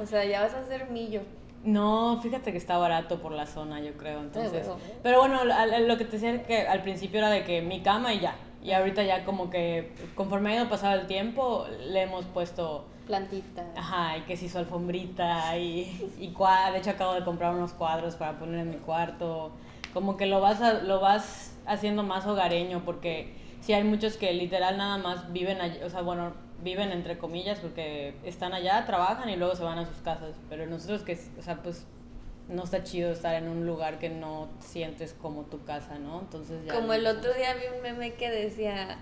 O 0.00 0.06
sea, 0.06 0.24
ya 0.24 0.40
vas 0.42 0.54
a 0.54 0.64
ser 0.64 0.90
millo. 0.90 1.20
No, 1.62 2.18
fíjate 2.22 2.52
que 2.52 2.58
está 2.58 2.78
barato 2.78 3.20
por 3.20 3.32
la 3.32 3.46
zona, 3.46 3.80
yo 3.80 3.92
creo, 3.96 4.20
entonces. 4.20 4.66
Pero 5.02 5.18
bueno, 5.18 5.44
lo 5.44 5.98
que 5.98 6.04
te 6.04 6.12
decía 6.12 6.42
que 6.42 6.66
al 6.66 6.82
principio 6.82 7.18
era 7.18 7.28
de 7.28 7.44
que 7.44 7.60
mi 7.60 7.82
cama 7.82 8.14
y 8.14 8.20
ya. 8.20 8.34
Y 8.62 8.72
ahorita 8.72 9.02
ya 9.02 9.24
como 9.24 9.50
que 9.50 9.92
conforme 10.14 10.52
ha 10.52 10.56
ido 10.56 10.68
pasado 10.68 10.98
el 10.98 11.06
tiempo, 11.06 11.66
le 11.86 12.02
hemos 12.02 12.24
puesto... 12.26 12.86
Plantita. 13.06 13.64
Ajá, 13.76 14.18
y 14.18 14.22
que 14.22 14.36
se 14.36 14.46
hizo 14.46 14.58
alfombrita 14.58 15.56
y, 15.56 16.14
y 16.18 16.28
de 16.72 16.78
hecho 16.78 16.90
acabo 16.90 17.14
de 17.14 17.24
comprar 17.24 17.54
unos 17.54 17.72
cuadros 17.72 18.16
para 18.16 18.38
poner 18.38 18.60
en 18.60 18.70
mi 18.70 18.76
cuarto. 18.76 19.50
Como 19.92 20.16
que 20.16 20.26
lo 20.26 20.40
vas, 20.40 20.60
lo 20.84 21.00
vas 21.00 21.49
haciendo 21.66 22.02
más 22.02 22.26
hogareño 22.26 22.84
porque 22.84 23.34
sí 23.60 23.72
hay 23.72 23.84
muchos 23.84 24.16
que 24.16 24.32
literal 24.32 24.76
nada 24.76 24.98
más 24.98 25.32
viven 25.32 25.60
allí, 25.60 25.82
o 25.82 25.90
sea, 25.90 26.02
bueno, 26.02 26.32
viven 26.62 26.92
entre 26.92 27.18
comillas 27.18 27.58
porque 27.60 28.14
están 28.24 28.52
allá, 28.52 28.84
trabajan 28.86 29.28
y 29.28 29.36
luego 29.36 29.54
se 29.54 29.62
van 29.62 29.78
a 29.78 29.86
sus 29.86 29.98
casas. 29.98 30.34
Pero 30.48 30.66
nosotros 30.66 31.02
que, 31.02 31.18
o 31.38 31.42
sea, 31.42 31.62
pues 31.62 31.86
no 32.48 32.64
está 32.64 32.82
chido 32.82 33.12
estar 33.12 33.34
en 33.34 33.48
un 33.48 33.66
lugar 33.66 33.98
que 33.98 34.10
no 34.10 34.48
sientes 34.58 35.14
como 35.14 35.42
tu 35.42 35.64
casa, 35.64 35.98
¿no? 35.98 36.20
Entonces 36.20 36.64
ya... 36.64 36.74
Como 36.74 36.92
el 36.92 37.06
otro 37.06 37.32
día 37.34 37.54
vi 37.54 37.76
un 37.76 37.82
meme 37.82 38.14
que 38.14 38.30
decía 38.30 38.98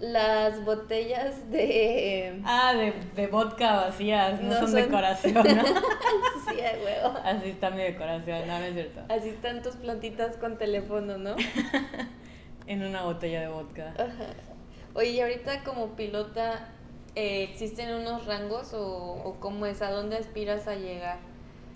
las 0.00 0.64
botellas 0.64 1.50
de... 1.50 2.40
Ah, 2.44 2.72
de, 2.74 2.92
de 3.16 3.26
vodka 3.26 3.76
vacías, 3.76 4.40
no, 4.40 4.54
son, 4.54 4.74
decoración, 4.74 5.34
¿no? 5.34 5.42
sí, 5.44 6.60
huevo. 6.84 7.18
Así 7.24 7.50
está 7.50 7.70
mi 7.70 7.82
decoración, 7.82 8.46
no, 8.46 8.58
no 8.58 8.64
es 8.64 8.74
cierto. 8.74 9.00
Así 9.08 9.30
están 9.30 9.62
tus 9.62 9.74
plantitas 9.76 10.36
con 10.36 10.56
teléfono, 10.56 11.18
¿no? 11.18 11.34
en 12.66 12.84
una 12.84 13.02
botella 13.02 13.40
de 13.40 13.48
vodka. 13.48 13.94
Ajá. 13.98 14.34
Oye, 14.94 15.10
y 15.10 15.20
ahorita 15.20 15.64
como 15.64 15.96
pilota, 15.96 16.68
eh, 17.16 17.42
¿existen 17.50 17.92
unos 17.94 18.26
rangos 18.26 18.74
o, 18.74 19.14
o 19.24 19.40
cómo 19.40 19.66
es? 19.66 19.82
¿A 19.82 19.90
dónde 19.90 20.16
aspiras 20.16 20.68
a 20.68 20.76
llegar? 20.76 21.18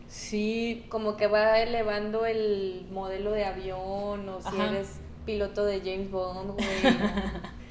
Sí. 0.06 0.86
Como 0.90 1.16
que 1.16 1.26
va 1.26 1.58
elevando 1.58 2.26
el 2.26 2.86
modelo 2.92 3.32
de 3.32 3.46
avión 3.46 4.28
o 4.28 4.40
si 4.40 4.60
eres 4.60 5.00
piloto 5.24 5.64
de 5.64 5.80
James 5.80 6.10
Bond, 6.10 6.52
güey. 6.52 6.66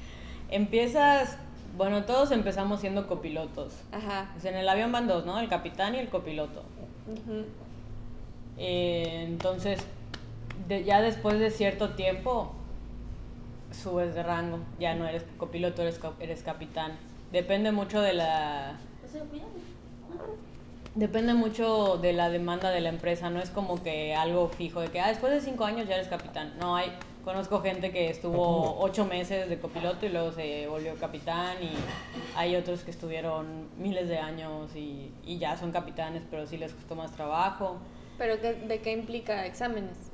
Empiezas, 0.52 1.38
bueno, 1.78 2.04
todos 2.04 2.30
empezamos 2.30 2.80
siendo 2.80 3.06
copilotos. 3.06 3.72
Ajá. 3.90 4.28
Pues 4.34 4.44
en 4.44 4.54
el 4.54 4.68
avión 4.68 4.92
van 4.92 5.08
dos, 5.08 5.24
¿no? 5.24 5.40
El 5.40 5.48
capitán 5.48 5.94
y 5.94 5.98
el 5.98 6.10
copiloto. 6.10 6.62
Eh, 8.58 9.24
entonces, 9.26 9.80
ya 10.68 11.00
después 11.00 11.38
de 11.38 11.50
cierto 11.50 11.94
tiempo, 11.94 12.52
subes 13.72 14.14
de 14.14 14.22
rango. 14.22 14.58
Ya 14.78 14.94
no 14.94 15.06
eres 15.06 15.24
copiloto, 15.38 15.80
eres, 15.80 15.98
eres 16.20 16.42
capitán. 16.42 16.98
Depende 17.32 17.72
mucho 17.72 18.02
de 18.02 18.12
la... 18.12 18.76
Depende 20.94 21.32
mucho 21.32 21.96
de 21.96 22.12
la 22.12 22.28
demanda 22.28 22.68
de 22.68 22.82
la 22.82 22.90
empresa, 22.90 23.30
no 23.30 23.40
es 23.40 23.48
como 23.48 23.82
que 23.82 24.14
algo 24.14 24.48
fijo 24.50 24.82
de 24.82 24.88
que 24.88 25.00
ah, 25.00 25.08
después 25.08 25.32
de 25.32 25.40
cinco 25.40 25.64
años 25.64 25.88
ya 25.88 25.94
eres 25.94 26.08
capitán. 26.08 26.52
No, 26.60 26.76
hay, 26.76 26.92
Conozco 27.24 27.60
gente 27.60 27.92
que 27.92 28.10
estuvo 28.10 28.80
ocho 28.80 29.04
meses 29.04 29.48
de 29.48 29.60
copiloto 29.60 30.06
y 30.06 30.08
luego 30.08 30.32
se 30.32 30.66
volvió 30.66 30.96
capitán 30.96 31.56
y 31.62 31.70
hay 32.36 32.56
otros 32.56 32.82
que 32.82 32.90
estuvieron 32.90 33.68
miles 33.78 34.08
de 34.08 34.18
años 34.18 34.74
y, 34.74 35.12
y 35.24 35.38
ya 35.38 35.56
son 35.56 35.70
capitanes, 35.70 36.24
pero 36.28 36.46
sí 36.48 36.56
les 36.56 36.72
costó 36.72 36.96
más 36.96 37.12
trabajo. 37.12 37.78
¿Pero 38.18 38.40
qué, 38.40 38.54
de 38.54 38.80
qué 38.80 38.90
implica 38.90 39.46
exámenes? 39.46 40.10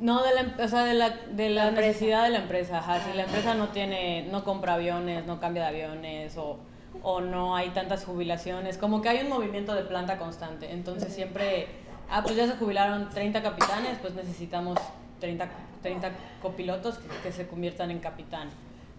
No, 0.00 0.22
de 0.22 0.34
la, 0.34 0.64
o 0.64 0.68
sea, 0.68 0.84
de 0.84 0.94
la, 0.94 1.10
de 1.10 1.50
la, 1.50 1.70
necesidad 1.70 2.24
de 2.24 2.30
la 2.30 2.38
empresa. 2.38 2.82
Si 3.04 3.14
la 3.14 3.24
empresa 3.24 3.54
no 3.54 3.68
tiene, 3.68 4.26
no 4.30 4.44
compra 4.44 4.74
aviones, 4.74 5.26
no 5.26 5.40
cambia 5.40 5.64
de 5.64 5.68
aviones 5.68 6.38
o, 6.38 6.58
o 7.02 7.20
no 7.20 7.54
hay 7.54 7.68
tantas 7.70 8.06
jubilaciones, 8.06 8.78
como 8.78 9.02
que 9.02 9.10
hay 9.10 9.20
un 9.20 9.28
movimiento 9.28 9.74
de 9.74 9.82
planta 9.82 10.16
constante. 10.16 10.72
Entonces 10.72 11.12
siempre, 11.12 11.66
ah, 12.10 12.22
pues 12.22 12.34
ya 12.34 12.46
se 12.46 12.56
jubilaron 12.56 13.10
30 13.10 13.42
capitanes, 13.42 13.98
pues 14.00 14.14
necesitamos 14.14 14.78
30, 15.26 15.48
30 15.82 16.10
copilotos 16.40 16.98
que, 17.22 17.32
se 17.32 17.48
conviertan 17.48 17.90
en 17.90 17.98
capitán. 17.98 18.48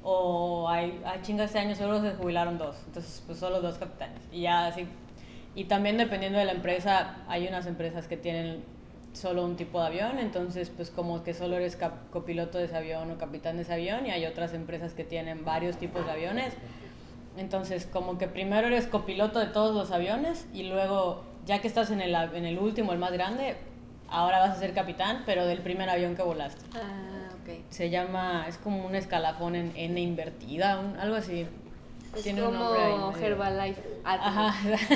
O 0.04 0.68
hay, 0.70 1.02
hay 1.06 1.22
chingas 1.22 1.54
de 1.54 1.60
años, 1.60 1.78
solo 1.78 2.02
se 2.02 2.12
jubilaron 2.16 2.58
dos, 2.58 2.76
entonces 2.86 3.24
pues 3.26 3.40
solo 3.40 3.62
dos 3.62 3.78
capitanes. 3.78 4.20
Y 4.32 4.42
ya 4.42 4.68
así. 4.68 4.86
Y 5.56 5.66
también 5.66 5.98
dependiendo 5.98 6.38
de 6.38 6.46
la 6.46 6.52
empresa, 6.52 7.18
hay 7.30 7.48
unas 7.48 7.66
empresas 7.66 8.08
que 8.08 8.18
tienen 8.18 8.63
solo 9.13 9.46
un 9.46 9.56
tipo 9.56 9.80
de 9.80 9.88
avión, 9.88 10.20
entonces 10.20 10.70
pues 10.70 10.92
como 10.92 11.24
que 11.24 11.34
solo 11.34 11.56
eres 11.56 11.78
copiloto 12.12 12.58
de 12.58 12.66
ese 12.66 12.76
avión 12.76 13.10
o 13.10 13.18
capitán 13.18 13.56
de 13.56 13.63
ese 13.63 13.74
avión 13.74 14.06
y 14.06 14.12
hay 14.12 14.26
otras 14.26 14.54
empresas 14.54 14.94
que 14.94 15.06
tienen 15.06 15.46
varios 15.46 15.78
tipos 15.78 16.06
de 16.06 16.12
aviones. 16.12 16.54
Entonces 17.38 17.86
como 17.86 18.18
que 18.18 18.28
primero 18.28 18.68
eres 18.68 18.86
copiloto 18.86 19.40
de 19.40 19.48
todos 19.48 19.74
los 19.74 19.92
aviones 19.92 20.46
y 20.54 20.63
luego 20.63 21.24
ya 21.46 21.60
que 21.62 21.68
estás 21.68 21.90
en 21.90 22.02
el, 22.02 22.13
en 22.13 22.46
el 22.46 22.60
último, 22.60 22.92
el 22.92 23.00
más 23.00 23.13
grande, 23.13 23.56
ahora 24.10 24.39
vas 24.39 24.58
a 24.58 24.60
ser 24.60 24.74
capitán, 24.74 25.24
pero 25.26 25.46
del 25.46 25.60
primer 25.60 25.89
avión 25.89 26.15
que 26.15 26.24
volaste. 26.24 26.65
Ah, 26.76 27.30
ok. 27.41 27.50
Se 27.70 27.89
llama, 27.89 28.46
es 28.48 28.58
como 28.58 28.86
un 28.86 28.96
escalafón 28.96 29.56
en 29.56 29.74
N 29.76 30.00
invertida, 30.00 30.80
algo 31.00 31.15
así. 31.15 31.48
Es 32.15 32.24
Tiene 32.24 32.41
como 32.41 32.72
un 32.72 33.24
Herbalife. 33.24 33.82
Ajá. 34.04 34.56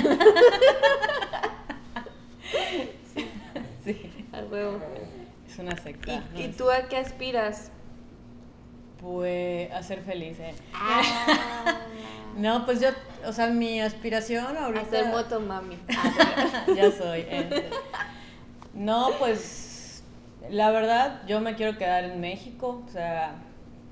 sí. 3.84 4.26
Al 4.32 4.46
huevo. 4.50 4.80
Es 5.46 5.58
una 5.58 5.76
secta. 5.76 6.22
¿Y, 6.34 6.48
tú 6.48 6.70
a 6.70 6.88
qué 6.88 6.96
aspiras? 6.96 7.70
Pues 9.00 9.70
a 9.72 9.82
ser 9.82 10.02
feliz, 10.02 10.38
¿eh? 10.40 10.54
Ah. 10.72 11.02
no, 12.36 12.64
pues 12.64 12.80
yo, 12.80 12.88
o 13.26 13.32
sea, 13.32 13.48
mi 13.48 13.80
aspiración 13.80 14.56
ahorita... 14.56 14.86
A 14.86 14.90
ser 14.90 15.06
motomami. 15.06 15.76
ya 16.76 16.90
soy. 16.90 17.26
Eh. 17.28 17.70
No, 18.74 19.10
pues 19.18 20.02
la 20.50 20.70
verdad, 20.70 21.22
yo 21.26 21.40
me 21.40 21.54
quiero 21.54 21.78
quedar 21.78 22.04
en 22.04 22.20
México, 22.20 22.82
o 22.86 22.90
sea, 22.90 23.34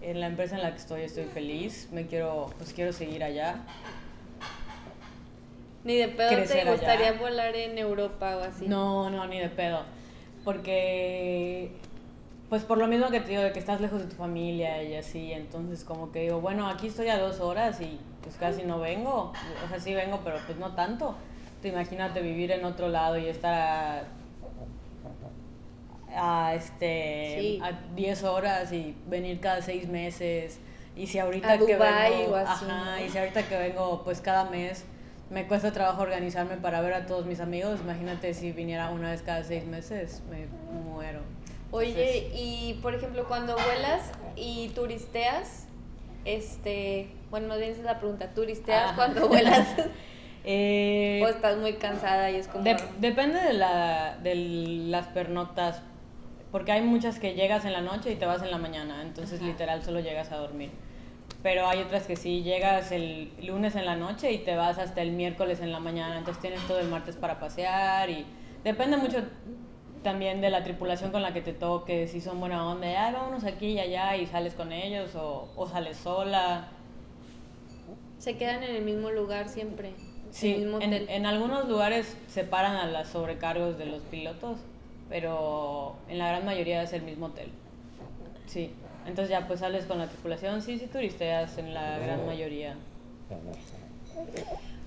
en 0.01 0.21
la 0.21 0.27
empresa 0.27 0.57
en 0.57 0.63
la 0.63 0.73
que 0.73 0.79
estoy 0.79 1.03
estoy 1.03 1.25
feliz, 1.25 1.89
me 1.93 2.07
quiero, 2.07 2.51
pues 2.59 2.73
quiero 2.73 2.93
seguir 2.93 3.23
allá. 3.23 3.57
Ni 5.85 5.97
de 5.97 6.09
pedo 6.09 6.31
te 6.45 6.65
gustaría 6.71 7.13
volar 7.13 7.57
en 7.57 7.79
Europa 7.79 8.37
o 8.37 8.41
así. 8.41 8.69
No, 8.69 9.11
no, 9.11 9.27
ni 9.27 9.39
de 9.39 9.49
pedo. 9.49 9.83
Porque, 10.45 11.73
pues 12.49 12.65
por 12.65 12.79
lo 12.79 12.87
mismo 12.87 13.11
que 13.11 13.21
te 13.21 13.31
digo, 13.31 13.43
de 13.43 13.53
que 13.53 13.59
estás 13.59 13.81
lejos 13.81 14.01
de 14.01 14.07
tu 14.07 14.17
familia 14.17 14.83
y 14.83 14.95
así, 14.95 15.33
entonces 15.33 15.85
como 15.85 16.13
que 16.13 16.21
digo, 16.21 16.41
bueno, 16.41 16.69
aquí 16.69 16.89
estoy 16.89 17.09
a 17.09 17.19
dos 17.19 17.41
horas 17.41 17.81
y 17.81 17.99
pues 18.23 18.37
casi 18.37 18.63
no 18.63 18.79
vengo. 18.81 19.33
O 19.65 19.69
sea, 19.69 19.81
sí 19.81 19.95
vengo, 19.95 20.21
pero 20.25 20.39
pues 20.47 20.59
no 20.59 20.75
tanto. 20.75 21.15
Te 21.63 21.69
imagínate 21.69 22.21
vivir 22.21 22.51
en 22.53 22.65
otro 22.65 22.89
lado 22.89 23.19
y 23.19 23.27
estar 23.27 23.55
a 23.55 24.03
este 26.55 27.59
a 27.63 27.73
10 27.95 28.25
horas 28.25 28.73
y 28.73 28.95
venir 29.07 29.41
cada 29.41 29.63
6 29.63 29.89
meses. 29.89 30.59
Y 30.97 31.07
si 31.07 31.19
ahorita 31.19 31.59
que 31.59 31.77
vengo 31.77 32.37
ajá, 32.37 33.01
y 33.01 33.09
si 33.09 33.19
ahorita 33.19 33.45
que 33.45 33.57
vengo 33.57 34.03
pues 34.05 34.21
cada 34.21 34.45
mes 34.45 34.85
me 35.31 35.47
cuesta 35.47 35.73
trabajo 35.73 36.03
organizarme 36.03 36.57
para 36.57 36.81
ver 36.81 36.93
a 36.95 37.07
todos 37.07 37.27
mis 37.27 37.41
amigos. 37.41 37.81
Imagínate 37.83 38.35
si 38.35 38.53
viniera 38.53 38.91
una 38.91 39.11
vez 39.11 39.23
cada 39.23 39.45
6 39.45 39.67
meses 39.67 40.23
me 40.31 40.47
muero. 40.73 41.21
Oye 41.71 42.31
y 42.35 42.79
por 42.83 42.95
ejemplo 42.95 43.25
cuando 43.29 43.55
vuelas 43.55 44.11
y 44.37 44.69
turisteas 44.71 45.67
este 46.25 47.09
bueno 47.31 47.49
no 47.49 47.57
bien 47.57 47.75
la 47.85 47.99
pregunta 47.99 48.29
turisteas 48.35 48.93
cuando 48.93 49.29
vuelas 49.29 49.69
eh, 50.45 51.21
o 51.25 51.29
estás 51.29 51.57
muy 51.57 51.75
cansada 51.75 52.31
y 52.31 52.37
es 52.37 52.49
como 52.49 52.65
depende 52.99 53.41
de 53.41 53.53
la 53.55 54.19
de 54.23 54.35
las 54.35 55.07
pernoctas 55.09 55.83
porque 56.53 56.73
hay 56.73 56.83
muchas 56.83 57.19
que 57.19 57.35
llegas 57.35 57.65
en 57.65 57.73
la 57.73 57.81
noche 57.81 58.13
y 58.13 58.17
te 58.17 58.27
vas 58.27 58.43
en 58.43 58.51
la 58.51 58.59
mañana, 58.59 59.03
entonces 59.03 59.41
literal 59.41 59.83
solo 59.83 60.01
llegas 60.01 60.33
a 60.33 60.37
dormir. 60.37 60.71
Pero 61.43 61.67
hay 61.67 61.81
otras 61.81 62.07
que 62.07 62.17
sí, 62.17 62.43
llegas 62.43 62.93
el 62.93 63.33
lunes 63.43 63.75
en 63.77 63.87
la 63.87 63.97
noche 63.97 64.33
y 64.33 64.39
te 64.39 64.57
vas 64.57 64.79
hasta 64.79 65.01
el 65.01 65.13
miércoles 65.13 65.61
en 65.61 65.73
la 65.73 65.81
mañana, 65.81 66.19
entonces 66.19 66.41
tienes 66.41 66.61
todo 66.67 66.81
el 66.81 66.89
martes 66.89 67.17
para 67.17 67.39
pasear 67.39 68.11
y 68.11 68.27
depende 68.65 68.97
mucho 68.97 69.23
también 70.03 70.41
de 70.41 70.51
la 70.51 70.63
tripulación 70.65 71.13
con 71.13 71.23
la 71.23 71.33
que 71.33 71.41
te 71.41 71.53
toque, 71.53 72.09
si 72.09 72.21
son 72.21 72.41
buena 72.41 72.67
onda, 72.67 72.87
ay, 72.87 73.13
vámonos 73.13 73.45
aquí 73.45 73.69
y 73.69 73.81
allá 73.81 74.17
y 74.17 74.27
sales 74.27 74.55
con 74.55 74.73
ellos 74.73 75.15
o, 75.15 75.51
o 75.57 75.67
sales 75.67 75.97
sola. 75.99 76.69
Se 78.19 78.37
quedan 78.37 78.63
en 78.63 78.77
el 78.77 78.83
mismo 78.83 79.11
lugar 79.11 79.49
siempre. 79.49 79.93
Sí, 80.31 80.67
en, 80.81 80.93
en, 80.93 81.27
algunos 81.27 81.69
lugares 81.69 82.17
separan 82.29 82.77
a 82.77 82.87
las 82.87 83.09
sobrecargos 83.09 83.79
de 83.79 83.87
los 83.87 84.03
pilotos 84.03 84.61
pero 85.11 85.97
en 86.09 86.19
la 86.19 86.29
gran 86.29 86.47
mayoría 86.47 86.83
es 86.83 86.95
el 86.95 87.03
mismo 87.03 87.27
hotel. 87.27 87.51
Sí. 88.47 88.71
Entonces 89.07 89.31
ya 89.31 89.47
pues 89.47 89.61
sales 89.61 89.85
con 89.85 89.99
la 89.99 90.09
tripulación, 90.09 90.63
sí, 90.63 90.79
sí 90.79 90.87
turisteas 90.87 91.59
en 91.59 91.75
la 91.75 91.99
gran 91.99 92.25
mayoría. 92.27 92.77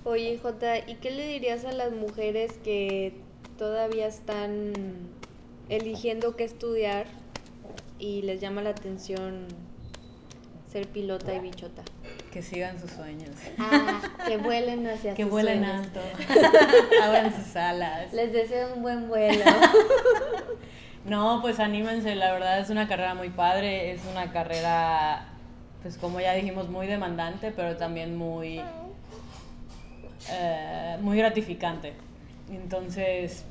Oye, 0.04 0.38
Jota, 0.38 0.78
¿y 0.78 0.96
qué 0.96 1.10
le 1.10 1.28
dirías 1.28 1.64
a 1.64 1.72
las 1.72 1.92
mujeres 1.92 2.52
que 2.64 3.14
todavía 3.58 4.06
están 4.06 4.72
eligiendo 5.68 6.36
qué 6.36 6.44
estudiar 6.44 7.06
y 7.98 8.22
les 8.22 8.40
llama 8.40 8.62
la 8.62 8.70
atención 8.70 9.46
ser 10.70 10.88
pilota 10.88 11.34
y 11.34 11.40
bichota? 11.40 11.82
Que 12.34 12.42
sigan 12.42 12.80
sus 12.80 12.90
sueños. 12.90 13.30
Ah, 13.60 14.00
que 14.26 14.36
vuelen 14.38 14.84
hacia 14.88 15.14
que 15.14 15.22
sus 15.22 15.30
vuelen 15.30 15.64
alto. 15.64 16.00
Abran 17.04 17.32
sus 17.32 17.54
alas. 17.54 18.12
Les 18.12 18.32
deseo 18.32 18.74
un 18.74 18.82
buen 18.82 19.06
vuelo. 19.06 19.44
no, 21.04 21.38
pues 21.42 21.60
anímense, 21.60 22.16
la 22.16 22.32
verdad 22.32 22.58
es 22.58 22.70
una 22.70 22.88
carrera 22.88 23.14
muy 23.14 23.30
padre, 23.30 23.92
es 23.92 24.00
una 24.10 24.32
carrera, 24.32 25.28
pues 25.82 25.96
como 25.96 26.18
ya 26.18 26.32
dijimos, 26.34 26.68
muy 26.68 26.88
demandante, 26.88 27.52
pero 27.52 27.76
también 27.76 28.16
muy, 28.16 28.60
eh, 30.32 30.96
muy 31.02 31.16
gratificante. 31.16 31.92
Entonces, 32.50 33.44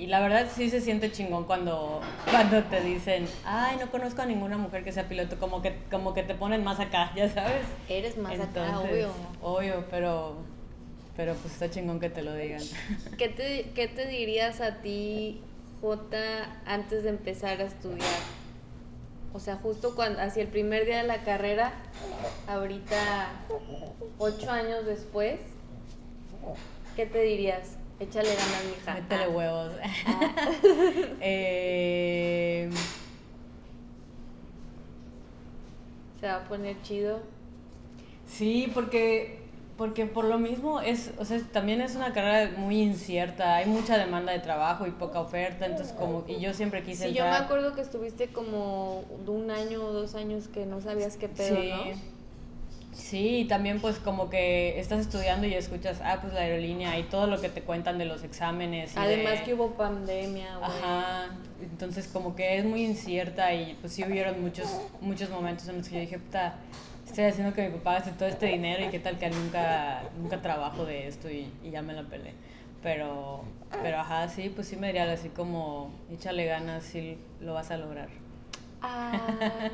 y 0.00 0.06
la 0.06 0.20
verdad 0.20 0.48
sí 0.50 0.70
se 0.70 0.80
siente 0.80 1.12
chingón 1.12 1.44
cuando, 1.44 2.00
cuando 2.30 2.64
te 2.64 2.80
dicen, 2.80 3.28
ay, 3.44 3.76
no 3.78 3.90
conozco 3.90 4.22
a 4.22 4.24
ninguna 4.24 4.56
mujer 4.56 4.82
que 4.82 4.92
sea 4.92 5.06
piloto, 5.06 5.38
como 5.38 5.60
que, 5.60 5.76
como 5.90 6.14
que 6.14 6.22
te 6.22 6.34
ponen 6.34 6.64
más 6.64 6.80
acá, 6.80 7.12
ya 7.14 7.28
sabes. 7.28 7.66
Eres 7.86 8.16
más 8.16 8.40
acá, 8.40 8.80
obvio. 8.80 9.10
Obvio, 9.42 9.84
pero, 9.90 10.36
pero 11.18 11.34
pues 11.34 11.52
está 11.52 11.68
chingón 11.68 12.00
que 12.00 12.08
te 12.08 12.22
lo 12.22 12.34
digan. 12.34 12.62
¿Qué 13.18 13.28
te, 13.28 13.72
qué 13.74 13.88
te 13.88 14.06
dirías 14.06 14.62
a 14.62 14.76
ti, 14.76 15.42
Jota, 15.82 16.62
antes 16.64 17.02
de 17.02 17.10
empezar 17.10 17.60
a 17.60 17.64
estudiar? 17.64 18.08
O 19.34 19.38
sea, 19.38 19.56
justo 19.56 19.94
cuando, 19.94 20.22
hacia 20.22 20.42
el 20.42 20.48
primer 20.48 20.86
día 20.86 21.02
de 21.02 21.08
la 21.08 21.24
carrera, 21.24 21.74
ahorita, 22.48 23.32
ocho 24.16 24.50
años 24.50 24.86
después, 24.86 25.40
¿qué 26.96 27.04
te 27.04 27.20
dirías? 27.20 27.76
Échale 28.00 28.30
ganas, 28.30 28.64
mija. 28.64 28.94
Métele 28.94 29.24
ah. 29.24 29.28
huevos. 29.28 29.72
Ah. 30.06 30.32
eh... 31.20 32.70
Se 36.18 36.26
va 36.26 36.36
a 36.36 36.44
poner 36.48 36.80
chido. 36.82 37.20
Sí, 38.26 38.70
porque 38.74 39.40
porque 39.80 40.04
por 40.04 40.26
lo 40.26 40.38
mismo 40.38 40.82
es, 40.82 41.10
o 41.16 41.24
sea, 41.24 41.40
también 41.52 41.80
es 41.80 41.96
una 41.96 42.12
carrera 42.12 42.52
muy 42.58 42.82
incierta, 42.82 43.56
hay 43.56 43.64
mucha 43.64 43.96
demanda 43.96 44.30
de 44.30 44.38
trabajo 44.40 44.86
y 44.86 44.90
poca 44.90 45.20
oferta, 45.20 45.64
entonces 45.64 45.94
como, 45.94 46.22
y 46.28 46.38
yo 46.38 46.52
siempre 46.52 46.82
quise 46.82 47.08
Sí, 47.08 47.14
yo 47.14 47.24
me 47.24 47.30
acuerdo 47.30 47.74
que 47.74 47.80
estuviste 47.80 48.28
como 48.28 49.00
un 49.26 49.50
año 49.50 49.82
o 49.82 49.90
dos 49.94 50.14
años 50.16 50.48
que 50.48 50.66
no 50.66 50.82
sabías 50.82 51.16
qué 51.16 51.30
pedo, 51.30 51.56
sí. 51.56 51.70
¿no? 51.70 52.19
Sí, 53.00 53.46
también 53.48 53.80
pues 53.80 53.98
como 53.98 54.28
que 54.28 54.78
estás 54.78 55.00
estudiando 55.00 55.46
y 55.46 55.54
escuchas, 55.54 56.00
ah, 56.04 56.18
pues 56.20 56.34
la 56.34 56.40
aerolínea 56.40 56.98
y 56.98 57.04
todo 57.04 57.26
lo 57.26 57.40
que 57.40 57.48
te 57.48 57.62
cuentan 57.62 57.98
de 57.98 58.04
los 58.04 58.22
exámenes. 58.22 58.96
Además 58.96 59.40
que 59.40 59.54
hubo 59.54 59.72
pandemia, 59.72 60.58
güey. 60.58 60.70
Ajá, 60.70 61.30
entonces 61.62 62.06
como 62.08 62.36
que 62.36 62.58
es 62.58 62.64
muy 62.64 62.84
incierta 62.84 63.52
y 63.54 63.76
pues 63.80 63.94
sí 63.94 64.04
hubieron 64.04 64.40
muchos, 64.42 64.68
muchos 65.00 65.30
momentos 65.30 65.66
en 65.68 65.78
los 65.78 65.88
que 65.88 65.94
yo 65.94 66.00
dije, 66.02 66.18
puta, 66.18 66.54
estoy 67.06 67.24
haciendo 67.24 67.54
que 67.54 67.68
mi 67.68 67.78
papá 67.78 67.94
gaste 67.94 68.12
todo 68.12 68.28
este 68.28 68.46
dinero 68.46 68.84
y 68.84 68.88
qué 68.88 68.98
tal 68.98 69.18
que 69.18 69.30
nunca, 69.30 70.02
nunca 70.18 70.40
trabajo 70.42 70.84
de 70.84 71.08
esto 71.08 71.30
y, 71.30 71.50
ya 71.70 71.82
me 71.82 71.94
la 71.94 72.02
peleé. 72.02 72.34
Pero, 72.82 73.44
pero 73.82 73.98
ajá, 73.98 74.28
sí, 74.28 74.50
pues 74.54 74.68
sí 74.68 74.76
me 74.76 74.88
diría 74.88 75.10
así 75.10 75.30
como, 75.30 75.90
échale 76.12 76.46
ganas, 76.46 76.84
sí 76.84 77.18
lo 77.40 77.54
vas 77.54 77.70
a 77.70 77.76
lograr. 77.76 78.08
Ah, 78.82 79.70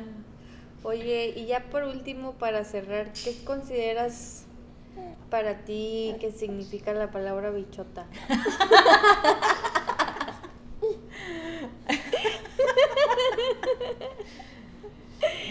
oye, 0.83 1.33
y 1.35 1.45
ya 1.45 1.65
por 1.69 1.83
último, 1.83 2.33
para 2.33 2.63
cerrar, 2.63 3.11
¿qué 3.13 3.35
consideras 3.43 4.45
para 5.29 5.65
ti 5.65 6.15
que 6.19 6.31
significa 6.31 6.93
la 6.93 7.11
palabra 7.11 7.51
bichota? 7.51 8.05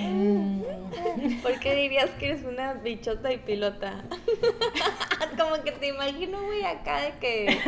Mm. 0.01 0.63
¿Por 1.43 1.59
qué 1.59 1.75
dirías 1.75 2.11
que 2.19 2.27
eres 2.27 2.45
una 2.45 2.75
bichota 2.75 3.33
y 3.33 3.39
pilota? 3.39 4.05
Como 5.39 5.63
que 5.65 5.73
te 5.73 5.89
imagino, 5.89 6.41
muy 6.43 6.63
acá 6.63 7.01
de 7.03 7.13
que 7.19 7.59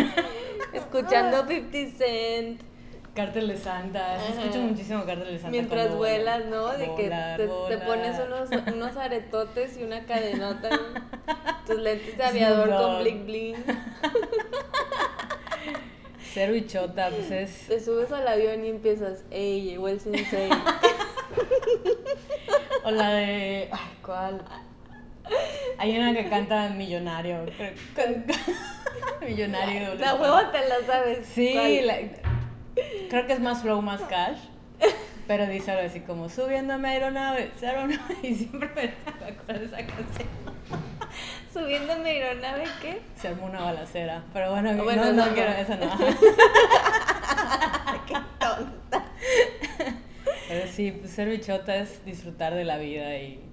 escuchando 0.72 1.46
50 1.46 1.96
Cent. 1.96 2.62
Cártel 3.18 3.48
de 3.48 3.56
Santa, 3.56 4.16
escucho 4.28 4.60
muchísimo 4.60 5.04
Cártel 5.04 5.32
de 5.32 5.38
Santa. 5.38 5.50
Mientras 5.50 5.92
vuelas, 5.92 6.44
¿no? 6.44 6.68
De 6.68 6.84
que 6.94 7.10
te, 7.36 7.78
pones 7.78 8.16
unos, 8.24 8.48
unos 8.72 8.96
aretotes 8.96 9.76
y 9.76 9.82
una 9.82 10.06
cadenota, 10.06 10.70
tus 11.66 11.80
lentes 11.80 12.16
de 12.16 12.22
aviador 12.22 12.70
con 12.70 13.02
bling 13.02 13.26
bling. 13.26 13.56
Ser 16.32 16.52
bichota, 16.52 17.10
pues 17.10 17.32
es... 17.32 17.66
Te 17.66 17.80
subes 17.80 18.12
al 18.12 18.28
avión 18.28 18.64
y 18.64 18.68
empiezas, 18.68 19.24
ey, 19.32 19.62
llegó 19.62 19.88
el 19.88 19.98
sensei. 19.98 20.50
O 22.84 22.92
la 22.92 23.10
de. 23.10 23.68
Ay, 23.72 23.98
¿cuál? 24.00 24.44
Hay 25.76 25.98
una 25.98 26.14
que 26.14 26.28
canta 26.30 26.68
Millonario. 26.68 27.44
Millonario. 29.20 29.96
La 29.96 30.14
hueva 30.14 30.52
te 30.52 30.68
la 30.68 30.86
sabes. 30.86 31.26
Sí, 31.26 31.82
creo 33.10 33.26
que 33.26 33.34
es 33.34 33.40
más 33.40 33.60
flow, 33.62 33.82
más 33.82 34.00
cash. 34.02 34.38
Pero 35.26 35.46
dice 35.46 35.72
algo 35.72 35.86
así 35.86 36.00
como 36.00 36.30
subiéndome 36.30 36.88
a 36.88 36.92
aeronave, 36.92 37.50
aeronave. 37.62 37.98
Y 38.22 38.34
siempre 38.34 38.70
me 38.74 38.94
acuerdo 39.26 39.60
de 39.60 39.66
esa 39.66 39.76
canción. 39.76 40.28
¿Subiéndome 41.52 42.08
a 42.08 42.12
aeronave 42.12 42.64
qué? 42.80 43.02
Se 43.16 43.28
armó 43.28 43.44
una 43.46 43.60
balacera. 43.60 44.24
Pero 44.32 44.52
bueno, 44.52 44.72
no, 44.72 45.12
no, 45.12 45.34
quiero 45.34 45.52
eso, 45.52 45.76
no. 45.76 45.98
qué 48.06 48.14
tonta. 48.38 49.04
Pero 50.48 50.66
sí, 50.72 50.92
pues 50.92 51.12
ser 51.12 51.28
bichota 51.28 51.76
es 51.76 52.02
disfrutar 52.06 52.54
de 52.54 52.64
la 52.64 52.78
vida 52.78 53.14
y 53.18 53.44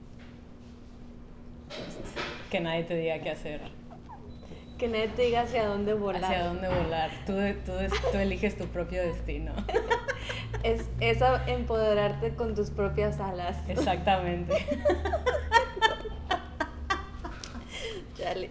que 2.50 2.62
nadie 2.62 2.84
te 2.84 2.96
diga 2.96 3.20
qué 3.20 3.32
hacer. 3.32 3.60
Que 4.78 4.88
nadie 4.90 5.08
te 5.10 5.22
diga 5.24 5.42
hacia 5.42 5.66
dónde 5.68 5.94
volar. 5.94 6.24
Hacia 6.26 6.46
dónde 6.46 6.68
volar. 6.68 7.10
Tú, 7.26 7.34
tú, 7.66 7.74
tú 8.12 8.18
eliges 8.18 8.58
tu 8.58 8.66
propio 8.68 9.02
destino. 9.02 9.54
Es, 10.64 10.90
es 11.00 11.20
empoderarte 11.46 12.34
con 12.34 12.56
tus 12.56 12.72
propias 12.72 13.20
alas. 13.20 13.58
Exactamente. 13.68 14.56
Dale. 18.18 18.50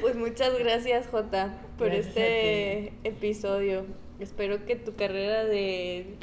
Pues 0.00 0.16
muchas 0.16 0.58
gracias, 0.58 1.06
Jota, 1.06 1.54
por 1.78 1.94
este 1.94 2.92
episodio. 3.04 3.86
Espero 4.18 4.66
que 4.66 4.74
tu 4.74 4.96
carrera 4.96 5.44
de 5.44 6.16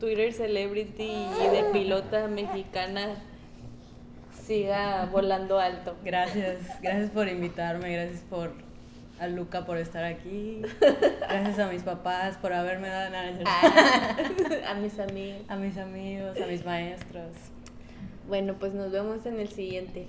Twitter 0.00 0.32
celebrity 0.32 1.12
y 1.12 1.48
de 1.48 1.64
pilota 1.72 2.26
mexicana 2.26 3.22
siga 4.50 5.08
volando 5.12 5.60
alto. 5.60 5.94
Gracias, 6.04 6.58
gracias 6.82 7.10
por 7.10 7.28
invitarme, 7.28 7.92
gracias 7.92 8.22
por 8.22 8.50
a 9.20 9.28
Luca 9.28 9.64
por 9.64 9.76
estar 9.76 10.02
aquí, 10.02 10.60
gracias 11.20 11.58
a 11.60 11.68
mis 11.68 11.82
papás 11.82 12.36
por 12.38 12.52
haberme 12.52 12.88
dado 12.88 13.10
nada. 13.10 13.30
Ah, 13.46 14.16
a 14.70 14.74
mis 14.74 14.98
amigos. 14.98 15.42
A 15.48 15.54
mis 15.54 15.78
amigos, 15.78 16.36
a 16.40 16.46
mis 16.46 16.64
maestros. 16.64 17.30
Bueno, 18.26 18.54
pues 18.58 18.74
nos 18.74 18.90
vemos 18.90 19.24
en 19.24 19.38
el 19.38 19.50
siguiente. 19.50 20.08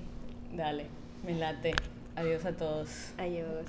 Dale, 0.53 0.87
me 1.23 1.35
late. 1.35 1.75
Adiós 2.15 2.43
a 2.45 2.53
todos. 2.53 3.11
Adiós. 3.19 3.67